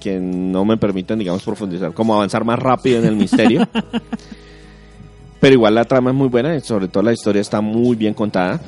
que 0.04 0.20
no 0.20 0.66
me 0.66 0.76
permiten, 0.76 1.18
digamos, 1.18 1.42
profundizar, 1.42 1.94
como 1.94 2.14
avanzar 2.14 2.44
más 2.44 2.58
rápido 2.58 2.98
en 2.98 3.06
el 3.06 3.16
misterio. 3.16 3.66
Pero 5.40 5.54
igual 5.54 5.74
la 5.74 5.86
trama 5.86 6.10
es 6.10 6.16
muy 6.16 6.28
buena 6.28 6.54
y 6.54 6.60
sobre 6.60 6.88
todo 6.88 7.02
la 7.02 7.14
historia 7.14 7.40
está 7.40 7.62
muy 7.62 7.96
bien 7.96 8.12
contada. 8.12 8.60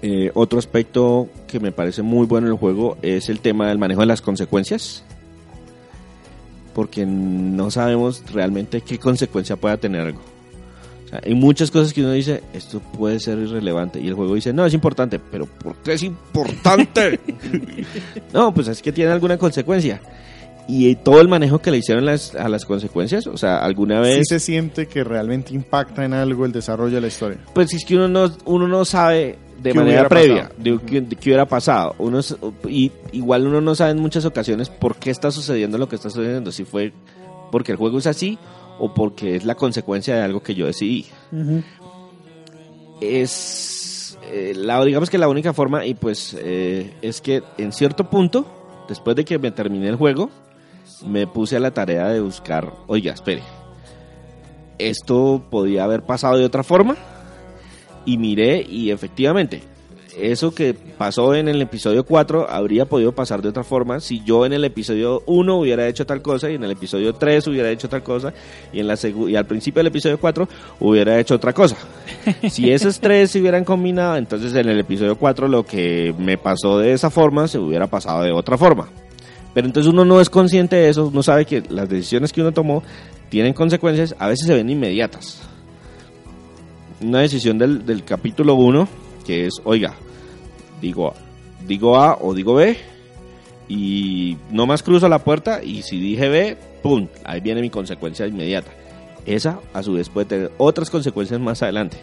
Eh, 0.00 0.30
otro 0.34 0.60
aspecto 0.60 1.28
que 1.48 1.58
me 1.58 1.72
parece 1.72 2.02
muy 2.02 2.24
bueno 2.28 2.46
en 2.46 2.52
el 2.52 2.58
juego 2.58 2.98
es 3.02 3.28
el 3.28 3.40
tema 3.40 3.66
del 3.66 3.78
manejo 3.78 4.02
de 4.02 4.06
las 4.06 4.22
consecuencias. 4.22 5.02
Porque 6.72 7.04
no 7.04 7.72
sabemos 7.72 8.22
realmente 8.32 8.82
qué 8.82 8.96
consecuencia 8.96 9.56
pueda 9.56 9.76
tener 9.76 10.02
algo. 10.02 10.20
Sea, 11.10 11.20
hay 11.24 11.34
muchas 11.34 11.70
cosas 11.70 11.92
que 11.92 12.00
uno 12.02 12.12
dice, 12.12 12.42
esto 12.52 12.80
puede 12.80 13.18
ser 13.20 13.38
irrelevante. 13.38 14.00
Y 14.00 14.08
el 14.08 14.14
juego 14.14 14.34
dice, 14.34 14.52
no, 14.52 14.64
es 14.64 14.72
importante. 14.74 15.18
Pero 15.18 15.46
¿por 15.46 15.76
qué 15.76 15.94
es 15.94 16.02
importante? 16.02 17.18
no, 18.32 18.52
pues 18.54 18.68
es 18.68 18.80
que 18.82 18.92
tiene 18.92 19.10
alguna 19.12 19.36
consecuencia. 19.38 20.00
Y 20.68 20.94
todo 20.96 21.20
el 21.20 21.26
manejo 21.28 21.58
que 21.58 21.72
le 21.72 21.78
hicieron 21.78 22.04
las- 22.06 22.34
a 22.36 22.48
las 22.48 22.64
consecuencias, 22.64 23.26
o 23.26 23.36
sea, 23.36 23.58
alguna 23.58 24.04
Sí 24.04 24.10
vez... 24.10 24.28
se 24.28 24.38
siente 24.38 24.86
que 24.86 25.02
realmente 25.02 25.52
impacta 25.52 26.04
en 26.04 26.12
algo 26.14 26.44
el 26.46 26.52
desarrollo 26.52 26.94
de 26.94 27.00
la 27.00 27.08
historia. 27.08 27.38
Pues 27.52 27.72
es 27.74 27.84
que 27.84 27.96
uno 27.96 28.06
no, 28.06 28.32
uno 28.44 28.68
no 28.68 28.84
sabe 28.84 29.36
de 29.60 29.72
¿Qué 29.72 29.78
manera 29.78 30.08
previa 30.08 30.44
pasado? 30.44 30.54
de 30.58 30.78
qué, 30.86 31.00
de 31.00 31.16
qué 31.16 31.30
hubiera 31.30 31.46
pasado. 31.46 31.96
Uno, 31.98 32.20
y 32.68 32.92
igual 33.10 33.48
uno 33.48 33.60
no 33.60 33.74
sabe 33.74 33.90
en 33.92 33.98
muchas 34.00 34.24
ocasiones 34.24 34.68
por 34.70 34.94
qué 34.96 35.10
está 35.10 35.32
sucediendo 35.32 35.76
lo 35.76 35.88
que 35.88 35.96
está 35.96 36.08
sucediendo. 36.08 36.52
Si 36.52 36.64
fue 36.64 36.92
porque 37.50 37.72
el 37.72 37.78
juego 37.78 37.98
es 37.98 38.06
así 38.06 38.38
o 38.80 38.92
porque 38.92 39.36
es 39.36 39.44
la 39.44 39.54
consecuencia 39.54 40.16
de 40.16 40.22
algo 40.22 40.42
que 40.42 40.54
yo 40.54 40.66
decidí. 40.66 41.06
Es, 43.00 44.18
eh, 44.32 44.54
la, 44.56 44.84
digamos 44.84 45.08
que 45.08 45.18
la 45.18 45.28
única 45.28 45.52
forma, 45.52 45.86
y 45.86 45.94
pues 45.94 46.36
eh, 46.38 46.92
es 47.02 47.20
que 47.20 47.42
en 47.58 47.72
cierto 47.72 48.10
punto 48.10 48.46
después 48.90 49.14
de 49.14 49.24
que 49.24 49.38
me 49.38 49.52
terminé 49.52 49.88
el 49.88 49.94
juego, 49.94 50.30
me 51.06 51.28
puse 51.28 51.56
a 51.56 51.60
la 51.60 51.70
tarea 51.70 52.08
de 52.08 52.20
buscar, 52.20 52.72
oiga, 52.88 53.12
espere, 53.12 53.42
esto 54.78 55.44
podía 55.48 55.84
haber 55.84 56.02
pasado 56.02 56.36
de 56.36 56.44
otra 56.44 56.64
forma 56.64 56.96
y 58.04 58.18
miré 58.18 58.66
y 58.68 58.90
efectivamente 58.90 59.62
eso 60.18 60.54
que 60.54 60.74
pasó 60.74 61.34
en 61.34 61.48
el 61.48 61.60
episodio 61.62 62.04
4 62.04 62.48
habría 62.50 62.84
podido 62.84 63.12
pasar 63.12 63.42
de 63.42 63.48
otra 63.48 63.64
forma 63.64 64.00
si 64.00 64.22
yo 64.24 64.44
en 64.46 64.52
el 64.52 64.64
episodio 64.64 65.22
1 65.26 65.56
hubiera 65.58 65.86
hecho 65.86 66.06
tal 66.06 66.22
cosa 66.22 66.50
y 66.50 66.54
en 66.54 66.64
el 66.64 66.72
episodio 66.72 67.14
3 67.14 67.46
hubiera 67.48 67.70
hecho 67.70 67.88
tal 67.88 68.02
cosa 68.02 68.32
y 68.72 68.80
en 68.80 68.86
la 68.86 68.98
y 69.28 69.36
al 69.36 69.46
principio 69.46 69.80
del 69.80 69.88
episodio 69.88 70.18
4 70.18 70.48
hubiera 70.80 71.18
hecho 71.18 71.34
otra 71.34 71.52
cosa. 71.52 71.76
Si 72.50 72.70
esos 72.70 73.00
tres 73.00 73.30
se 73.30 73.40
hubieran 73.40 73.64
combinado, 73.64 74.16
entonces 74.16 74.54
en 74.54 74.68
el 74.68 74.78
episodio 74.78 75.16
4 75.16 75.48
lo 75.48 75.64
que 75.64 76.14
me 76.18 76.36
pasó 76.36 76.78
de 76.78 76.92
esa 76.92 77.10
forma 77.10 77.48
se 77.48 77.58
hubiera 77.58 77.86
pasado 77.86 78.22
de 78.22 78.32
otra 78.32 78.58
forma. 78.58 78.88
Pero 79.54 79.66
entonces 79.66 79.92
uno 79.92 80.04
no 80.04 80.20
es 80.20 80.30
consciente 80.30 80.76
de 80.76 80.88
eso, 80.88 81.06
uno 81.06 81.22
sabe 81.22 81.44
que 81.44 81.62
las 81.68 81.88
decisiones 81.88 82.32
que 82.32 82.40
uno 82.40 82.52
tomó 82.52 82.82
tienen 83.28 83.52
consecuencias, 83.52 84.14
a 84.18 84.28
veces 84.28 84.46
se 84.46 84.54
ven 84.54 84.70
inmediatas. 84.70 85.40
Una 87.00 87.20
decisión 87.20 87.58
del, 87.58 87.86
del 87.86 88.04
capítulo 88.04 88.54
1 88.54 88.88
es, 89.32 89.54
oiga, 89.64 89.94
digo, 90.80 91.14
digo 91.66 91.96
A 91.96 92.16
o 92.20 92.34
digo 92.34 92.54
B 92.54 92.76
y 93.68 94.36
no 94.50 94.66
más 94.66 94.82
cruzo 94.82 95.08
la 95.08 95.20
puerta 95.22 95.62
y 95.62 95.82
si 95.82 96.00
dije 96.00 96.28
B, 96.28 96.56
¡pum! 96.82 97.06
Ahí 97.24 97.40
viene 97.40 97.60
mi 97.60 97.70
consecuencia 97.70 98.26
inmediata. 98.26 98.70
Esa 99.26 99.60
a 99.72 99.82
su 99.82 99.92
vez 99.94 100.08
puede 100.08 100.26
tener 100.26 100.52
otras 100.58 100.90
consecuencias 100.90 101.38
más 101.40 101.62
adelante. 101.62 101.98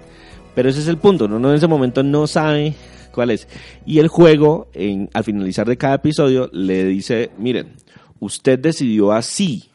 Pero 0.56 0.70
ese 0.70 0.80
es 0.80 0.88
el 0.88 0.98
punto, 0.98 1.26
uno 1.26 1.50
en 1.50 1.56
ese 1.56 1.68
momento 1.68 2.02
no 2.04 2.26
sabe 2.28 2.74
cuál 3.14 3.32
es. 3.32 3.48
Y 3.86 4.00
el 4.00 4.08
juego, 4.08 4.68
en, 4.74 5.10
al 5.14 5.24
finalizar 5.24 5.68
de 5.68 5.78
cada 5.78 5.96
episodio, 5.96 6.50
le 6.54 6.86
dice, 6.86 7.32
miren, 7.38 7.74
usted 8.20 8.58
decidió 8.60 9.12
así. 9.12 9.66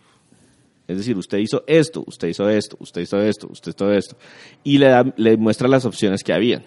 Es 0.88 0.96
decir, 0.96 1.16
usted 1.16 1.38
hizo 1.38 1.62
esto, 1.66 2.02
usted 2.06 2.28
hizo 2.28 2.48
esto, 2.48 2.76
usted 2.80 3.02
hizo 3.02 3.20
esto, 3.20 3.48
usted 3.50 3.72
hizo 3.74 3.92
esto. 3.92 4.16
Y 4.64 4.78
le, 4.78 4.86
da- 4.88 5.14
le 5.16 5.36
muestra 5.36 5.68
las 5.68 5.84
opciones 5.84 6.22
que 6.24 6.32
habían. 6.32 6.62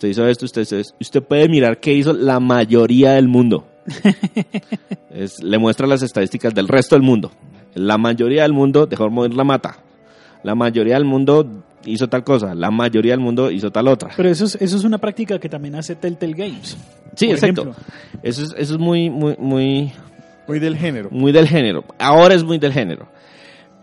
Usted 0.00 0.08
hizo 0.08 0.26
esto, 0.26 0.46
usted. 0.46 0.66
Usted 0.98 1.22
puede 1.22 1.46
mirar 1.46 1.78
qué 1.78 1.92
hizo 1.92 2.14
la 2.14 2.40
mayoría 2.40 3.12
del 3.12 3.28
mundo. 3.28 3.66
Es- 5.10 5.42
le 5.42 5.58
muestra 5.58 5.86
las 5.86 6.00
estadísticas 6.02 6.54
del 6.54 6.68
resto 6.68 6.94
del 6.94 7.02
mundo. 7.02 7.30
La 7.74 7.98
mayoría 7.98 8.42
del 8.42 8.54
mundo 8.54 8.86
dejó 8.86 9.10
morir 9.10 9.36
la 9.36 9.44
mata. 9.44 9.76
La 10.42 10.54
mayoría 10.54 10.94
del 10.94 11.04
mundo 11.04 11.64
hizo 11.84 12.08
tal 12.08 12.24
cosa. 12.24 12.54
La 12.54 12.70
mayoría 12.70 13.12
del 13.12 13.20
mundo 13.20 13.50
hizo 13.50 13.70
tal 13.70 13.88
otra. 13.88 14.10
Pero 14.16 14.30
eso 14.30 14.46
es, 14.46 14.54
eso 14.56 14.76
es 14.78 14.84
una 14.84 14.96
práctica 14.96 15.38
que 15.38 15.50
también 15.50 15.74
hace 15.74 15.94
Telltale 15.96 16.32
Games. 16.32 16.78
Sí, 17.14 17.26
por 17.26 17.34
exacto. 17.34 17.74
Eso 18.22 18.42
es, 18.44 18.54
eso 18.56 18.74
es 18.74 18.80
muy, 18.80 19.10
muy, 19.10 19.36
muy, 19.38 19.92
Muy 20.48 20.58
del 20.60 20.76
género. 20.78 21.08
muy 21.10 21.30
del 21.32 21.46
género. 21.46 21.84
Ahora 21.98 22.34
es 22.34 22.42
muy 22.42 22.56
del 22.58 22.72
género. 22.72 23.06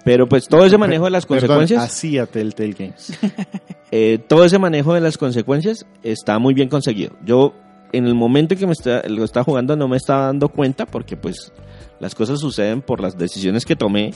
Pero 0.08 0.28
pues 0.30 0.48
todo 0.48 0.66
ese 0.66 0.78
manejo 0.78 1.04
de 1.04 1.12
las 1.12 1.26
Perdón, 1.26 1.40
consecuencias, 1.48 1.84
hacía 1.84 2.26
Telltale 2.26 2.72
Games. 2.74 3.20
eh, 3.92 4.20
todo 4.26 4.46
ese 4.46 4.58
manejo 4.58 4.94
de 4.94 5.02
las 5.02 5.18
consecuencias 5.18 5.86
está 6.02 6.40
muy 6.40 6.54
bien 6.54 6.70
conseguido. 6.70 7.12
Yo 7.26 7.54
en 7.92 8.08
el 8.08 8.16
momento 8.16 8.54
en 8.54 8.60
que 8.62 8.66
me 8.68 8.72
está, 8.72 9.04
lo 9.10 9.26
estaba 9.26 9.44
jugando 9.44 9.76
no 9.76 9.88
me 9.90 9.98
estaba 9.98 10.28
dando 10.28 10.48
cuenta 10.50 10.86
porque 10.86 11.18
pues 11.18 11.52
las 12.00 12.16
cosas 12.16 12.40
suceden 12.40 12.82
por 12.82 13.02
las 13.02 13.18
decisiones 13.18 13.66
que 13.66 13.76
tomé. 13.76 14.14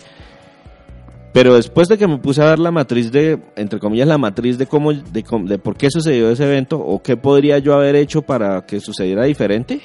Pero 1.34 1.56
después 1.56 1.88
de 1.88 1.98
que 1.98 2.08
me 2.08 2.18
puse 2.18 2.42
a 2.42 2.46
ver 2.52 2.60
la 2.60 2.72
matriz 2.72 3.12
de, 3.12 3.40
entre 3.56 3.80
comillas, 3.80 4.08
la 4.08 4.18
matriz 4.18 4.58
de 4.58 4.68
cómo, 4.68 4.94
de, 4.94 5.24
cómo- 5.24 5.48
de 5.48 5.58
por 5.60 5.76
qué 5.78 5.90
sucedió 5.90 6.30
ese 6.30 6.44
evento 6.46 6.78
o 6.80 7.02
qué 7.02 7.16
podría 7.18 7.58
yo 7.60 7.74
haber 7.74 7.96
hecho 7.96 8.22
para 8.22 8.66
que 8.66 8.80
sucediera 8.80 9.24
diferente, 9.26 9.82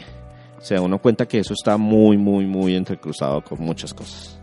se 0.61 0.75
da 0.75 0.81
uno 0.83 0.99
cuenta 1.01 1.27
que 1.27 1.39
eso 1.39 1.55
está 1.55 1.77
muy, 1.77 2.17
muy, 2.17 2.47
muy 2.47 2.75
entrecruzado 2.75 3.43
con 3.43 3.61
muchas 3.61 3.95
cosas. 3.95 4.36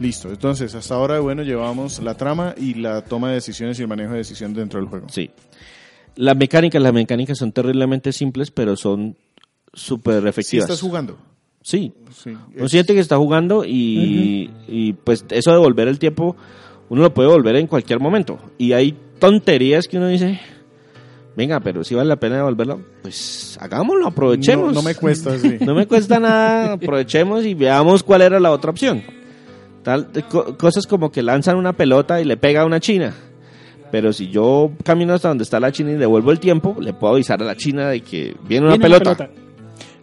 Listo. 0.00 0.28
Entonces, 0.28 0.74
hasta 0.74 0.94
ahora, 0.94 1.20
bueno, 1.20 1.42
llevamos 1.42 2.02
la 2.02 2.16
trama 2.16 2.54
y 2.56 2.74
la 2.74 3.02
toma 3.02 3.28
de 3.28 3.34
decisiones 3.34 3.78
y 3.78 3.82
el 3.82 3.88
manejo 3.88 4.12
de 4.12 4.18
decisiones 4.18 4.56
dentro 4.56 4.80
del 4.80 4.88
juego. 4.88 5.06
Sí. 5.08 5.30
Las 6.16 6.36
mecánicas, 6.36 6.82
las 6.82 6.92
mecánicas 6.92 7.38
son 7.38 7.52
terriblemente 7.52 8.12
simples, 8.12 8.50
pero 8.50 8.76
son 8.76 9.16
súper 9.72 10.26
efectivas. 10.26 10.64
estás 10.64 10.80
jugando. 10.80 11.18
Sí. 11.62 11.92
Sí. 12.12 12.36
Uno 12.56 12.68
siente 12.68 12.94
que 12.94 13.00
está 13.00 13.16
jugando 13.16 13.64
y, 13.64 14.50
y, 14.68 14.92
pues 14.92 15.24
eso 15.30 15.50
de 15.52 15.58
volver 15.58 15.88
el 15.88 15.98
tiempo, 15.98 16.36
uno 16.88 17.02
lo 17.02 17.14
puede 17.14 17.28
volver 17.28 17.56
en 17.56 17.66
cualquier 17.66 18.00
momento. 18.00 18.38
Y 18.58 18.72
hay 18.72 18.96
tonterías 19.18 19.88
que 19.88 19.96
uno 19.96 20.08
dice, 20.08 20.38
venga, 21.36 21.60
pero 21.60 21.82
si 21.82 21.94
vale 21.94 22.08
la 22.08 22.16
pena 22.16 22.36
devolverlo, 22.36 22.80
pues 23.02 23.58
hagámoslo, 23.60 24.06
aprovechemos. 24.06 24.68
No, 24.68 24.72
no 24.74 24.82
me 24.82 24.94
cuesta, 24.94 25.38
sí. 25.38 25.56
No 25.64 25.74
me 25.74 25.86
cuesta 25.86 26.20
nada, 26.20 26.74
aprovechemos 26.74 27.44
y 27.46 27.54
veamos 27.54 28.02
cuál 28.02 28.22
era 28.22 28.38
la 28.38 28.52
otra 28.52 28.70
opción. 28.70 29.02
Tal, 29.84 30.08
co- 30.28 30.56
cosas 30.56 30.86
como 30.86 31.12
que 31.12 31.22
lanzan 31.22 31.56
una 31.56 31.72
pelota 31.74 32.20
y 32.20 32.24
le 32.24 32.36
pega 32.36 32.62
a 32.62 32.64
una 32.64 32.80
china. 32.80 33.14
Pero 33.92 34.12
si 34.12 34.28
yo 34.30 34.72
camino 34.82 35.14
hasta 35.14 35.28
donde 35.28 35.44
está 35.44 35.60
la 35.60 35.70
china 35.70 35.92
y 35.92 35.96
devuelvo 35.96 36.32
el 36.32 36.40
tiempo, 36.40 36.74
le 36.80 36.92
puedo 36.94 37.14
avisar 37.14 37.40
a 37.40 37.44
la 37.44 37.54
china 37.54 37.90
de 37.90 38.00
que 38.00 38.34
viene 38.48 38.66
una 38.66 38.76
Viene 38.76 38.98
pelota. 38.98 39.30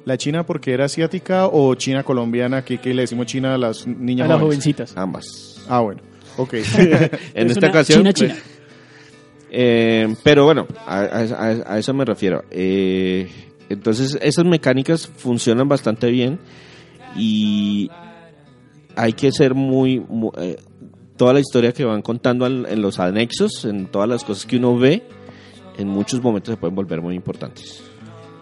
¿La 0.06 0.18
China 0.18 0.44
porque 0.46 0.72
era 0.74 0.86
asiática 0.86 1.46
o 1.48 1.76
China 1.76 2.02
colombiana? 2.04 2.64
que 2.64 2.80
que 2.80 2.92
le 2.94 3.02
decimos 3.04 3.28
China 3.28 3.54
a 3.54 3.58
las 3.58 3.86
niñas 3.86 4.26
A 4.26 4.30
las 4.30 4.40
jóvenes? 4.40 4.64
jovencitas. 4.64 4.98
Ambas. 4.98 5.64
Ah, 5.70 5.80
bueno. 5.82 6.02
Ok. 6.38 6.54
En 7.34 7.48
Es 7.48 7.52
esta 7.52 7.60
una 7.60 7.70
ocasión. 7.70 8.00
China, 8.00 8.12
pues, 8.18 8.32
China. 8.32 8.36
Eh, 9.52 10.16
pero 10.24 10.46
bueno, 10.46 10.66
a, 10.88 11.02
a- 11.02 11.20
a- 11.22 11.74
a 11.76 11.78
eso 11.80 11.94
me 11.94 12.06
refiero. 12.06 12.44
Eh, 12.50 13.30
entonces, 13.70 14.18
esas 14.22 14.46
mecánicas 14.46 15.06
funcionan 15.08 15.68
bastante 15.68 16.10
bien 16.10 16.40
y 17.16 17.90
hay 18.96 19.14
que 19.14 19.32
ser 19.32 19.54
muy... 19.56 20.00
mu- 20.00 20.32
eh, 20.38 20.58
toda 21.18 21.34
la 21.34 21.40
historia 21.40 21.72
que 21.72 21.86
van 21.86 22.02
contando 22.02 22.46
al- 22.46 22.66
en 22.70 22.82
los 22.82 23.00
anexos, 23.00 23.66
en 23.66 23.86
todas 23.88 24.10
las 24.10 24.24
cosas 24.24 24.46
que 24.46 24.58
uno 24.58 24.78
ve, 24.78 25.04
en 25.78 25.88
muchos 25.88 26.22
momentos 26.22 26.54
se 26.54 26.58
pueden 26.58 26.76
volver 26.76 27.02
muy 27.02 27.16
importantes. 27.16 27.84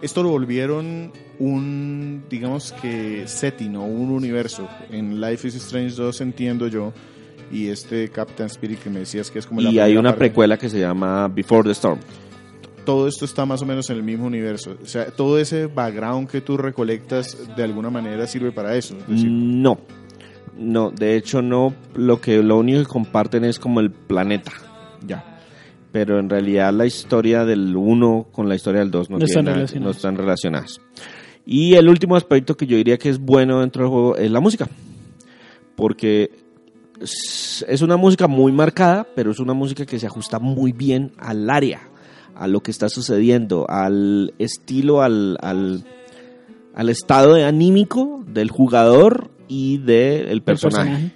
Esto 0.02 0.22
lo 0.22 0.30
volvieron 0.30 1.12
un, 1.38 2.24
digamos 2.30 2.72
que, 2.80 3.24
setting 3.26 3.76
o 3.76 3.84
un 3.84 4.10
universo. 4.10 4.66
En 4.90 5.20
Life 5.20 5.46
is 5.48 5.56
Strange 5.56 5.94
2 5.94 6.20
entiendo 6.22 6.68
yo. 6.68 6.92
Y 7.52 7.66
este 7.68 8.08
Captain 8.08 8.46
Spirit 8.46 8.78
que 8.78 8.88
me 8.90 9.00
decías 9.00 9.30
que 9.30 9.40
es 9.40 9.46
como 9.46 9.60
la 9.60 9.70
Y 9.70 9.78
hay 9.78 9.90
primera 9.90 10.00
una 10.00 10.10
parte. 10.10 10.18
precuela 10.20 10.56
que 10.56 10.70
se 10.70 10.78
llama 10.80 11.28
Before 11.28 11.64
the 11.64 11.72
Storm. 11.72 11.98
Todo 12.86 13.08
esto 13.08 13.24
está 13.26 13.44
más 13.44 13.60
o 13.60 13.66
menos 13.66 13.90
en 13.90 13.96
el 13.96 14.02
mismo 14.02 14.26
universo. 14.26 14.76
O 14.82 14.86
sea, 14.86 15.06
todo 15.10 15.38
ese 15.38 15.66
background 15.66 16.28
que 16.30 16.40
tú 16.40 16.56
recolectas 16.56 17.36
de 17.56 17.62
alguna 17.64 17.90
manera 17.90 18.26
sirve 18.26 18.52
para 18.52 18.74
eso. 18.76 18.96
Es 18.96 19.06
decir, 19.08 19.28
No, 19.30 19.78
no, 20.60 20.90
de 20.90 21.16
hecho 21.16 21.42
no, 21.42 21.74
lo 21.94 22.20
que 22.20 22.42
lo 22.42 22.58
único 22.58 22.78
que 22.80 22.86
comparten 22.86 23.44
es 23.44 23.58
como 23.58 23.80
el 23.80 23.90
planeta. 23.90 24.52
ya. 25.06 25.24
pero 25.92 26.20
en 26.20 26.28
realidad 26.30 26.72
la 26.72 26.86
historia 26.86 27.44
del 27.44 27.74
1 27.76 28.28
con 28.30 28.48
la 28.48 28.54
historia 28.54 28.78
del 28.80 28.90
2 28.92 29.10
no, 29.10 29.18
No 29.18 29.24
están 29.24 29.44
nada- 29.46 29.56
relacionadas. 29.56 29.84
no 29.84 29.90
están 29.90 30.16
relacionadas. 30.16 30.80
Y 31.44 31.74
el 31.74 31.88
último 31.88 32.14
aspecto 32.14 32.56
que 32.56 32.66
yo 32.66 32.76
diría 32.76 32.96
que 32.98 33.08
es 33.08 33.18
bueno 33.18 33.58
dentro 33.60 33.82
del 33.82 33.90
juego 33.90 34.16
es 34.16 34.30
la 34.30 34.38
música. 34.40 34.68
Porque 35.76 36.30
es 37.00 37.64
es 37.68 37.82
una 37.82 37.96
música 37.96 38.26
muy 38.28 38.52
marcada, 38.52 39.06
pero 39.16 39.30
es 39.30 39.40
una 39.40 39.52
música 39.54 39.84
que 39.86 39.98
se 39.98 40.06
ajusta 40.06 40.38
muy 40.38 40.72
bien 40.72 41.12
al 41.18 41.48
área, 41.50 41.80
a 42.34 42.46
lo 42.46 42.60
que 42.62 42.70
está 42.70 42.88
sucediendo, 42.88 43.66
al 43.68 44.32
estilo, 44.38 45.02
al, 45.02 45.36
al, 45.42 45.84
al 46.74 46.88
estado 46.88 47.34
de 47.34 47.44
anímico 47.44 48.22
del 48.26 48.50
jugador 48.50 49.30
y 49.50 49.78
del 49.78 50.42
personaje. 50.42 50.90
personaje. 50.90 51.14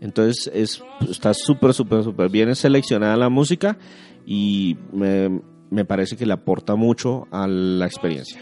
Entonces 0.00 0.50
es, 0.54 0.82
está 1.10 1.34
súper, 1.34 1.74
súper, 1.74 2.04
súper 2.04 2.30
bien 2.30 2.54
seleccionada 2.54 3.16
la 3.16 3.28
música 3.28 3.76
y 4.24 4.76
me, 4.92 5.40
me 5.70 5.84
parece 5.84 6.16
que 6.16 6.24
le 6.24 6.32
aporta 6.32 6.76
mucho 6.76 7.26
a 7.30 7.46
la 7.46 7.86
experiencia. 7.86 8.40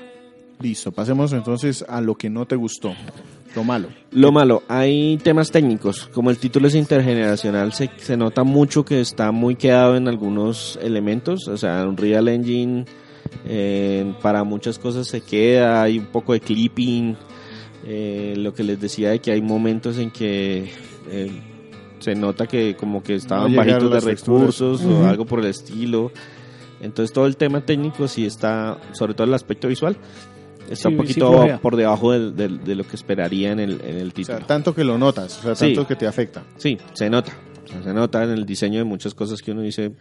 Listo. 0.60 0.92
Pasemos 0.92 1.32
entonces 1.32 1.84
a 1.88 2.00
lo 2.00 2.14
que 2.14 2.30
no 2.30 2.46
te 2.46 2.56
gustó. 2.56 2.94
Lo 3.56 3.64
malo. 3.64 3.88
Lo 4.10 4.32
malo, 4.32 4.62
hay 4.68 5.18
temas 5.18 5.50
técnicos, 5.50 6.08
como 6.14 6.30
el 6.30 6.38
título 6.38 6.68
es 6.68 6.74
intergeneracional, 6.74 7.74
se, 7.74 7.90
se 7.98 8.16
nota 8.16 8.44
mucho 8.44 8.82
que 8.82 9.00
está 9.00 9.30
muy 9.30 9.56
quedado 9.56 9.96
en 9.96 10.08
algunos 10.08 10.78
elementos, 10.80 11.48
o 11.48 11.58
sea, 11.58 11.86
Unreal 11.86 12.28
Engine 12.28 12.86
eh, 13.44 14.14
para 14.22 14.42
muchas 14.44 14.78
cosas 14.78 15.06
se 15.06 15.20
queda, 15.20 15.82
hay 15.82 15.98
un 15.98 16.06
poco 16.06 16.32
de 16.32 16.40
clipping, 16.40 17.14
eh, 17.84 18.34
lo 18.36 18.52
que 18.54 18.62
les 18.64 18.80
decía 18.80 19.10
de 19.10 19.18
que 19.20 19.32
hay 19.32 19.42
momentos 19.42 19.98
en 19.98 20.10
que 20.10 20.70
eh, 21.10 21.30
se 21.98 22.14
nota 22.14 22.46
que 22.46 22.74
como 22.76 23.02
que 23.02 23.14
estaban 23.14 23.54
bajitos 23.54 23.90
de 23.90 24.00
recursos 24.00 24.84
o 24.84 25.06
algo 25.06 25.24
por 25.26 25.40
el 25.40 25.46
estilo. 25.46 26.12
Entonces 26.80 27.12
todo 27.12 27.26
el 27.26 27.36
tema 27.36 27.60
técnico 27.64 28.08
sí 28.08 28.26
está, 28.26 28.78
sobre 28.92 29.14
todo 29.14 29.26
el 29.26 29.34
aspecto 29.34 29.68
visual, 29.68 29.96
está 30.68 30.88
Sí, 30.88 30.94
un 30.94 30.96
poquito 30.96 31.58
por 31.62 31.76
debajo 31.76 32.10
del- 32.12 32.64
de 32.64 32.74
lo 32.74 32.84
que 32.84 32.96
esperaría 32.96 33.52
en 33.52 33.60
el, 33.60 33.80
en 33.84 33.98
el 33.98 34.08
O 34.08 34.12
título. 34.12 34.38
sea, 34.38 34.46
tanto 34.46 34.74
que 34.74 34.82
lo 34.82 34.98
notas. 34.98 35.38
O 35.38 35.42
sea, 35.42 35.54
Sí. 35.54 35.66
tanto 35.74 35.86
que 35.86 35.94
te 35.96 36.06
afecta. 36.08 36.42
Sí, 36.56 36.78
se 36.94 37.08
nota. 37.08 37.32
O 37.64 37.68
sea, 37.68 37.82
se 37.84 37.92
nota 37.94 38.24
en 38.24 38.30
el 38.30 38.44
diseño 38.44 38.78
de 38.78 38.84
muchas 38.84 39.14
cosas 39.14 39.40
que 39.40 39.52
uno 39.52 39.60
dice. 39.62 39.92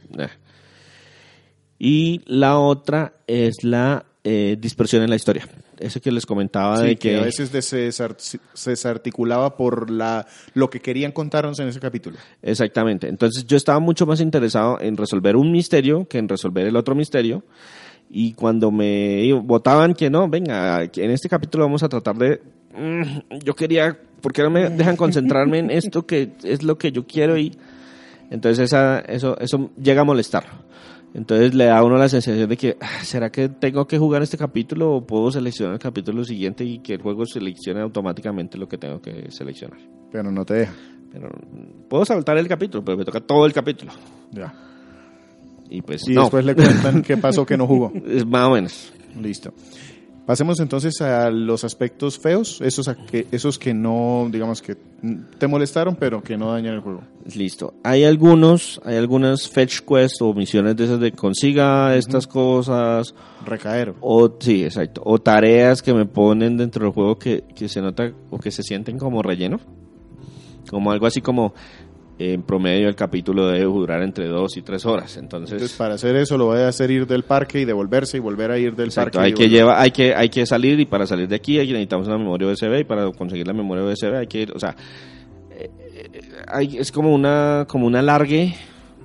Y 1.79 2.21
la 2.25 2.57
otra 2.59 3.13
es 3.27 3.63
la 3.63 4.05
eh, 4.23 4.55
dispersión 4.59 5.03
en 5.03 5.09
la 5.09 5.15
historia. 5.15 5.47
Ese 5.81 5.99
que 6.01 6.11
les 6.11 6.25
comentaba 6.25 6.77
Sí, 6.77 6.83
de 6.83 6.95
que, 6.95 7.09
que, 7.09 7.17
a 7.17 7.23
veces 7.23 7.49
se, 7.65 7.89
desar- 7.89 8.15
se 8.17 8.69
desarticulaba 8.69 9.55
por 9.57 9.89
la, 9.89 10.25
lo 10.53 10.69
que 10.69 10.79
querían 10.79 11.11
contarnos 11.11 11.59
en 11.59 11.67
ese 11.67 11.79
capítulo. 11.79 12.17
Exactamente. 12.41 13.07
Entonces 13.07 13.45
yo 13.45 13.57
estaba 13.57 13.79
mucho 13.79 14.05
más 14.05 14.21
interesado 14.21 14.79
en 14.81 14.97
resolver 14.97 15.35
un 15.35 15.51
misterio 15.51 16.07
que 16.07 16.17
en 16.17 16.27
resolver 16.29 16.65
el 16.67 16.75
otro 16.75 16.95
misterio. 16.95 17.43
Y 18.09 18.33
cuando 18.33 18.71
me 18.71 19.31
votaban 19.43 19.93
que 19.93 20.09
no, 20.09 20.27
venga, 20.27 20.83
en 20.83 21.11
este 21.11 21.29
capítulo 21.29 21.63
vamos 21.63 21.81
a 21.83 21.89
tratar 21.89 22.17
de... 22.17 22.41
mm, 22.77 23.39
yo 23.43 23.55
quería, 23.55 23.97
¿por 24.21 24.33
qué 24.33 24.43
no 24.43 24.49
me 24.49 24.69
dejan 24.69 24.97
concentrarme 24.97 25.59
en 25.59 25.71
esto 25.71 26.05
que 26.05 26.31
es 26.43 26.61
lo 26.63 26.77
que 26.77 26.91
yo 26.91 27.07
quiero? 27.07 27.37
Y 27.37 27.55
entonces 28.29 28.65
esa, 28.65 28.99
eso, 28.99 29.37
eso 29.39 29.69
llega 29.81 30.01
a 30.01 30.03
molestar. 30.05 30.43
Entonces 31.13 31.53
le 31.53 31.65
da 31.65 31.77
a 31.77 31.83
uno 31.83 31.97
la 31.97 32.07
sensación 32.07 32.47
de 32.47 32.55
que, 32.55 32.77
ah, 32.79 33.03
¿será 33.03 33.31
que 33.31 33.49
tengo 33.49 33.85
que 33.85 33.97
jugar 33.97 34.21
este 34.21 34.37
capítulo 34.37 34.93
o 34.95 35.05
puedo 35.05 35.29
seleccionar 35.31 35.73
el 35.73 35.79
capítulo 35.79 36.23
siguiente 36.23 36.63
y 36.63 36.79
que 36.79 36.93
el 36.93 37.01
juego 37.01 37.25
seleccione 37.25 37.81
automáticamente 37.81 38.57
lo 38.57 38.67
que 38.67 38.77
tengo 38.77 39.01
que 39.01 39.29
seleccionar? 39.29 39.79
Pero 40.11 40.31
no 40.31 40.45
te 40.45 40.53
deja. 40.53 40.73
Pero 41.11 41.29
puedo 41.89 42.05
saltar 42.05 42.37
el 42.37 42.47
capítulo, 42.47 42.83
pero 42.85 42.97
me 42.97 43.03
toca 43.03 43.19
todo 43.19 43.45
el 43.45 43.51
capítulo. 43.51 43.91
Ya. 44.31 44.53
Y 45.69 45.81
pues 45.81 46.07
Y 46.07 46.13
no, 46.13 46.21
después 46.21 46.45
le 46.45 46.55
cuentan 46.55 47.01
qué 47.01 47.17
pasó 47.17 47.45
que 47.45 47.57
no 47.57 47.67
jugó. 47.67 47.91
es 48.07 48.25
más 48.25 48.47
o 48.47 48.51
menos. 48.51 48.93
Listo. 49.19 49.53
Pasemos 50.25 50.59
entonces 50.59 51.01
a 51.01 51.31
los 51.31 51.63
aspectos 51.63 52.19
feos, 52.19 52.61
esos, 52.61 52.87
a 52.87 52.95
que, 52.95 53.25
esos 53.31 53.57
que 53.57 53.73
no, 53.73 54.27
digamos 54.31 54.61
que 54.61 54.77
te 55.39 55.47
molestaron, 55.47 55.95
pero 55.95 56.21
que 56.21 56.37
no 56.37 56.51
dañan 56.51 56.75
el 56.75 56.81
juego. 56.81 57.01
Listo. 57.35 57.73
Hay 57.83 58.03
algunos, 58.03 58.79
hay 58.85 58.97
algunas 58.97 59.49
fetch 59.49 59.79
quests 59.81 60.21
o 60.21 60.33
misiones 60.33 60.75
de 60.75 60.85
esas 60.85 60.99
de 60.99 61.11
consiga 61.11 61.95
estas 61.95 62.27
cosas, 62.27 63.15
Recaer. 63.45 63.95
o 63.99 64.31
sí, 64.39 64.63
exacto, 64.63 65.01
o 65.03 65.17
tareas 65.17 65.81
que 65.81 65.93
me 65.93 66.05
ponen 66.05 66.55
dentro 66.55 66.85
del 66.85 66.93
juego 66.93 67.17
que, 67.17 67.43
que 67.55 67.67
se 67.67 67.81
nota 67.81 68.13
o 68.29 68.37
que 68.37 68.51
se 68.51 68.61
sienten 68.61 68.99
como 68.99 69.23
relleno. 69.23 69.59
Como 70.69 70.91
algo 70.91 71.07
así 71.07 71.21
como 71.21 71.53
en 72.33 72.43
promedio 72.43 72.87
el 72.87 72.95
capítulo 72.95 73.47
debe 73.47 73.63
durar 73.65 74.01
entre 74.03 74.27
dos 74.27 74.55
y 74.57 74.61
tres 74.61 74.85
horas. 74.85 75.17
Entonces, 75.17 75.53
Entonces, 75.53 75.77
para 75.77 75.95
hacer 75.95 76.15
eso, 76.15 76.37
lo 76.37 76.45
voy 76.45 76.59
a 76.59 76.67
hacer 76.67 76.91
ir 76.91 77.07
del 77.07 77.23
parque 77.23 77.59
y 77.61 77.65
devolverse 77.65 78.17
y 78.17 78.19
volver 78.19 78.51
a 78.51 78.57
ir 78.57 78.75
del 78.75 78.87
Exacto, 78.87 79.17
parque. 79.19 79.27
hay 79.27 79.33
que 79.33 79.49
llevar, 79.49 79.79
hay 79.79 79.91
que, 79.91 80.13
hay 80.15 80.29
que 80.29 80.45
salir 80.45 80.79
y 80.79 80.85
para 80.85 81.05
salir 81.07 81.27
de 81.27 81.35
aquí 81.35 81.57
hay- 81.59 81.67
necesitamos 81.67 82.07
una 82.07 82.17
memoria 82.17 82.47
USB 82.47 82.79
y 82.79 82.83
para 82.83 83.09
conseguir 83.11 83.47
la 83.47 83.53
memoria 83.53 83.83
USB 83.83 84.15
hay 84.15 84.27
que 84.27 84.41
ir, 84.41 84.51
o 84.55 84.59
sea, 84.59 84.75
eh, 85.51 85.69
eh, 85.93 86.21
hay- 86.47 86.77
es 86.77 86.91
como 86.91 87.13
una, 87.13 87.65
como 87.67 87.87
un 87.87 87.95
alargue 87.95 88.55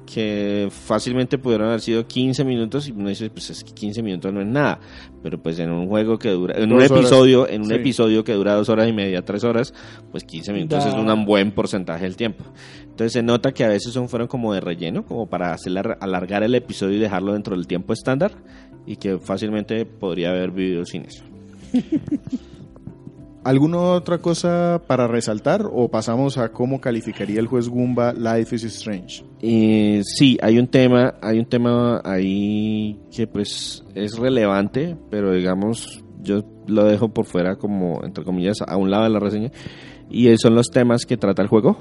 que 0.07 0.69
fácilmente 0.71 1.37
pudieron 1.37 1.69
haber 1.69 1.81
sido 1.81 2.07
15 2.07 2.45
minutos 2.45 2.89
y 2.89 2.93
uno 2.93 3.09
dice, 3.09 3.29
pues 3.29 3.51
es 3.51 3.65
que 3.65 3.73
15 3.73 4.03
minutos 4.03 4.33
no 4.33 4.41
es 4.41 4.47
nada, 4.47 4.79
pero 5.23 5.43
pues 5.43 5.59
en 5.59 5.71
un 5.71 5.89
juego 5.89 6.19
que 6.19 6.31
dura, 6.31 6.55
en 6.57 6.73
un 6.73 6.79
horas, 6.79 6.91
episodio, 6.91 7.49
en 7.49 7.63
un 7.63 7.69
sí. 7.69 7.75
episodio 7.75 8.25
que 8.25 8.33
dura 8.33 8.55
dos 8.55 8.69
horas 8.69 8.89
y 8.89 8.93
media, 8.93 9.23
tres 9.25 9.45
horas, 9.45 9.75
pues 10.13 10.25
15 10.25 10.53
minutos 10.53 10.85
Da. 10.85 10.91
es 10.91 10.97
un 10.97 11.25
buen 11.27 11.51
porcentaje 11.51 12.05
del 12.05 12.17
tiempo. 12.17 12.45
Entonces 12.83 13.13
se 13.13 13.23
nota 13.23 13.53
que 13.53 13.65
a 13.65 13.69
veces 13.69 13.93
son 13.93 14.09
fueron 14.09 14.29
como 14.29 14.55
de 14.55 14.61
relleno, 14.61 15.05
como 15.05 15.27
para 15.27 15.53
hacer 15.53 15.73
alargar 16.01 16.43
el 16.45 16.55
episodio 16.55 16.97
y 16.97 17.01
dejarlo 17.01 17.33
dentro 17.33 17.57
del 17.57 17.67
tiempo 17.67 17.93
estándar 17.93 18.33
y 18.87 18.97
que 18.97 19.19
fácilmente 19.19 19.85
podría 19.85 20.31
haber 20.31 20.53
vivido 20.53 20.87
sin 20.87 21.05
eso. 21.05 21.25
¿Alguna 23.47 23.79
otra 23.79 24.19
cosa 24.19 24.83
para 24.89 25.07
resaltar 25.07 25.69
o 25.73 25.89
pasamos 25.89 26.37
a 26.37 26.51
cómo 26.51 26.81
calificaría 26.81 27.39
el 27.39 27.47
juez 27.47 27.69
Goomba 27.69 28.13
Life 28.13 28.57
is 28.57 28.65
Strange? 28.65 29.25
Eh, 29.41 30.01
sí, 30.05 30.37
hay 30.43 30.59
un 30.59 30.67
tema, 30.67 31.15
hay 31.23 31.39
un 31.39 31.47
tema 31.47 32.01
ahí 32.05 32.99
que 33.15 33.27
pues 33.29 33.85
es 33.95 34.19
relevante, 34.19 34.97
pero 35.11 35.33
digamos 35.33 36.03
yo 36.23 36.43
lo 36.67 36.85
dejo 36.85 37.11
por 37.11 37.25
fuera 37.25 37.55
como 37.55 38.03
entre 38.03 38.25
comillas 38.25 38.57
a 38.67 38.77
un 38.77 38.91
lado 38.91 39.05
de 39.05 39.11
la 39.11 39.21
reseña 39.21 39.53
y 40.11 40.37
son 40.39 40.57
los 40.57 40.71
temas 40.71 41.07
que 41.07 41.17
trata 41.17 41.41
el 41.43 41.47
juego 41.49 41.77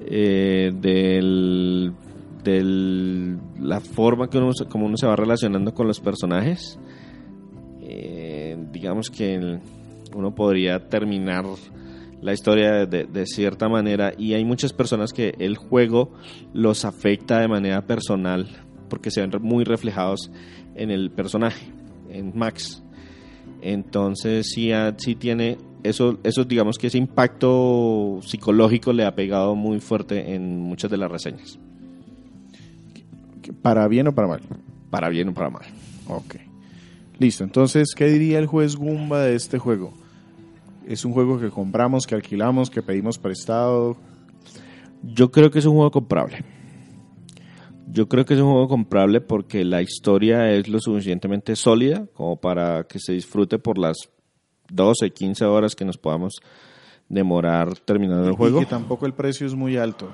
eh, 0.00 0.70
del, 0.74 1.92
del 2.44 3.38
la 3.58 3.80
forma 3.80 4.28
que 4.28 4.36
uno 4.38 4.50
como 4.68 4.84
uno 4.86 4.96
se 4.96 5.06
va 5.06 5.16
relacionando 5.16 5.72
con 5.72 5.86
los 5.86 6.00
personajes. 6.00 6.78
Eh, 7.82 8.56
digamos 8.72 9.08
que 9.10 9.34
el- 9.34 9.60
uno 10.14 10.34
podría 10.34 10.88
terminar 10.88 11.44
la 12.22 12.32
historia 12.32 12.84
de, 12.86 13.04
de 13.04 13.26
cierta 13.26 13.68
manera 13.68 14.12
y 14.16 14.34
hay 14.34 14.44
muchas 14.44 14.72
personas 14.72 15.12
que 15.12 15.34
el 15.38 15.56
juego 15.56 16.12
los 16.52 16.84
afecta 16.84 17.40
de 17.40 17.48
manera 17.48 17.86
personal 17.86 18.46
porque 18.88 19.10
se 19.10 19.20
ven 19.26 19.30
muy 19.42 19.64
reflejados 19.64 20.30
en 20.74 20.90
el 20.90 21.10
personaje, 21.10 21.66
en 22.10 22.32
Max. 22.36 22.82
Entonces 23.62 24.50
sí, 24.52 24.72
ha- 24.72 24.94
sí 24.98 25.14
tiene 25.14 25.58
eso, 25.82 26.18
eso 26.24 26.44
digamos 26.44 26.76
que 26.76 26.88
ese 26.88 26.98
impacto 26.98 28.20
psicológico 28.22 28.92
le 28.92 29.04
ha 29.04 29.14
pegado 29.14 29.54
muy 29.54 29.80
fuerte 29.80 30.34
en 30.34 30.58
muchas 30.60 30.90
de 30.90 30.96
las 30.98 31.10
reseñas, 31.10 31.58
¿Para 33.62 33.88
bien 33.88 34.06
o 34.08 34.12
para 34.14 34.28
mal? 34.28 34.40
para 34.90 35.08
bien 35.08 35.28
o 35.28 35.34
para 35.34 35.50
mal. 35.50 35.62
Ok. 36.08 36.36
Listo. 37.20 37.44
Entonces, 37.44 37.94
¿qué 37.94 38.06
diría 38.06 38.38
el 38.38 38.46
juez 38.46 38.76
Goomba 38.76 39.20
de 39.20 39.34
este 39.34 39.58
juego? 39.58 39.92
¿Es 40.88 41.04
un 41.04 41.12
juego 41.12 41.38
que 41.38 41.50
compramos, 41.50 42.06
que 42.06 42.14
alquilamos, 42.14 42.70
que 42.70 42.80
pedimos 42.80 43.18
prestado? 43.18 43.98
Yo 45.02 45.30
creo 45.30 45.50
que 45.50 45.58
es 45.58 45.66
un 45.66 45.74
juego 45.74 45.90
comprable. 45.90 46.42
Yo 47.92 48.08
creo 48.08 48.24
que 48.24 48.32
es 48.32 48.40
un 48.40 48.50
juego 48.50 48.68
comprable 48.68 49.20
porque 49.20 49.66
la 49.66 49.82
historia 49.82 50.50
es 50.50 50.66
lo 50.68 50.80
suficientemente 50.80 51.56
sólida 51.56 52.06
como 52.14 52.36
para 52.36 52.84
que 52.84 52.98
se 52.98 53.12
disfrute 53.12 53.58
por 53.58 53.76
las 53.76 53.98
12, 54.70 55.10
15 55.10 55.44
horas 55.44 55.76
que 55.76 55.84
nos 55.84 55.98
podamos 55.98 56.40
demorar 57.10 57.76
terminando 57.80 58.26
el 58.28 58.34
juego. 58.34 58.62
Y 58.62 58.64
que 58.64 58.70
tampoco 58.70 59.04
el 59.04 59.12
precio 59.12 59.46
es 59.46 59.54
muy 59.54 59.76
alto. 59.76 60.08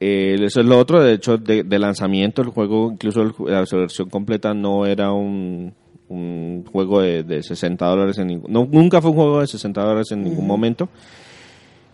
Eh, 0.00 0.36
eso 0.38 0.60
es 0.60 0.66
lo 0.66 0.78
otro, 0.78 1.02
de 1.02 1.14
hecho, 1.14 1.38
de, 1.38 1.62
de 1.62 1.78
lanzamiento, 1.78 2.42
el 2.42 2.48
juego, 2.48 2.90
incluso 2.92 3.22
el 3.22 3.32
la 3.46 3.64
versión 3.64 4.10
completa 4.10 4.52
no 4.52 4.84
era 4.84 5.12
un, 5.12 5.72
un 6.12 6.64
juego 6.70 7.00
de, 7.00 7.22
de 7.22 7.42
60 7.42 7.84
dólares, 7.86 8.18
en 8.18 8.26
ningún- 8.28 8.52
no, 8.52 8.68
nunca 8.70 9.00
fue 9.00 9.10
un 9.10 9.16
juego 9.16 9.40
de 9.40 9.46
60 9.46 9.80
dólares 9.82 10.10
en 10.12 10.22
ningún 10.22 10.46
momento. 10.46 10.88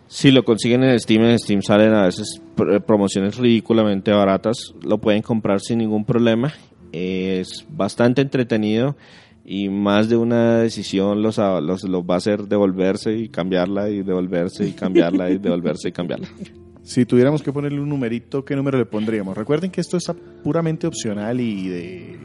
Si 0.06 0.30
lo 0.30 0.42
consiguen 0.44 0.84
en 0.84 0.98
Steam, 0.98 1.22
en 1.24 1.38
Steam 1.38 1.60
salen 1.62 1.92
a 1.92 2.04
veces 2.06 2.40
pr- 2.56 2.82
promociones 2.82 3.36
ridículamente 3.36 4.10
baratas, 4.10 4.56
lo 4.82 4.98
pueden 4.98 5.20
comprar 5.22 5.60
sin 5.60 5.78
ningún 5.78 6.04
problema. 6.04 6.52
Es 6.92 7.66
bastante 7.68 8.22
entretenido 8.22 8.96
y 9.44 9.68
más 9.68 10.08
de 10.08 10.16
una 10.16 10.58
decisión 10.60 11.20
los, 11.22 11.36
los, 11.36 11.84
los 11.84 12.02
va 12.04 12.14
a 12.14 12.16
hacer 12.16 12.44
devolverse 12.44 13.16
y 13.18 13.28
cambiarla 13.28 13.90
y 13.90 14.02
devolverse 14.02 14.66
y 14.66 14.72
cambiarla 14.72 15.30
y 15.30 15.38
devolverse 15.38 15.88
y 15.88 15.92
cambiarla. 15.92 16.28
Si 16.80 17.04
tuviéramos 17.04 17.42
que 17.42 17.52
ponerle 17.52 17.82
un 17.82 17.90
numerito, 17.90 18.46
¿qué 18.46 18.56
número 18.56 18.78
le 18.78 18.86
pondríamos? 18.86 19.36
Recuerden 19.36 19.70
que 19.70 19.82
esto 19.82 19.98
es 19.98 20.10
puramente 20.42 20.86
opcional 20.86 21.38
y 21.38 21.68
de 21.68 22.16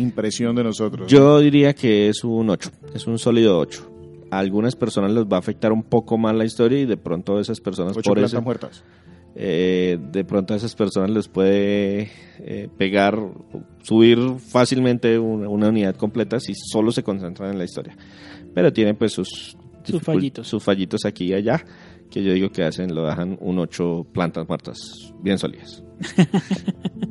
impresión 0.00 0.54
de 0.56 0.64
nosotros. 0.64 1.10
Yo 1.10 1.38
diría 1.40 1.74
que 1.74 2.08
es 2.08 2.24
un 2.24 2.50
8, 2.50 2.70
es 2.94 3.06
un 3.06 3.18
sólido 3.18 3.58
8. 3.58 3.86
A 4.30 4.38
algunas 4.38 4.76
personas 4.76 5.10
les 5.12 5.24
va 5.24 5.36
a 5.36 5.40
afectar 5.40 5.72
un 5.72 5.82
poco 5.82 6.16
más 6.18 6.34
la 6.34 6.44
historia 6.44 6.78
y 6.80 6.86
de 6.86 6.96
pronto 6.96 7.36
a 7.38 7.40
esas 7.40 7.60
personas 7.60 7.96
Ocho 7.96 8.10
por 8.10 8.14
plantas 8.14 8.32
eso, 8.32 8.42
muertas. 8.42 8.84
eh, 9.34 9.98
de 10.12 10.24
pronto 10.24 10.54
a 10.54 10.56
esas 10.56 10.74
personas 10.76 11.10
les 11.10 11.26
puede 11.28 12.10
eh, 12.38 12.68
pegar, 12.78 13.18
subir 13.82 14.18
fácilmente 14.38 15.18
una, 15.18 15.48
una 15.48 15.68
unidad 15.68 15.96
completa 15.96 16.38
si 16.38 16.52
solo 16.54 16.92
se 16.92 17.02
concentran 17.02 17.50
en 17.50 17.58
la 17.58 17.64
historia. 17.64 17.96
Pero 18.54 18.72
tiene 18.72 18.94
pues 18.94 19.12
sus, 19.12 19.56
Sus 19.82 20.02
fallitos. 20.02 20.46
sus 20.46 20.62
fallitos 20.62 21.04
aquí 21.04 21.26
y 21.26 21.34
allá 21.34 21.64
que 22.10 22.22
yo 22.24 22.32
digo 22.32 22.50
que 22.50 22.64
hacen, 22.64 22.92
lo 22.94 23.06
dejan 23.06 23.36
un 23.40 23.58
8 23.60 24.06
plantas 24.12 24.46
muertas 24.48 25.12
bien 25.22 25.38
sólidas. 25.38 25.82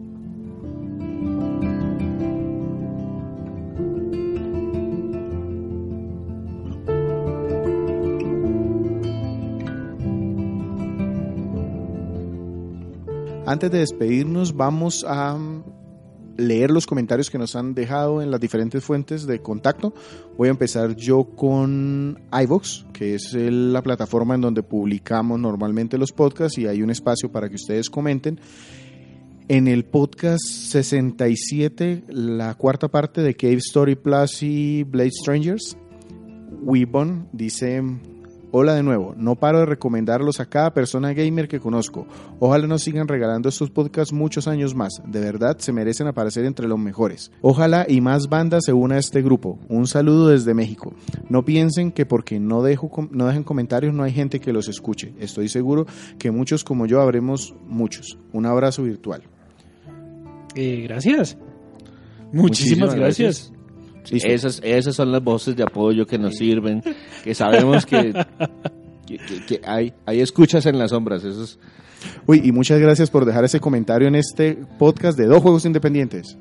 Antes 13.50 13.72
de 13.72 13.80
despedirnos, 13.80 14.56
vamos 14.56 15.04
a 15.08 15.34
mm, 15.34 15.64
leer 16.38 16.70
los 16.70 16.86
comentarios 16.86 17.32
que 17.32 17.39
nos 17.39 17.56
han 17.56 17.74
dejado 17.74 18.22
en 18.22 18.30
las 18.30 18.39
diferentes 18.39 18.84
fuentes 18.84 19.26
de 19.26 19.41
contacto. 19.41 19.91
Voy 20.38 20.50
a 20.50 20.52
empezar 20.52 20.95
yo 20.95 21.24
con 21.24 22.20
iVox, 22.32 22.86
que 22.93 23.16
es 23.16 23.34
la 23.34 23.82
plataforma 23.82 24.36
en 24.36 24.41
donde 24.41 24.62
publicamos 24.62 25.39
normalmente 25.39 25.97
los 25.97 26.12
podcasts 26.12 26.60
y 26.60 26.68
hay 26.68 26.84
un 26.84 26.91
espacio 26.91 27.32
para 27.32 27.50
que 27.50 27.56
ustedes 27.56 27.89
comenten. 27.89 28.39
En 29.47 29.68
el 29.68 29.84
podcast 29.84 30.45
67, 30.45 32.04
la 32.08 32.54
cuarta 32.54 32.88
parte 32.88 33.22
de 33.24 33.34
Cave 33.34 33.56
Story 33.56 33.95
Plus 33.95 34.43
y 34.43 34.84
Blade 34.84 35.10
Strangers, 35.10 35.76
Weebon 36.62 37.30
dice, 37.34 37.82
Hola 38.52 38.74
de 38.74 38.82
nuevo, 38.82 39.14
no 39.16 39.36
paro 39.36 39.60
de 39.60 39.68
recomendarlos 39.68 40.39
a 40.39 40.47
cada 40.47 40.74
persona 40.74 41.14
gamer 41.14 41.47
que 41.47 41.60
conozco. 41.60 42.08
Ojalá 42.39 42.66
nos 42.66 42.82
sigan 42.82 43.08
regalando 43.08 43.47
estos 43.47 43.70
podcasts 43.70 44.12
muchos 44.12 44.47
años 44.47 44.74
más. 44.74 45.04
De 45.06 45.20
verdad, 45.20 45.60
se 45.60 45.72
merecen 45.72 46.08
aparecer 46.08 46.45
entre 46.45 46.68
los 46.68 46.80
mejores. 46.80 47.32
Ojalá 47.41 47.86
y 47.88 48.02
más 48.02 48.28
bandas 48.28 48.66
se 48.66 48.74
unan 48.74 48.97
a 48.97 49.00
este 49.00 49.22
grupo. 49.22 49.60
Un 49.70 49.86
saludo 49.86 50.30
desde 50.30 50.56
México. 50.56 50.95
No 51.30 51.45
piensen 51.45 51.91
que 51.91 52.08
porque 52.08 52.39
no, 52.39 52.64
dejo, 52.64 52.89
no 53.12 53.28
dejen 53.28 53.43
comentarios 53.43 53.93
no 53.93 54.02
hay 54.02 54.14
gente 54.14 54.39
que 54.39 54.52
los 54.52 54.68
escuche. 54.68 55.14
Estoy 55.20 55.47
seguro 55.47 55.86
que 56.18 56.32
muchos 56.32 56.64
como 56.64 56.88
yo 56.88 57.02
habremos 57.02 57.54
muchos. 57.68 58.18
Un 58.34 58.47
abrazo 58.47 58.82
virtual. 58.82 59.22
Eh, 60.56 60.82
gracias. 60.88 61.38
Muchísimas, 62.32 62.89
Muchísimas 62.89 62.95
gracias. 62.95 63.54
Listo. 64.12 64.28
Esas, 64.30 64.62
esas 64.64 64.95
son 64.95 65.12
las 65.12 65.24
voces 65.24 65.55
de 65.55 65.64
apoyo 65.64 66.05
que 66.07 66.18
nos 66.18 66.36
sirven, 66.36 66.82
que 67.24 67.36
sabemos 67.36 67.86
que, 67.86 68.14
que, 69.07 69.18
que- 69.18 69.45
que 69.47 69.62
hay, 69.66 69.93
hay 70.05 70.22
escuchas 70.22 70.66
en 70.66 70.78
las 70.80 70.91
sombras. 70.91 71.24
Eso 71.24 71.43
es- 71.43 71.60
Uy, 72.26 72.41
y 72.45 72.51
muchas 72.53 72.80
gracias 72.80 73.10
por 73.10 73.26
dejar 73.26 73.43
ese 73.43 73.60
comentario 73.60 74.07
en 74.07 74.16
este 74.16 74.57
podcast 74.78 75.18
de 75.18 75.26
dos 75.26 75.41
juegos 75.41 75.66
independientes. 75.66 76.38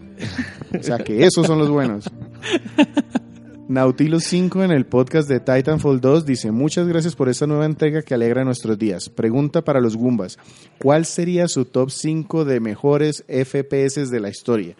O 0.78 0.82
sea 0.82 0.98
que 0.98 1.24
esos 1.26 1.46
son 1.48 1.58
los 1.58 1.68
buenos. 1.68 2.04
Nautilus 3.68 4.24
5 4.24 4.64
en 4.64 4.70
el 4.70 4.86
podcast 4.86 5.28
de 5.28 5.40
Titanfall 5.40 6.00
2 6.00 6.24
dice, 6.24 6.50
muchas 6.52 6.88
gracias 6.88 7.14
por 7.14 7.28
esta 7.28 7.46
nueva 7.46 7.66
entrega 7.66 8.00
que 8.00 8.14
alegra 8.14 8.42
nuestros 8.44 8.78
días. 8.78 9.10
Pregunta 9.10 9.62
para 9.62 9.80
los 9.80 9.94
Goombas, 9.94 10.38
¿cuál 10.78 11.04
sería 11.04 11.48
su 11.48 11.66
top 11.66 11.90
5 11.90 12.46
de 12.46 12.60
mejores 12.60 13.24
FPS 13.28 14.10
de 14.10 14.20
la 14.20 14.30
historia? 14.30 14.74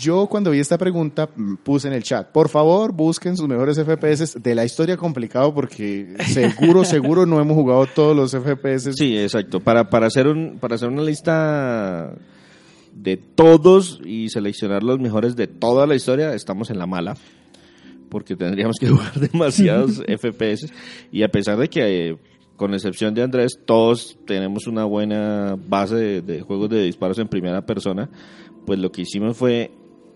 Yo 0.00 0.26
cuando 0.26 0.50
vi 0.50 0.60
esta 0.60 0.78
pregunta 0.78 1.28
puse 1.62 1.88
en 1.88 1.94
el 1.94 2.02
chat, 2.02 2.30
por 2.30 2.48
favor 2.48 2.92
busquen 2.92 3.36
sus 3.36 3.48
mejores 3.48 3.78
FPS 3.78 4.42
de 4.42 4.54
la 4.54 4.64
historia 4.64 4.96
complicado 4.96 5.54
porque 5.54 6.14
seguro, 6.26 6.84
seguro 6.84 7.26
no 7.26 7.40
hemos 7.40 7.56
jugado 7.56 7.86
todos 7.86 8.16
los 8.16 8.32
FPS 8.32 8.94
Sí, 8.96 9.16
exacto. 9.18 9.60
Para, 9.60 9.90
para, 9.90 10.06
hacer 10.06 10.26
un, 10.26 10.58
para 10.58 10.76
hacer 10.76 10.88
una 10.88 11.02
lista 11.02 12.14
de 12.94 13.16
todos 13.16 14.00
y 14.04 14.28
seleccionar 14.28 14.82
los 14.82 15.00
mejores 15.00 15.36
de 15.36 15.46
toda 15.46 15.86
la 15.86 15.94
historia, 15.94 16.34
estamos 16.34 16.70
en 16.70 16.78
la 16.78 16.86
mala. 16.86 17.16
Porque 18.08 18.36
tendríamos 18.36 18.76
que 18.78 18.88
jugar 18.88 19.12
demasiados 19.32 20.02
FPS. 20.18 20.72
Y 21.10 21.22
a 21.22 21.28
pesar 21.28 21.58
de 21.58 21.68
que, 21.68 22.10
eh, 22.10 22.16
con 22.56 22.72
excepción 22.74 23.14
de 23.14 23.22
Andrés, 23.22 23.58
todos 23.64 24.18
tenemos 24.26 24.66
una 24.66 24.84
buena 24.84 25.56
base 25.68 25.96
de, 25.96 26.22
de 26.22 26.40
juegos 26.40 26.70
de 26.70 26.82
disparos 26.84 27.18
en 27.18 27.28
primera 27.28 27.64
persona, 27.66 28.08
pues 28.66 28.78
lo 28.78 28.90
que 28.92 29.02
hicimos 29.02 29.36
fue 29.36 29.70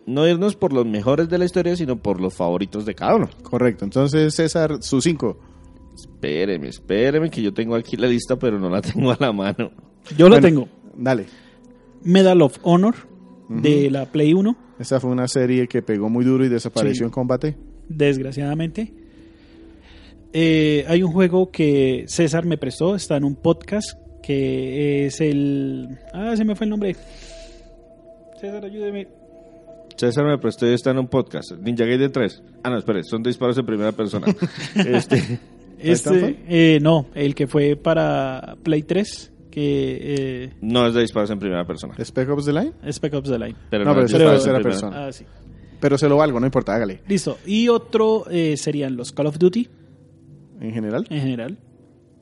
no 0.06 0.26
irnos 0.26 0.56
por 0.56 0.72
los 0.72 0.86
mejores 0.86 1.28
de 1.28 1.36
la 1.38 1.44
historia, 1.44 1.76
sino 1.76 1.96
por 1.96 2.20
los 2.20 2.34
favoritos 2.34 2.86
de 2.86 2.94
cada 2.94 3.16
uno. 3.16 3.28
Correcto. 3.42 3.84
Entonces, 3.84 4.34
César, 4.34 4.78
su 4.82 5.00
5. 5.02 5.38
Espéreme, 5.94 6.68
espéreme, 6.68 7.28
que 7.28 7.42
yo 7.42 7.52
tengo 7.52 7.74
aquí 7.74 7.96
la 7.96 8.06
lista, 8.06 8.36
pero 8.38 8.58
no 8.58 8.70
la 8.70 8.80
tengo 8.82 9.10
a 9.10 9.16
la 9.18 9.32
mano. 9.32 9.70
Yo 10.16 10.28
Bueno. 10.28 10.40
tengo. 10.40 10.68
Dale. 10.96 11.26
Medal 12.04 12.40
of 12.42 12.58
Honor 12.62 12.94
de 13.48 13.90
la 13.90 14.06
Play 14.06 14.32
1, 14.32 14.56
Esa 14.78 15.00
fue 15.00 15.10
una 15.10 15.26
serie 15.26 15.66
que 15.66 15.82
pegó 15.82 16.08
muy 16.08 16.24
duro 16.24 16.44
y 16.44 16.48
desapareció 16.48 17.00
Sí. 17.00 17.04
en 17.04 17.10
combate. 17.10 17.56
desgraciadamente. 17.88 18.92
Eh, 20.40 20.84
hay 20.86 21.02
un 21.02 21.10
juego 21.10 21.50
que 21.50 22.04
César 22.06 22.46
me 22.46 22.58
prestó, 22.58 22.94
está 22.94 23.16
en 23.16 23.24
un 23.24 23.34
podcast, 23.34 23.98
que 24.22 25.06
es 25.06 25.20
el... 25.20 25.98
Ah, 26.14 26.34
se 26.36 26.44
me 26.44 26.54
fue 26.54 26.64
el 26.66 26.70
nombre. 26.70 26.94
César, 28.40 28.64
ayúdeme. 28.64 29.08
César 29.96 30.24
me 30.24 30.38
prestó 30.38 30.64
y 30.70 30.74
está 30.74 30.92
en 30.92 30.98
un 31.00 31.08
podcast. 31.08 31.50
Ninja 31.60 31.84
Gaiden 31.84 32.12
3. 32.12 32.42
Ah, 32.62 32.70
no, 32.70 32.78
espere, 32.78 33.02
son 33.02 33.20
disparos 33.24 33.58
en 33.58 33.66
primera 33.66 33.90
persona. 33.90 34.28
este, 34.76 35.40
Este, 35.80 36.38
eh, 36.48 36.78
no, 36.80 37.06
el 37.16 37.34
que 37.34 37.48
fue 37.48 37.74
para 37.74 38.54
Play 38.62 38.84
3, 38.84 39.32
que 39.50 39.98
eh, 40.44 40.52
no 40.60 40.86
es 40.86 40.94
de 40.94 41.00
disparos 41.00 41.30
en 41.30 41.40
primera 41.40 41.66
persona. 41.66 41.94
Spec 41.98 42.28
Ops 42.30 42.44
The 42.44 42.52
Line. 42.52 42.72
Spec 42.92 43.12
Ops 43.14 43.28
The 43.28 43.38
Line. 43.40 43.56
Pero 43.70 43.84
No, 43.84 43.92
pero 43.92 44.06
es 44.06 44.12
disparos 44.12 44.46
en 44.46 44.52
tercera 44.52 44.58
primera- 44.60 44.80
persona. 44.80 45.06
Ah, 45.08 45.12
sí. 45.12 45.24
Pero 45.80 45.98
se 45.98 46.08
lo 46.08 46.16
valgo, 46.16 46.38
no 46.38 46.46
importa, 46.46 46.76
hágale. 46.76 47.00
Listo. 47.08 47.38
Y 47.44 47.68
otro 47.68 48.24
eh, 48.30 48.56
serían 48.56 48.96
los 48.96 49.10
Call 49.10 49.26
of 49.26 49.38
Duty 49.38 49.68
En 50.60 50.72
general. 50.72 51.06
en 51.10 51.20
general. 51.20 51.58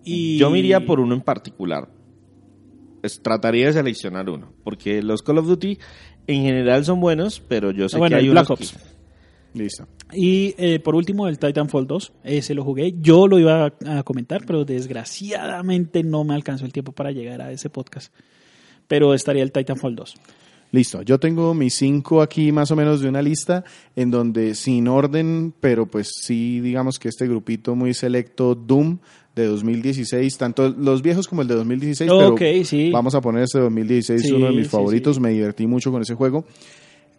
Y 0.04 0.38
Yo 0.38 0.50
me 0.50 0.58
iría 0.58 0.84
por 0.86 1.00
uno 1.00 1.14
en 1.14 1.20
particular. 1.20 1.88
Es- 3.02 3.20
trataría 3.22 3.66
de 3.66 3.72
seleccionar 3.72 4.28
uno. 4.30 4.52
Porque 4.64 5.02
los 5.02 5.22
Call 5.22 5.38
of 5.38 5.46
Duty 5.46 5.78
en 6.26 6.42
general 6.42 6.84
son 6.84 7.00
buenos, 7.00 7.40
pero 7.40 7.70
yo 7.70 7.88
sé 7.88 7.96
Ah, 7.96 7.98
bueno, 8.00 8.16
que 8.16 8.22
hay 8.22 8.28
unos 8.28 8.46
Black 8.46 8.58
que- 8.58 8.64
Ops. 8.64 8.78
Listo. 9.54 9.88
Y 10.12 10.54
eh, 10.58 10.80
por 10.80 10.94
último, 10.94 11.26
el 11.28 11.38
Titanfall 11.38 11.86
2. 11.86 12.12
Ese 12.24 12.54
lo 12.54 12.62
jugué. 12.62 12.94
Yo 13.00 13.26
lo 13.26 13.38
iba 13.38 13.66
a, 13.86 13.98
a 13.98 14.02
comentar, 14.02 14.44
pero 14.46 14.64
desgraciadamente 14.66 16.02
no 16.02 16.24
me 16.24 16.34
alcanzó 16.34 16.66
el 16.66 16.72
tiempo 16.72 16.92
para 16.92 17.10
llegar 17.10 17.40
a 17.40 17.50
ese 17.52 17.70
podcast. 17.70 18.12
Pero 18.86 19.14
estaría 19.14 19.42
el 19.42 19.52
Titanfall 19.52 19.96
2. 19.96 20.14
Listo. 20.76 21.00
Yo 21.00 21.18
tengo 21.18 21.54
mis 21.54 21.72
cinco 21.72 22.20
aquí 22.20 22.52
más 22.52 22.70
o 22.70 22.76
menos 22.76 23.00
de 23.00 23.08
una 23.08 23.22
lista 23.22 23.64
en 23.96 24.10
donde 24.10 24.54
sin 24.54 24.88
orden, 24.88 25.54
pero 25.58 25.86
pues 25.86 26.10
sí, 26.22 26.60
digamos 26.60 26.98
que 26.98 27.08
este 27.08 27.26
grupito 27.26 27.74
muy 27.74 27.94
selecto, 27.94 28.54
Doom 28.54 28.98
de 29.34 29.46
2016, 29.46 30.36
tanto 30.36 30.68
los 30.68 31.00
viejos 31.00 31.28
como 31.28 31.40
el 31.40 31.48
de 31.48 31.54
2016, 31.54 32.10
Ok, 32.10 32.38
pero 32.38 32.64
sí. 32.66 32.90
vamos 32.90 33.14
a 33.14 33.22
poner 33.22 33.44
este 33.44 33.58
2016, 33.58 34.20
Sí, 34.22 34.32
uno 34.32 34.46
de 34.48 34.52
mis 34.52 34.66
sí, 34.66 34.70
favoritos, 34.70 35.18
me 35.18 35.30
divertí 35.30 35.66
mucho 35.66 35.90
con 35.90 36.02
ese 36.02 36.14
juego. 36.14 36.44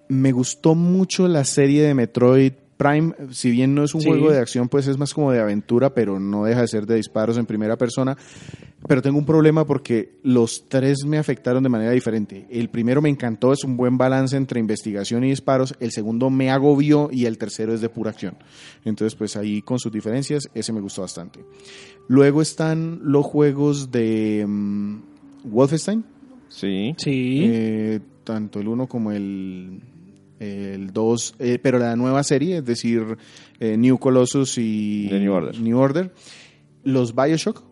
Me 0.08 0.32
gustó 0.32 0.76
mucho 0.76 1.28
la 1.28 1.44
serie 1.44 1.82
de 1.82 1.96
Metroid 1.96 2.54
Prime, 2.78 3.14
si 3.32 3.50
bien 3.50 3.74
no 3.74 3.84
es 3.84 3.96
un 3.96 4.02
Sí. 4.02 4.08
juego 4.08 4.30
de 4.30 4.38
acción, 4.38 4.70
pues 4.70 4.88
es 4.88 4.98
más 5.00 5.12
como 5.14 5.32
de 5.32 5.40
aventura, 5.40 5.94
pero 5.96 6.20
no 6.20 6.46
deja 6.46 6.62
de 6.62 6.68
ser 6.68 6.86
de 6.86 6.96
disparos 6.96 7.38
en 7.38 7.48
primera 7.48 7.76
persona. 7.76 8.16
Pero 8.88 9.02
tengo 9.02 9.18
un 9.18 9.26
problema 9.26 9.66
porque 9.66 10.12
los 10.22 10.66
tres 10.70 11.04
me 11.06 11.18
afectaron 11.18 11.64
de 11.64 11.70
manera 11.70 11.90
diferente. 11.92 12.46
El 12.52 12.70
primero 12.70 13.02
me 13.02 13.10
encantó, 13.10 13.52
es 13.52 13.64
un 13.64 13.76
buen 13.78 13.98
balance 13.98 14.38
entre 14.38 14.60
investigación 14.60 15.24
y 15.24 15.30
disparos. 15.30 15.74
El 15.80 15.92
segundo 15.92 16.30
me 16.30 16.52
agobió 16.52 17.10
y 17.12 17.26
el 17.26 17.40
tercero 17.40 17.74
es 17.74 17.82
de 17.82 17.90
pura 17.90 18.12
acción. 18.12 18.38
Entonces, 18.86 19.16
pues 19.16 19.36
ahí 19.36 19.64
con 19.64 19.80
sus 19.80 19.92
diferencias, 19.92 20.48
ese 20.54 20.72
me 20.72 20.80
gustó 20.80 21.02
bastante. 21.02 21.40
Luego 22.08 22.42
están 22.44 23.00
los 23.04 23.26
juegos 23.26 23.92
de 23.92 24.46
mm, 24.48 24.96
Wolfenstein, 25.46 26.06
Sí. 26.48 26.94
Sí. 26.98 27.40
eh, 27.44 28.00
tanto 28.24 28.60
el 28.60 28.68
uno 28.68 28.88
como 28.88 29.12
el 29.12 29.82
el 30.40 30.92
2, 30.94 31.36
eh, 31.40 31.60
pero 31.62 31.80
la 31.80 31.96
nueva 31.96 32.24
serie, 32.24 32.58
es 32.58 32.66
decir, 32.66 33.18
eh, 33.60 33.76
New 33.78 33.98
Colossus 33.98 34.58
y 34.58 35.08
The 35.10 35.20
New 35.20 35.34
Order. 35.34 35.60
New 35.60 35.78
Order. 35.78 36.12
Los 36.84 37.14
Bioshock, 37.16 37.64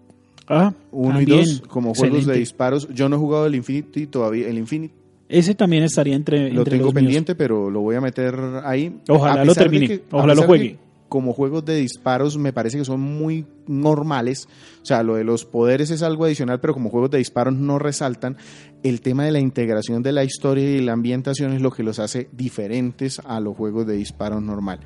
ah, 0.48 0.74
1 0.92 1.22
y 1.22 1.26
también. 1.26 1.46
2, 1.60 1.62
como 1.68 1.94
juegos 1.94 2.02
de 2.14 2.18
Excelente. 2.20 2.40
disparos. 2.40 2.88
Yo 2.94 3.08
no 3.10 3.16
he 3.16 3.20
jugado 3.20 3.46
el 3.46 3.56
Infinity 3.56 4.08
todavía, 4.08 4.48
el 4.50 4.58
Infinity 4.58 4.94
Ese 5.30 5.56
también 5.56 5.84
estaría 5.84 6.16
entre, 6.16 6.52
lo 6.52 6.60
entre 6.62 6.72
tengo 6.72 6.86
los 6.86 6.94
míos. 6.94 7.04
pendiente, 7.06 7.36
pero 7.36 7.70
lo 7.70 7.82
voy 7.82 7.96
a 7.96 8.02
meter 8.02 8.36
ahí. 8.64 8.96
Ojalá 9.08 9.44
lo 9.46 9.54
de 9.54 9.60
termine, 9.62 9.88
que- 9.88 10.04
ojalá 10.12 10.36
lo 10.36 10.42
de 10.42 10.48
juegue. 10.48 10.78
Como 11.10 11.34
juegos 11.34 11.64
de 11.66 11.76
disparos 11.76 12.38
me 12.38 12.52
parece 12.52 12.78
que 12.78 12.86
son 12.86 13.00
muy 13.00 13.46
normales. 13.68 14.48
O 14.82 14.86
sea, 14.86 15.04
lo 15.04 15.16
de 15.16 15.24
los 15.24 15.46
poderes 15.46 15.92
es 15.92 16.02
algo 16.02 16.26
adicional, 16.26 16.60
pero 16.60 16.74
como 16.74 16.90
juegos 16.90 17.12
de 17.12 17.20
disparos 17.20 17.54
no 17.54 17.80
resaltan. 17.80 18.38
El 18.84 19.02
tema 19.02 19.26
de 19.26 19.32
la 19.32 19.40
integración 19.40 20.04
de 20.04 20.12
la 20.12 20.24
historia 20.24 20.70
y 20.70 20.82
la 20.82 20.94
ambientación 20.94 21.54
es 21.54 21.62
lo 21.62 21.72
que 21.72 21.84
los 21.84 22.00
hace 22.00 22.30
diferentes 22.32 23.20
a 23.24 23.40
los 23.40 23.56
juegos 23.56 23.88
de 23.88 23.96
disparos 23.96 24.42
normal. 24.42 24.80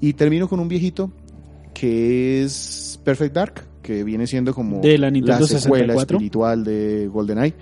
Y 0.00 0.14
termino 0.14 0.48
con 0.48 0.60
un 0.60 0.68
viejito 0.68 1.12
que 1.74 2.42
es 2.42 3.00
Perfect 3.04 3.34
Dark, 3.34 3.66
que 3.82 4.04
viene 4.04 4.26
siendo 4.26 4.54
como 4.54 4.80
De 4.80 4.98
la 4.98 5.10
Nintendo 5.10 5.46
secuela 5.46 5.94
64. 5.94 6.16
espiritual 6.16 6.64
de 6.64 7.08
GoldenEye. 7.08 7.54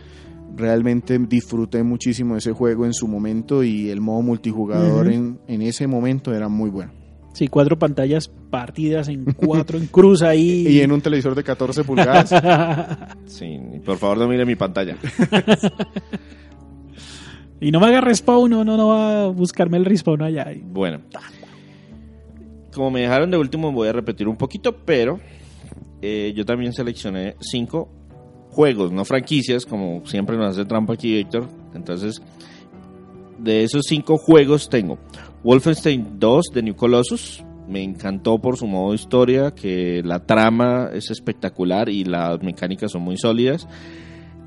Realmente 0.57 1.19
disfruté 1.19 1.83
muchísimo 1.83 2.35
de 2.35 2.41
ese 2.41 2.53
juego 2.53 2.85
en 2.85 2.93
su 2.93 3.07
momento 3.07 3.63
y 3.63 3.89
el 3.89 4.01
modo 4.01 4.21
multijugador 4.23 5.11
en, 5.11 5.39
en 5.47 5.63
ese 5.63 5.87
momento 5.87 6.35
era 6.35 6.49
muy 6.49 6.71
bueno. 6.71 7.00
Sí, 7.41 7.49
cuatro 7.49 7.79
pantallas 7.79 8.29
partidas 8.29 9.09
en 9.09 9.25
cuatro 9.33 9.79
en 9.79 9.87
cruz 9.87 10.21
ahí. 10.21 10.67
Y 10.69 10.83
en 10.83 10.93
un 10.93 11.01
televisor 11.01 11.35
de 11.35 11.43
14 11.43 11.85
pulgadas. 11.85 12.35
Sí, 13.25 13.59
por 13.83 13.97
favor 13.97 14.19
no 14.19 14.29
mire 14.29 14.45
mi 14.45 14.57
pantalla. 14.57 14.99
Y 17.63 17.71
no 17.71 17.81
me 17.81 17.87
haga 17.87 18.03
respawn, 18.03 18.51
no, 18.51 18.63
no, 18.63 18.77
no 18.77 18.89
va 18.89 19.25
a 19.25 19.29
buscarme 19.29 19.79
el 19.79 19.87
respawn 19.87 20.21
allá. 20.23 20.53
Bueno. 20.65 21.01
Como 22.75 22.91
me 22.91 23.01
dejaron 23.01 23.31
de 23.31 23.39
último, 23.39 23.73
voy 23.73 23.89
a 23.89 23.93
repetir 23.93 24.29
un 24.29 24.37
poquito, 24.37 24.77
pero 24.77 25.19
eh, 26.03 26.35
yo 26.37 26.45
también 26.45 26.75
seleccioné 26.75 27.37
cinco 27.41 27.89
juegos, 28.51 28.93
no 28.93 29.07
franquicias, 29.07 29.65
como 29.65 30.07
siempre 30.07 30.37
nos 30.37 30.59
hace 30.59 30.67
trampa 30.67 30.93
aquí 30.93 31.15
Víctor. 31.15 31.49
Entonces, 31.75 32.21
de 33.39 33.65
esos 33.65 33.87
cinco 33.87 34.19
juegos 34.19 34.69
tengo 34.69 34.99
Wolfenstein 35.43 36.19
2 36.19 36.47
de 36.55 36.63
New 36.63 36.75
Colossus. 36.77 37.45
Me 37.69 37.83
encantó 37.83 38.39
por 38.41 38.57
su 38.57 38.67
modo 38.67 38.95
historia, 38.95 39.53
que 39.53 40.03
la 40.05 40.19
trama 40.27 40.91
es 40.93 41.11
espectacular 41.11 41.89
y 41.89 42.05
las 42.05 42.43
mecánicas 42.43 42.91
son 42.93 43.03
muy 43.03 43.17
sólidas. 43.17 43.69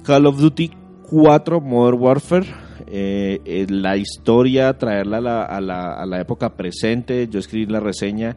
Call 0.04 0.26
of 0.26 0.40
Duty 0.40 0.72
4 1.10 1.62
Modern 1.62 2.00
Warfare. 2.02 2.48
eh, 2.88 3.40
eh, 3.46 3.66
la 3.70 3.96
historia, 3.98 4.78
traerla 4.78 5.18
a 5.18 5.22
la, 5.22 5.44
a 5.44 5.62
la- 5.62 5.94
a 5.94 6.06
la 6.06 6.20
época 6.22 6.56
presente. 6.56 7.28
Yo 7.30 7.40
escribí 7.40 7.66
la 7.66 7.80
reseña 7.80 8.36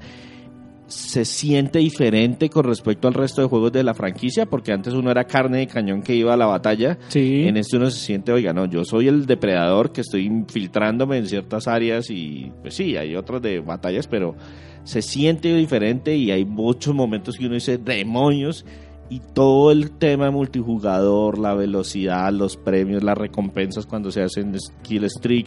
se 0.87 1.25
siente 1.25 1.81
diferente 1.81 2.49
con 2.49 2.65
respecto 2.65 3.09
al 3.09 3.15
resto 3.15 3.43
de 3.43 3.49
juegos 3.49 3.73
de 3.73 3.83
la 3.83 3.95
franquicia, 3.95 4.47
porque 4.47 4.73
antes 4.73 4.95
uno 4.95 5.11
era 5.11 5.25
carne 5.25 5.59
de 5.59 5.67
cañón 5.67 6.03
que 6.03 6.15
iba 6.15 6.35
a 6.35 6.37
la 6.37 6.47
batalla. 6.47 6.99
Sí. 7.09 7.45
En 7.47 7.57
este 7.57 7.77
uno 7.77 7.91
se 7.91 7.99
siente, 7.99 8.33
oiga, 8.33 8.53
no, 8.53 8.67
yo 8.67 8.85
soy 8.85 9.09
el 9.09 9.27
depredador 9.27 9.93
que 9.93 10.03
estoy 10.03 10.27
infiltrándome 10.27 11.19
en 11.19 11.27
ciertas 11.27 11.67
áreas 11.67 12.11
y 12.11 12.53
pues 12.63 12.75
sí, 12.75 12.97
hay 12.97 13.17
otras 13.17 13.43
de 13.43 13.61
batallas, 13.61 14.07
pero 14.07 14.37
se 14.85 15.03
siente 15.03 15.53
diferente 15.55 16.15
y 16.15 16.31
hay 16.31 16.45
muchos 16.45 16.95
momentos 16.95 17.37
que 17.37 17.47
uno 17.47 17.55
dice, 17.55 17.77
demonios, 17.77 18.65
y 19.09 19.21
todo 19.21 19.71
el 19.71 19.93
tema 19.93 20.31
multijugador, 20.31 21.39
la 21.39 21.55
velocidad, 21.55 22.33
los 22.33 22.57
premios, 22.57 23.03
las 23.03 23.17
recompensas 23.17 23.87
cuando 23.87 24.11
se 24.11 24.23
hacen 24.23 24.59
skill 24.59 25.09
streak, 25.09 25.47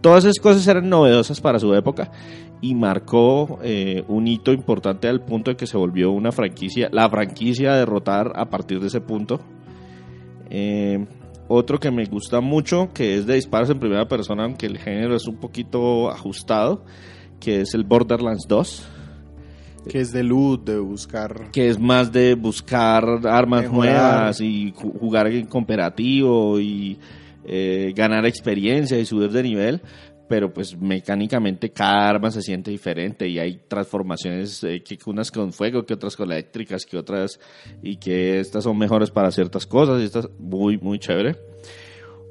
todas 0.00 0.24
esas 0.24 0.38
cosas 0.38 0.66
eran 0.66 0.88
novedosas 0.88 1.40
para 1.40 1.58
su 1.58 1.74
época 1.74 2.10
y 2.60 2.74
marcó 2.74 3.58
eh, 3.62 4.04
un 4.08 4.26
hito 4.26 4.52
importante 4.52 5.08
al 5.08 5.24
punto 5.24 5.50
de 5.50 5.56
que 5.56 5.66
se 5.66 5.76
volvió 5.76 6.10
una 6.10 6.32
franquicia, 6.32 6.88
la 6.92 7.08
franquicia 7.08 7.72
a 7.72 7.78
derrotar 7.78 8.32
a 8.34 8.46
partir 8.46 8.80
de 8.80 8.88
ese 8.88 9.00
punto. 9.00 9.40
Eh, 10.50 11.06
otro 11.46 11.78
que 11.78 11.90
me 11.90 12.04
gusta 12.04 12.40
mucho, 12.40 12.90
que 12.92 13.16
es 13.16 13.26
de 13.26 13.34
disparos 13.34 13.70
en 13.70 13.78
primera 13.78 14.06
persona, 14.06 14.44
aunque 14.44 14.66
el 14.66 14.76
género 14.76 15.16
es 15.16 15.26
un 15.26 15.36
poquito 15.36 16.10
ajustado, 16.10 16.84
que 17.40 17.62
es 17.62 17.72
el 17.72 17.84
Borderlands 17.84 18.46
2 18.48 18.97
Que 19.88 20.00
es 20.00 20.12
de 20.12 20.22
loot, 20.22 20.64
de 20.66 20.78
buscar. 20.78 21.50
que 21.50 21.68
es 21.68 21.78
más 21.78 22.12
de 22.12 22.34
buscar 22.34 23.04
armas 23.26 23.62
Mejorar. 23.62 23.94
nuevas 23.94 24.40
y 24.40 24.72
ju- 24.72 24.98
jugar 24.98 25.26
en 25.28 25.46
cooperativo 25.46 26.60
y 26.60 26.98
eh, 27.44 27.92
ganar 27.96 28.26
experiencia 28.26 28.98
y 28.98 29.04
subir 29.06 29.30
de 29.30 29.42
nivel, 29.42 29.80
pero 30.28 30.52
pues 30.52 30.76
mecánicamente 30.78 31.70
cada 31.70 32.06
arma 32.08 32.30
se 32.30 32.42
siente 32.42 32.70
diferente 32.70 33.26
y 33.26 33.38
hay 33.38 33.60
transformaciones, 33.66 34.62
eh, 34.64 34.82
que 34.82 34.98
unas 35.06 35.30
con 35.30 35.52
fuego, 35.54 35.86
que 35.86 35.94
otras 35.94 36.14
con 36.16 36.30
eléctricas, 36.30 36.84
que 36.84 36.98
otras 36.98 37.40
y 37.82 37.96
que 37.96 38.38
estas 38.40 38.64
son 38.64 38.76
mejores 38.76 39.10
para 39.10 39.30
ciertas 39.30 39.64
cosas 39.66 40.02
y 40.02 40.04
estas 40.04 40.28
muy 40.38 40.76
muy 40.76 40.98
chévere. 40.98 41.36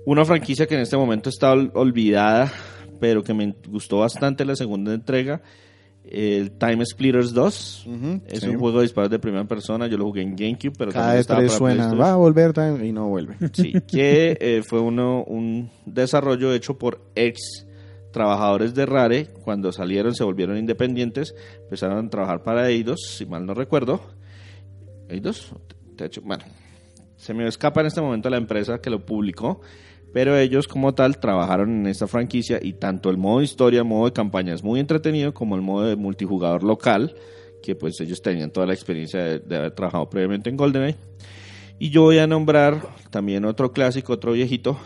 Una 0.06 0.24
franquicia 0.24 0.68
que 0.68 0.76
en 0.76 0.82
este 0.82 0.96
momento 0.96 1.30
está 1.30 1.52
ol- 1.54 1.72
olvidada, 1.74 2.52
pero 3.00 3.24
que 3.24 3.34
me 3.34 3.56
gustó 3.68 3.98
bastante 3.98 4.46
la 4.46 4.56
segunda 4.56 4.94
entrega, 4.94 5.42
el 6.12 6.52
Time 6.52 6.86
Splitters 6.86 7.34
2. 7.34 7.86
Ujú, 7.88 8.22
Es 8.28 8.40
sí. 8.42 8.48
un 8.48 8.58
juego 8.60 8.78
de 8.80 8.84
disparos 8.84 9.10
de 9.12 9.20
primera 9.20 9.46
persona, 9.46 9.88
yo 9.88 9.98
lo 9.98 10.06
jugué 10.06 10.22
en 10.22 10.36
GameCube, 10.36 10.74
pero 10.78 10.92
Cada 10.92 11.06
también 11.06 11.20
estaba 11.22 11.40
E3 11.42 11.46
para 11.48 11.58
suena, 11.58 11.94
va 11.94 12.14
a 12.14 12.16
volver 12.16 12.54
time", 12.54 12.86
y 12.86 12.92
no 12.92 13.08
vuelve. 13.08 13.36
Sí, 13.54 13.74
que 13.88 14.38
eh, 14.40 14.62
fue 14.68 14.80
uno, 14.80 15.24
un 15.24 15.70
desarrollo 15.86 16.54
hecho 16.54 16.78
por 16.78 17.02
ex 17.16 17.66
trabajadores 18.12 18.74
de 18.74 18.86
Rare. 18.86 19.28
Cuando 19.44 19.72
salieron 19.72 20.16
se 20.16 20.24
volvieron 20.24 20.58
independientes, 20.58 21.36
empezaron 21.64 22.06
a 22.06 22.10
trabajar 22.10 22.44
para 22.44 22.70
Eidos, 22.70 23.02
si 23.18 23.26
mal 23.26 23.46
no 23.46 23.54
recuerdo. 23.54 24.02
¿Eidos? 25.10 25.54
Bueno, 26.24 26.44
se 27.16 27.34
me 27.34 27.48
escapa 27.48 27.82
en 27.82 27.88
este 27.88 28.02
momento 28.02 28.30
la 28.30 28.38
empresa 28.38 28.80
que 28.80 28.90
lo 28.90 29.06
publicó, 29.06 29.62
pero 30.18 30.36
ellos 30.36 30.68
como 30.68 30.96
tal 30.96 31.20
trabajaron 31.20 31.82
en 31.82 31.86
esta 31.86 32.08
franquicia 32.08 32.58
y 32.60 32.74
tanto 32.74 33.12
el 33.12 33.18
modo 33.18 33.44
historia, 33.44 33.82
el 33.82 33.86
modo 33.86 34.06
de 34.06 34.14
campaña 34.14 34.52
es 34.52 34.64
muy 34.64 34.80
entretenido 34.80 35.32
como 35.32 35.56
el 35.56 35.62
modo 35.62 35.86
de 35.86 35.96
multijugador 35.96 36.64
local, 36.64 37.14
que 37.62 37.76
pues 37.76 38.02
ellos 38.02 38.20
tenían 38.24 38.50
toda 38.50 38.66
la 38.66 38.74
experiencia 38.74 39.24
de, 39.24 39.38
de 39.38 39.56
haber 39.56 39.74
trabajado 39.74 40.10
previamente 40.10 40.50
en 40.50 40.58
GoldenEye. 40.58 40.96
Y 41.78 41.92
yo 41.92 42.02
voy 42.02 42.18
a 42.18 42.26
nombrar 42.26 42.82
también 43.12 43.46
otro 43.46 43.72
clásico, 43.72 44.14
otro 44.14 44.32
viejito, 44.32 44.80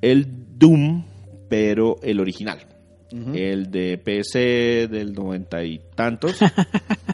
el 0.00 0.26
Doom, 0.56 1.04
pero 1.50 1.96
el 2.02 2.18
original. 2.18 2.60
El 3.34 3.70
de 3.70 3.98
PC 3.98 4.88
del 4.88 5.12
noventa 5.12 5.62
y 5.62 5.82
tantos. 5.94 6.40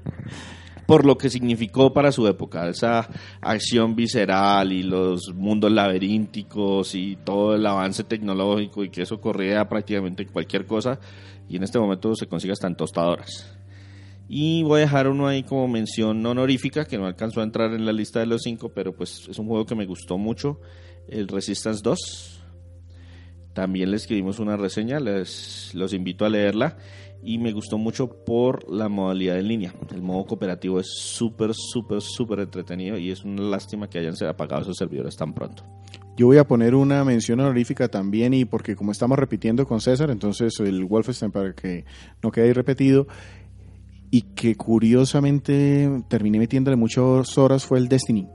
por 0.91 1.07
lo 1.07 1.17
que 1.17 1.31
significó 1.31 1.93
para 1.93 2.11
su 2.11 2.27
época, 2.27 2.69
esa 2.69 3.09
acción 3.41 3.95
visceral 3.95 4.73
y 4.73 4.83
los 4.83 5.33
mundos 5.33 5.71
laberínticos 5.71 6.97
y 6.97 7.15
todo 7.15 7.55
el 7.55 7.65
avance 7.65 8.03
tecnológico 8.03 8.83
y 8.83 8.91
que 8.91 9.03
eso 9.03 9.21
corría 9.21 9.69
prácticamente 9.69 10.27
cualquier 10.27 10.67
cosa 10.67 10.99
y 11.49 11.55
en 11.55 11.63
este 11.63 11.79
momento 11.79 12.17
se 12.17 12.27
consigue 12.27 12.55
hasta 12.55 12.67
en 12.67 12.75
tostadoras. 12.75 13.57
Y 14.29 14.65
voy 14.65 14.79
a 14.79 14.81
dejar 14.81 15.07
uno 15.07 15.29
ahí 15.29 15.45
como 15.45 15.69
mención 15.69 16.27
honorífica, 16.27 16.85
que 16.85 16.99
no 16.99 17.07
alcanzó 17.07 17.41
a 17.41 17.45
entrar 17.45 17.73
en 17.73 17.87
la 17.87 17.93
lista 17.93 18.19
de 18.19 18.27
los 18.27 18.43
cinco, 18.43 18.71
pero 18.75 18.93
pues 18.93 19.29
es 19.29 19.39
un 19.39 19.47
juego 19.47 19.67
que 19.67 19.77
me 19.77 19.87
gustó 19.87 20.19
mucho, 20.19 20.61
el 21.07 21.29
Resistance 21.29 21.83
2. 21.85 22.43
También 23.53 23.93
le 23.93 23.97
escribimos 23.97 24.41
una 24.41 24.57
reseña, 24.57 24.99
les 24.99 25.73
los 25.73 25.93
invito 25.93 26.25
a 26.25 26.31
leerla 26.31 26.79
y 27.23 27.39
me 27.39 27.53
gustó 27.53 27.79
mucho 27.79 28.09
por 28.25 28.71
la 28.71 28.89
modalidad 28.89 29.39
en 29.39 29.49
línea. 29.49 29.75
El 29.93 30.03
modo 30.03 30.27
cooperativo 30.27 30.81
es 30.81 30.89
súper, 30.89 31.53
súper, 31.55 32.01
súper 32.01 32.41
entretenido 32.41 32.99
y 32.99 33.11
es 33.11 33.25
una 33.25 33.43
lástima 33.43 33.89
que 33.89 33.99
hayan 33.99 34.15
apagado 34.29 34.63
esos 34.63 34.77
servidores 34.77 35.17
tan 35.17 35.35
pronto. 35.35 35.65
Yo 36.17 36.27
voy 36.27 36.39
a 36.39 36.47
poner 36.47 36.75
una 36.75 37.05
mención 37.05 37.41
honorífica 37.41 37.89
también 37.89 38.35
y 38.35 38.45
porque 38.45 38.77
como 38.77 38.93
estamos 38.93 39.19
repitiendo 39.19 39.67
con 39.67 39.81
César, 39.81 40.11
entonces 40.11 40.59
el 40.61 40.85
Wolfenstein 40.85 41.33
para 41.33 41.55
que 41.55 41.85
no 42.23 42.31
quede 42.31 42.47
ahí 42.47 42.53
repetido 42.53 43.07
y 44.11 44.23
que 44.23 44.57
curiosamente 44.57 45.89
terminé 46.09 46.39
metiéndole 46.39 46.77
muchas 46.77 47.39
horas 47.39 47.65
fue 47.65 47.79
el 47.79 47.89
Destiny. 47.89 48.27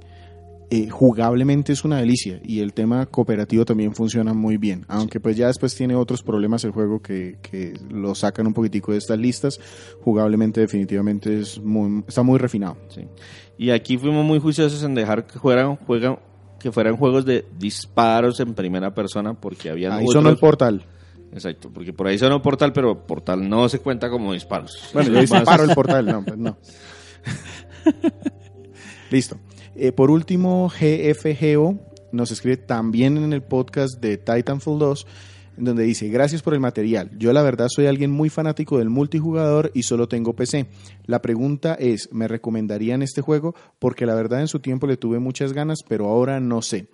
Eh, 0.71 0.89
jugablemente 0.89 1.73
es 1.73 1.85
una 1.85 1.97
delicia 1.97 2.39
y 2.43 2.59
el 2.61 2.73
tema 2.73 3.05
cooperativo 3.05 3.65
también 3.65 3.93
funciona 3.93 4.33
muy 4.33 4.57
bien, 4.57 4.83
aunque 4.87 5.19
pues 5.19 5.37
ya 5.37 5.45
después 5.45 5.75
tiene 5.75 5.93
otros 5.93 6.23
problemas 6.23 6.63
el 6.63 6.71
juego 6.71 7.03
que, 7.03 7.37
que 7.43 7.79
lo 7.91 8.15
sacan 8.15 8.47
un 8.47 8.53
poquitico 8.53 8.91
de 8.91 8.97
estas 8.97 9.19
listas, 9.19 9.59
jugablemente 10.01 10.61
definitivamente 10.61 11.39
es 11.39 11.59
muy, 11.59 12.03
está 12.07 12.23
muy 12.23 12.39
refinado. 12.39 12.77
Sí. 12.89 13.01
Y 13.59 13.69
aquí 13.69 13.97
fuimos 13.97 14.25
muy 14.25 14.39
juiciosos 14.39 14.81
en 14.83 14.95
dejar 14.95 15.27
que 15.27 15.37
fueran, 15.37 15.75
juegan, 15.75 16.17
que 16.59 16.71
fueran 16.71 16.97
juegos 16.97 17.25
de 17.25 17.45
disparos 17.59 18.39
en 18.39 18.55
primera 18.55 18.93
persona 18.93 19.35
porque 19.35 19.69
había 19.69 19.95
Ahí 19.95 20.07
sonó 20.07 20.29
el 20.29 20.37
portal. 20.37 20.83
Exacto, 21.31 21.69
porque 21.71 21.93
por 21.93 22.07
ahí 22.07 22.17
sonó 22.17 22.41
portal, 22.41 22.73
pero 22.73 23.05
portal 23.05 23.47
no 23.47 23.69
se 23.69 23.79
cuenta 23.79 24.09
como 24.09 24.33
disparos. 24.33 24.89
Bueno, 24.93 25.09
yo 25.13 25.19
disparo 25.21 25.63
el 25.63 25.75
portal, 25.75 26.05
no, 26.05 26.23
pues 26.23 26.37
no. 26.37 26.57
Listo. 29.11 29.37
Eh, 29.75 29.91
por 29.91 30.09
último, 30.09 30.69
GFGO 30.69 31.77
nos 32.13 32.31
escribe 32.31 32.55
también 32.55 33.17
en 33.17 33.33
el 33.33 33.43
podcast 33.43 33.99
de 33.99 34.17
Titanfall 34.17 34.79
2, 34.79 35.07
en 35.57 35.65
donde 35.65 35.83
dice, 35.83 36.07
gracias 36.07 36.41
por 36.41 36.53
el 36.53 36.61
material. 36.61 37.11
Yo 37.17 37.33
la 37.33 37.41
verdad 37.41 37.67
soy 37.69 37.87
alguien 37.87 38.09
muy 38.09 38.29
fanático 38.29 38.79
del 38.79 38.89
multijugador 38.89 39.71
y 39.73 39.83
solo 39.83 40.07
tengo 40.07 40.33
PC. 40.33 40.67
La 41.05 41.21
pregunta 41.21 41.75
es, 41.75 42.09
¿me 42.13 42.29
recomendarían 42.29 43.01
este 43.01 43.21
juego? 43.21 43.53
Porque 43.77 44.05
la 44.05 44.15
verdad 44.15 44.39
en 44.39 44.47
su 44.47 44.59
tiempo 44.59 44.87
le 44.87 44.95
tuve 44.95 45.19
muchas 45.19 45.51
ganas, 45.51 45.83
pero 45.83 46.07
ahora 46.07 46.39
no 46.39 46.61
sé. 46.61 46.87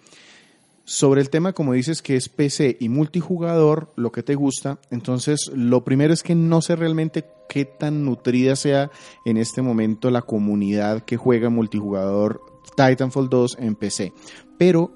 Sobre 0.83 1.21
el 1.21 1.29
tema, 1.29 1.53
como 1.53 1.73
dices 1.73 2.01
que 2.01 2.15
es 2.15 2.29
PC 2.29 2.77
y 2.79 2.89
multijugador, 2.89 3.93
lo 3.95 4.11
que 4.11 4.23
te 4.23 4.33
gusta, 4.33 4.79
entonces 4.89 5.51
lo 5.53 5.83
primero 5.83 6.13
es 6.13 6.23
que 6.23 6.33
no 6.33 6.63
sé 6.63 6.75
realmente 6.75 7.25
qué 7.47 7.65
tan 7.65 8.03
nutrida 8.03 8.55
sea 8.55 8.89
en 9.23 9.37
este 9.37 9.61
momento 9.61 10.09
la 10.09 10.23
comunidad 10.23 11.03
que 11.03 11.17
juega 11.17 11.49
multijugador 11.49 12.50
Titanfall 12.75 13.29
2 13.29 13.57
en 13.59 13.75
PC. 13.75 14.13
Pero 14.57 14.91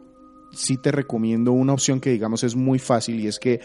sí 0.51 0.78
te 0.78 0.91
recomiendo 0.91 1.51
una 1.51 1.73
opción 1.73 1.99
que 1.99 2.11
digamos 2.11 2.43
es 2.43 2.55
muy 2.55 2.80
fácil 2.80 3.19
y 3.19 3.28
es 3.28 3.39
que 3.39 3.59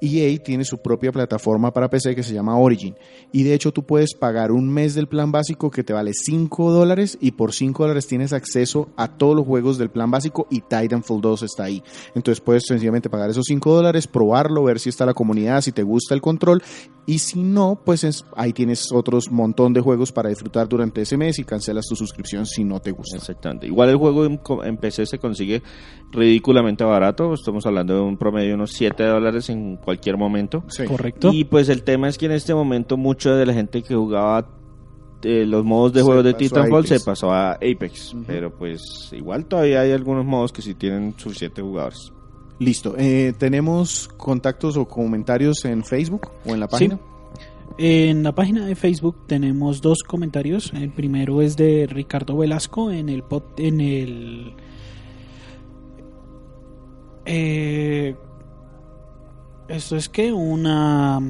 EA 0.00 0.38
tiene 0.42 0.64
su 0.64 0.78
propia 0.78 1.12
plataforma 1.12 1.72
para 1.72 1.88
PC 1.90 2.14
que 2.14 2.22
se 2.22 2.34
llama 2.34 2.58
Origin. 2.58 2.94
Y 3.32 3.42
de 3.42 3.54
hecho 3.54 3.72
tú 3.72 3.84
puedes 3.84 4.14
pagar 4.14 4.52
un 4.52 4.68
mes 4.68 4.94
del 4.94 5.06
plan 5.08 5.32
básico 5.32 5.70
que 5.70 5.84
te 5.84 5.92
vale 5.92 6.12
5 6.14 6.70
dólares 6.72 7.18
y 7.20 7.32
por 7.32 7.52
5 7.52 7.82
dólares 7.82 8.06
tienes 8.06 8.32
acceso 8.32 8.88
a 8.96 9.08
todos 9.16 9.36
los 9.36 9.46
juegos 9.46 9.78
del 9.78 9.90
plan 9.90 10.10
básico 10.10 10.46
y 10.50 10.60
Titanfall 10.60 11.20
2 11.20 11.42
está 11.42 11.64
ahí. 11.64 11.82
Entonces 12.14 12.40
puedes 12.40 12.64
sencillamente 12.66 13.10
pagar 13.10 13.30
esos 13.30 13.44
5 13.46 13.74
dólares, 13.74 14.06
probarlo, 14.06 14.62
ver 14.64 14.78
si 14.80 14.88
está 14.90 15.06
la 15.06 15.14
comunidad, 15.14 15.60
si 15.60 15.72
te 15.72 15.82
gusta 15.82 16.14
el 16.14 16.20
control. 16.20 16.62
Y 17.08 17.18
si 17.20 17.40
no, 17.40 17.80
pues 17.84 18.02
es- 18.02 18.24
ahí 18.34 18.52
tienes 18.52 18.90
otros 18.92 19.30
montón 19.30 19.72
de 19.72 19.80
juegos 19.80 20.10
para 20.10 20.28
disfrutar 20.28 20.68
durante 20.68 21.02
ese 21.02 21.16
mes 21.16 21.38
y 21.38 21.44
cancelas 21.44 21.86
tu 21.86 21.94
suscripción 21.94 22.46
si 22.46 22.64
no 22.64 22.80
te 22.80 22.90
gusta. 22.90 23.16
Exactamente. 23.16 23.66
Igual 23.68 23.90
el 23.90 23.96
juego 23.96 24.24
en, 24.24 24.40
en 24.64 24.76
PC 24.76 25.06
se 25.06 25.18
consigue 25.18 25.62
ridículamente 26.12 26.82
barato. 26.84 27.32
Estamos 27.34 27.64
hablando 27.66 27.94
de 27.94 28.00
un 28.00 28.16
promedio 28.16 28.48
de 28.48 28.54
unos 28.54 28.72
7 28.72 29.04
dólares 29.04 29.48
en 29.50 29.76
cualquier 29.86 30.18
momento. 30.18 30.64
Sí. 30.68 30.84
Correcto. 30.84 31.30
Y 31.32 31.44
pues 31.44 31.70
el 31.70 31.82
tema 31.84 32.08
es 32.10 32.18
que 32.18 32.26
en 32.26 32.32
este 32.32 32.52
momento 32.54 32.98
mucha 32.98 33.34
de 33.34 33.46
la 33.46 33.54
gente 33.54 33.82
que 33.82 33.94
jugaba 33.94 34.46
eh, 35.22 35.46
los 35.46 35.64
modos 35.64 35.92
de 35.94 36.00
Se 36.00 36.04
juego 36.04 36.22
de 36.22 36.34
Titanfall 36.34 36.86
se 36.86 37.00
pasó 37.00 37.32
a 37.32 37.52
Apex. 37.52 38.14
Pero 38.26 38.52
pues 38.54 38.82
igual 39.12 39.46
todavía 39.46 39.80
hay 39.80 39.92
algunos 39.92 40.26
modos 40.26 40.52
que 40.52 40.60
sí 40.60 40.74
tienen 40.74 41.14
suficientes 41.16 41.62
jugadores. 41.64 42.12
Listo. 42.58 42.94
Eh, 42.98 43.32
¿Tenemos 43.38 44.08
contactos 44.16 44.76
o 44.76 44.86
comentarios 44.86 45.64
en 45.64 45.84
Facebook 45.84 46.28
o 46.44 46.52
en 46.52 46.60
la 46.60 46.66
página? 46.68 46.98
En 47.78 48.22
la 48.22 48.34
página 48.34 48.66
de 48.66 48.74
Facebook 48.74 49.26
tenemos 49.26 49.80
dos 49.82 49.98
comentarios. 50.02 50.72
El 50.74 50.90
primero 50.90 51.42
es 51.42 51.56
de 51.56 51.86
Ricardo 51.86 52.36
Velasco 52.38 52.90
en 52.90 53.08
el 53.08 53.22
pod- 53.22 53.52
en 53.58 53.80
el 53.80 54.54
eh, 57.26 58.14
esto 59.68 59.96
es 59.96 60.08
que 60.08 60.32
una 60.32 61.20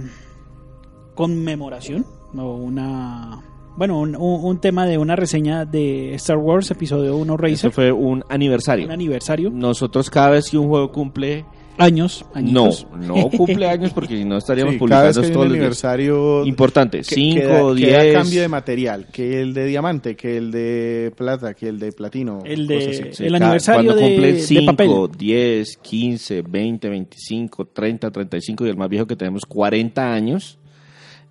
conmemoración 1.15 2.07
o 2.37 2.55
una 2.57 3.43
bueno, 3.77 4.01
un, 4.01 4.59
tema 4.59 4.87
de 4.87 4.97
una 4.97 5.17
reseña 5.17 5.67
de 5.67 6.15
Star 6.15 6.39
Wars 6.39 6.71
Episodio 6.71 7.15
1 7.17 7.35
Este 7.35 7.47
Racer, 7.47 7.71
fue 7.73 7.93
un 7.93 8.25
aniversario. 8.31 8.87
un 8.87 8.93
aniversario, 8.93 9.51
Nosotros 9.51 10.09
cada 10.09 10.31
vez 10.31 10.51
que 10.51 10.57
un 10.57 10.69
juego 10.69 10.91
cumple... 10.91 11.45
años, 11.79 12.25
No, 12.35 12.39
añitos. 12.39 12.87
no 12.99 13.29
cumple 13.31 13.67
años 13.69 13.93
porque 13.93 14.17
si 14.17 14.25
no 14.25 14.37
estaríamos 14.39 14.75
Sí, 14.75 14.79
cada 14.79 14.81
publicando 14.81 15.07
vez 15.07 15.17
que 15.19 15.27
hay 15.27 15.33
todos 15.33 15.45
un 15.45 15.49
los 15.51 15.57
aniversario 15.59 16.45
Importante, 16.47 16.99
que- 16.99 17.05
5, 17.15 17.41
que 17.41 17.47
da- 17.47 17.75
10... 17.75 17.89
que 17.99 18.13
da 18.13 18.13
cambio 18.21 18.41
de 18.43 18.49
material, 18.49 19.07
que 19.13 19.41
el 19.43 19.55
de 19.55 19.65
diamante, 19.67 20.17
que 20.17 20.37
el 20.37 20.51
de 20.51 21.13
plata, 21.17 21.55
que 21.55 21.69
el 21.69 21.79
de 21.79 21.93
platino. 21.93 22.43
El 22.45 22.67
de- 22.67 22.75
cosas 22.77 22.89
así. 23.01 23.03
Sí, 23.13 23.25
el 23.25 23.33
cada- 23.33 23.45
aniversario 23.47 23.95
cuando 23.95 24.21
de 24.23 24.39
5, 24.41 24.67
papel. 24.67 24.91
10, 25.19 25.77
15, 25.79 26.43
20, 26.43 26.89
25, 26.89 27.65
30, 27.67 28.11
35 28.11 28.67
y 28.67 28.69
el 28.71 28.77
más 28.77 28.89
viejo 28.89 29.07
que 29.07 29.17
tenemos 29.17 29.45
40 29.47 30.13
años. 30.13 30.59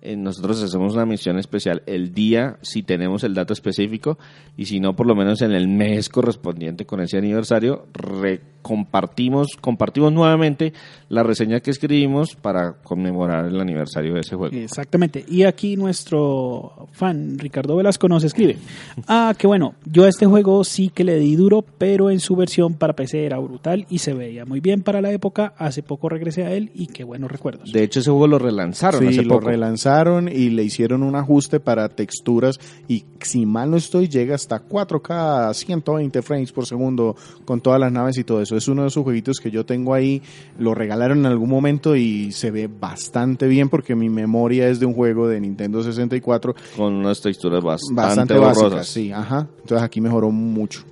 Eh, 0.02 0.16
nosotros 0.16 0.62
hacemos 0.62 0.94
una 0.94 1.06
mención 1.06 1.38
especial 1.38 1.82
el 1.86 2.12
día 2.12 2.58
si 2.62 2.82
tenemos 2.82 3.24
el 3.24 3.34
dato 3.34 3.52
específico 3.52 4.18
y 4.56 4.66
si 4.66 4.80
no 4.80 4.94
por 4.94 5.06
lo 5.06 5.14
menos 5.14 5.42
en 5.42 5.52
el 5.52 5.68
mes 5.68 6.08
correspondiente 6.08 6.86
con 6.86 7.00
ese 7.00 7.18
aniversario 7.18 7.86
compartimos 8.62 9.48
compartimos 9.60 10.12
nuevamente 10.12 10.72
la 11.08 11.22
reseña 11.22 11.60
que 11.60 11.70
escribimos 11.70 12.34
para 12.34 12.74
conmemorar 12.82 13.46
el 13.46 13.60
aniversario 13.60 14.14
de 14.14 14.20
ese 14.20 14.34
juego. 14.34 14.56
Exactamente. 14.56 15.24
Y 15.28 15.44
aquí 15.44 15.76
nuestro 15.76 16.88
fan 16.92 17.38
Ricardo 17.38 17.76
Velasco 17.76 18.08
nos 18.08 18.24
escribe. 18.24 18.56
Ah, 19.06 19.34
que 19.38 19.46
bueno, 19.46 19.74
yo 19.84 20.04
a 20.04 20.08
este 20.08 20.26
juego 20.26 20.64
sí 20.64 20.90
que 20.92 21.04
le 21.04 21.16
di 21.18 21.36
duro, 21.36 21.64
pero 21.78 22.10
en 22.10 22.18
su 22.18 22.34
versión 22.34 22.74
para 22.74 22.94
PC 22.96 23.24
era 23.24 23.38
brutal 23.38 23.86
y 23.88 23.98
se 23.98 24.14
veía 24.14 24.44
muy 24.44 24.58
bien 24.60 24.82
para 24.82 25.00
la 25.00 25.12
época. 25.12 25.54
Hace 25.58 25.82
poco 25.84 26.08
regresé 26.08 26.44
a 26.44 26.52
él 26.52 26.70
y 26.74 26.88
qué 26.88 27.04
buenos 27.04 27.30
recuerdos. 27.30 27.70
De 27.72 27.84
hecho 27.84 28.00
ese 28.00 28.10
juego 28.10 28.26
lo 28.26 28.38
relanzaron 28.40 29.00
Sí, 29.02 29.08
hace 29.08 29.22
lo 29.22 29.34
poco. 29.36 29.46
relanzaron 29.46 29.85
y 30.32 30.50
le 30.50 30.64
hicieron 30.64 31.04
un 31.04 31.14
ajuste 31.14 31.60
para 31.60 31.88
texturas 31.88 32.58
y 32.88 33.04
si 33.20 33.46
mal 33.46 33.70
no 33.70 33.76
estoy 33.76 34.08
llega 34.08 34.34
hasta 34.34 34.66
4K 34.66 35.54
120 35.54 36.22
frames 36.22 36.50
por 36.50 36.66
segundo 36.66 37.14
con 37.44 37.60
todas 37.60 37.78
las 37.78 37.92
naves 37.92 38.18
y 38.18 38.24
todo 38.24 38.42
eso. 38.42 38.56
Es 38.56 38.66
uno 38.66 38.82
de 38.82 38.88
esos 38.88 39.04
jueguitos 39.04 39.38
que 39.38 39.50
yo 39.50 39.64
tengo 39.64 39.94
ahí, 39.94 40.22
lo 40.58 40.74
regalaron 40.74 41.18
en 41.18 41.26
algún 41.26 41.48
momento 41.48 41.94
y 41.94 42.32
se 42.32 42.50
ve 42.50 42.66
bastante 42.66 43.46
bien 43.46 43.68
porque 43.68 43.94
mi 43.94 44.08
memoria 44.08 44.68
es 44.68 44.80
de 44.80 44.86
un 44.86 44.94
juego 44.94 45.28
de 45.28 45.40
Nintendo 45.40 45.82
64 45.84 46.56
con 46.76 46.94
unas 46.94 47.20
texturas 47.20 47.62
bastante, 47.62 48.02
bastante 48.02 48.38
básicas, 48.38 48.88
sí, 48.88 49.12
ajá. 49.12 49.48
Entonces 49.60 49.84
aquí 49.84 50.00
mejoró 50.00 50.32
mucho. 50.32 50.82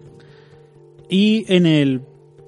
Y 1.09 1.45
en 1.53 1.67
el 1.67 2.03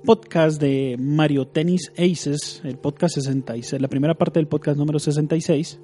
podcast 0.04 0.60
de 0.60 0.96
Mario 0.96 1.48
Tennis 1.48 1.92
Aces, 1.98 2.60
el 2.62 2.78
podcast 2.78 3.16
66, 3.16 3.82
la 3.82 3.88
primera 3.88 4.14
parte 4.14 4.38
del 4.38 4.46
podcast 4.46 4.78
número 4.78 5.00
66, 5.00 5.80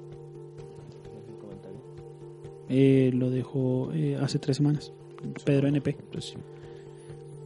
eh, 2.75 3.11
lo 3.13 3.29
dejó 3.29 3.91
eh, 3.93 4.17
hace 4.19 4.39
tres 4.39 4.57
semanas, 4.57 4.91
Pedro 5.45 5.67
NP. 5.67 5.95
Pues 6.11 6.33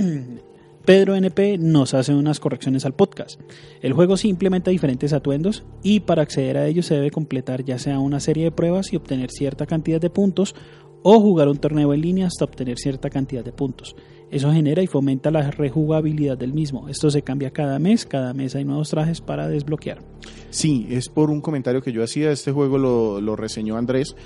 Pedro 0.85 1.17
NP 1.17 1.57
nos 1.59 1.95
hace 1.95 2.15
unas 2.15 2.41
correcciones 2.41 2.85
al 2.85 2.93
podcast. 2.93 3.41
El 3.81 3.95
juego 3.95 4.19
sí 4.19 4.29
implementa 4.29 4.71
diferentes 4.71 5.15
atuendos 5.15 5.65
y 5.83 6.01
para 6.01 6.21
acceder 6.21 6.59
a 6.59 6.67
ellos 6.67 6.85
se 6.85 6.97
debe 6.97 7.11
completar 7.11 7.65
ya 7.65 7.79
sea 7.79 7.99
una 8.01 8.21
serie 8.21 8.45
de 8.45 8.53
pruebas 8.53 8.93
y 8.93 8.97
obtener 8.97 9.31
cierta 9.31 9.65
cantidad 9.65 10.01
de 10.01 10.11
puntos 10.11 10.55
o 11.03 11.21
jugar 11.21 11.49
un 11.49 11.57
torneo 11.57 11.95
en 11.95 12.03
línea 12.03 12.27
hasta 12.27 12.45
obtener 12.45 12.77
cierta 12.79 13.09
cantidad 13.09 13.45
de 13.45 13.53
puntos. 13.53 13.97
Eso 14.31 14.53
genera 14.53 14.83
y 14.83 14.87
fomenta 14.87 15.31
la 15.31 15.51
rejugabilidad 15.51 16.37
del 16.37 16.53
mismo. 16.53 16.89
Esto 16.89 17.11
se 17.11 17.23
cambia 17.23 17.51
cada 17.51 17.79
mes, 17.79 18.05
cada 18.05 18.35
mes 18.35 18.55
hay 18.55 18.65
nuevos 18.65 18.91
trajes 18.91 19.23
para 19.23 19.49
desbloquear. 19.49 20.03
Sí, 20.51 20.87
es 20.91 21.09
por 21.09 21.31
un 21.31 21.41
comentario 21.41 21.81
que 21.81 21.93
yo 21.93 22.03
hacía. 22.03 22.31
Este 22.31 22.53
juego 22.53 22.77
lo, 22.77 23.21
lo 23.23 23.37
reseñó 23.37 23.77
Andrés. 23.77 24.17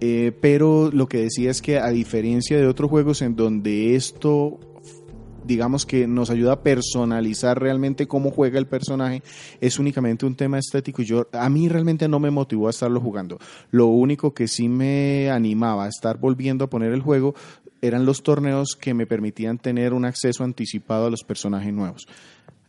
Eh, 0.00 0.32
pero 0.40 0.90
lo 0.92 1.08
que 1.08 1.18
decía 1.18 1.50
es 1.50 1.62
que 1.62 1.78
a 1.78 1.90
diferencia 1.90 2.58
de 2.58 2.66
otros 2.66 2.90
juegos 2.90 3.22
en 3.22 3.36
donde 3.36 3.94
esto 3.94 4.58
digamos 5.44 5.86
que 5.86 6.06
nos 6.06 6.30
ayuda 6.30 6.52
a 6.52 6.62
personalizar 6.62 7.60
realmente 7.60 8.06
cómo 8.06 8.30
juega 8.30 8.58
el 8.58 8.66
personaje, 8.66 9.22
es 9.60 9.78
únicamente 9.78 10.26
un 10.26 10.36
tema 10.36 10.58
estético 10.58 11.02
yo 11.02 11.28
a 11.32 11.48
mí 11.48 11.68
realmente 11.68 12.08
no 12.08 12.20
me 12.20 12.30
motivó 12.30 12.68
a 12.68 12.70
estarlo 12.70 13.00
jugando. 13.00 13.38
Lo 13.70 13.86
único 13.86 14.34
que 14.34 14.48
sí 14.48 14.68
me 14.68 15.30
animaba 15.30 15.84
a 15.84 15.88
estar 15.88 16.18
volviendo 16.18 16.64
a 16.64 16.70
poner 16.70 16.92
el 16.92 17.02
juego 17.02 17.34
eran 17.80 18.06
los 18.06 18.22
torneos 18.22 18.76
que 18.80 18.94
me 18.94 19.06
permitían 19.06 19.58
tener 19.58 19.92
un 19.92 20.04
acceso 20.04 20.44
anticipado 20.44 21.06
a 21.06 21.10
los 21.10 21.24
personajes 21.24 21.72
nuevos. 21.72 22.06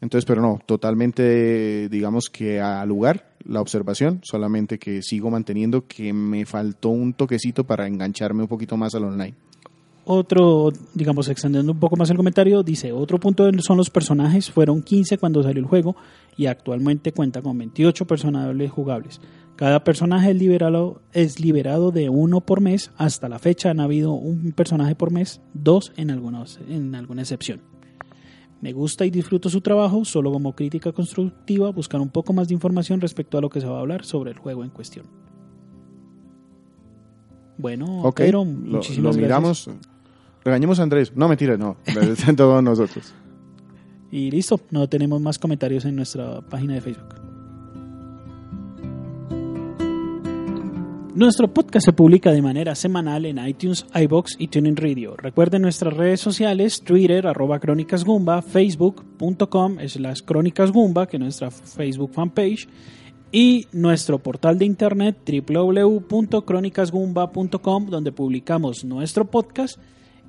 Entonces, 0.03 0.25
pero 0.25 0.41
no, 0.41 0.59
totalmente, 0.65 1.87
digamos 1.87 2.29
que 2.29 2.59
al 2.59 2.89
lugar, 2.89 3.35
la 3.45 3.61
observación, 3.61 4.19
solamente 4.21 4.77
que 4.77 5.01
sigo 5.01 5.31
manteniendo 5.31 5.87
que 5.87 6.11
me 6.11 6.45
faltó 6.45 6.89
un 6.89 7.13
toquecito 7.13 7.63
para 7.63 7.87
engancharme 7.87 8.41
un 8.41 8.49
poquito 8.49 8.75
más 8.75 8.93
al 8.95 9.05
online. 9.05 9.33
Otro, 10.03 10.73
digamos, 10.93 11.29
extendiendo 11.29 11.71
un 11.71 11.79
poco 11.79 11.95
más 11.95 12.09
el 12.09 12.17
comentario, 12.17 12.63
dice, 12.63 12.91
otro 12.91 13.17
punto 13.17 13.49
son 13.59 13.77
los 13.77 13.89
personajes, 13.89 14.51
fueron 14.51 14.81
15 14.81 15.17
cuando 15.17 15.41
salió 15.41 15.61
el 15.61 15.69
juego 15.69 15.95
y 16.35 16.47
actualmente 16.47 17.13
cuenta 17.13 17.41
con 17.41 17.57
28 17.57 18.05
personajes 18.05 18.71
jugables. 18.71 19.21
Cada 19.55 19.85
personaje 19.85 20.31
es 20.31 21.39
liberado, 21.39 21.91
de 21.93 22.09
uno 22.09 22.41
por 22.41 22.59
mes, 22.59 22.91
hasta 22.97 23.29
la 23.29 23.39
fecha 23.39 23.69
han 23.69 23.79
habido 23.79 24.11
un 24.11 24.51
personaje 24.51 24.95
por 24.95 25.11
mes, 25.11 25.39
dos 25.53 25.93
en, 25.95 26.11
algunos, 26.11 26.59
en 26.67 26.93
alguna 26.93 27.21
excepción. 27.21 27.72
Me 28.63 28.71
gusta 28.71 29.05
y 29.05 29.09
disfruto 29.09 29.49
su 29.49 29.59
trabajo, 29.59 30.05
solo 30.05 30.31
como 30.31 30.55
crítica 30.55 30.93
constructiva, 30.93 31.69
buscar 31.71 31.99
un 31.99 32.07
poco 32.07 32.31
más 32.31 32.47
de 32.47 32.53
información 32.53 33.01
respecto 33.01 33.37
a 33.37 33.41
lo 33.41 33.49
que 33.49 33.59
se 33.59 33.67
va 33.67 33.75
a 33.75 33.81
hablar 33.81 34.05
sobre 34.05 34.31
el 34.31 34.37
juego 34.37 34.63
en 34.63 34.69
cuestión. 34.69 35.05
Bueno, 37.57 38.03
Ok, 38.03 38.19
Pedro, 38.19 38.45
lo, 38.45 38.45
muchísimas 38.45 39.17
lo 39.17 39.21
gracias. 39.21 39.67
miramos. 39.67 39.69
Regañemos 40.45 40.79
a 40.79 40.83
Andrés. 40.83 41.11
No, 41.13 41.27
mentira, 41.27 41.57
no. 41.57 41.75
Todos 42.37 42.63
nosotros. 42.63 43.13
Y 44.11 44.31
listo, 44.31 44.57
no 44.71 44.87
tenemos 44.87 45.19
más 45.19 45.37
comentarios 45.37 45.83
en 45.83 45.97
nuestra 45.97 46.39
página 46.39 46.75
de 46.75 46.79
Facebook. 46.79 47.32
Nuestro 51.15 51.53
podcast 51.53 51.85
se 51.85 51.93
publica 51.93 52.31
de 52.31 52.41
manera 52.41 52.73
semanal 52.73 53.27
en 53.27 53.37
iTunes, 53.37 53.85
iBox 53.93 54.35
y 54.39 54.47
TuneIn 54.47 54.75
Radio. 54.75 55.15
Recuerden 55.15 55.61
nuestras 55.61 55.93
redes 55.93 56.19
sociales, 56.19 56.81
Twitter, 56.81 57.27
arroba 57.27 57.59
Crónicas 57.59 58.03
Facebook.com 58.03 59.77
slash 59.87 60.23
Crónicas 60.23 60.71
Gumba, 60.71 61.07
que 61.07 61.17
es 61.17 61.21
nuestra 61.21 61.51
Facebook 61.51 62.13
fanpage, 62.13 62.67
y 63.31 63.67
nuestro 63.73 64.17
portal 64.17 64.57
de 64.57 64.65
internet 64.65 65.17
www.crónicasgumba.com, 65.23 67.89
donde 67.91 68.11
publicamos 68.11 68.83
nuestro 68.83 69.25
podcast 69.25 69.77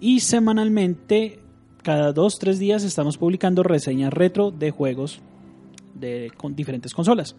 y 0.00 0.20
semanalmente, 0.20 1.40
cada 1.82 2.12
dos, 2.12 2.38
tres 2.38 2.58
días, 2.58 2.84
estamos 2.84 3.16
publicando 3.16 3.62
reseñas 3.62 4.12
retro 4.12 4.50
de 4.50 4.70
juegos 4.70 5.22
de 5.94 6.30
con 6.36 6.54
diferentes 6.54 6.92
consolas. 6.92 7.36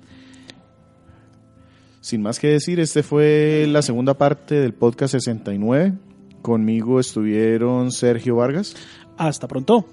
Sin 2.06 2.22
más 2.22 2.38
que 2.38 2.50
decir, 2.50 2.80
este 2.80 3.02
fue 3.02 3.66
la 3.68 3.82
segunda 3.82 4.14
parte 4.16 4.54
del 4.54 4.76
podcast 4.76 5.14
69. 5.14 5.94
Conmigo 6.44 7.00
estuvieron 7.00 7.92
Sergio 7.92 8.36
Vargas, 8.36 8.76
Hasta 9.18 9.48
pronto. 9.48 9.88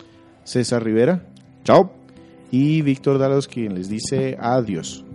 César 0.45 0.85
Rivera 0.85 1.25
Chao. 1.65 1.91
y 2.51 2.83
Víctor 2.83 3.17
Dalos, 3.19 3.49
quien 3.49 3.73
les 3.73 3.89
dice 3.89 4.37
adiós. 4.39 5.07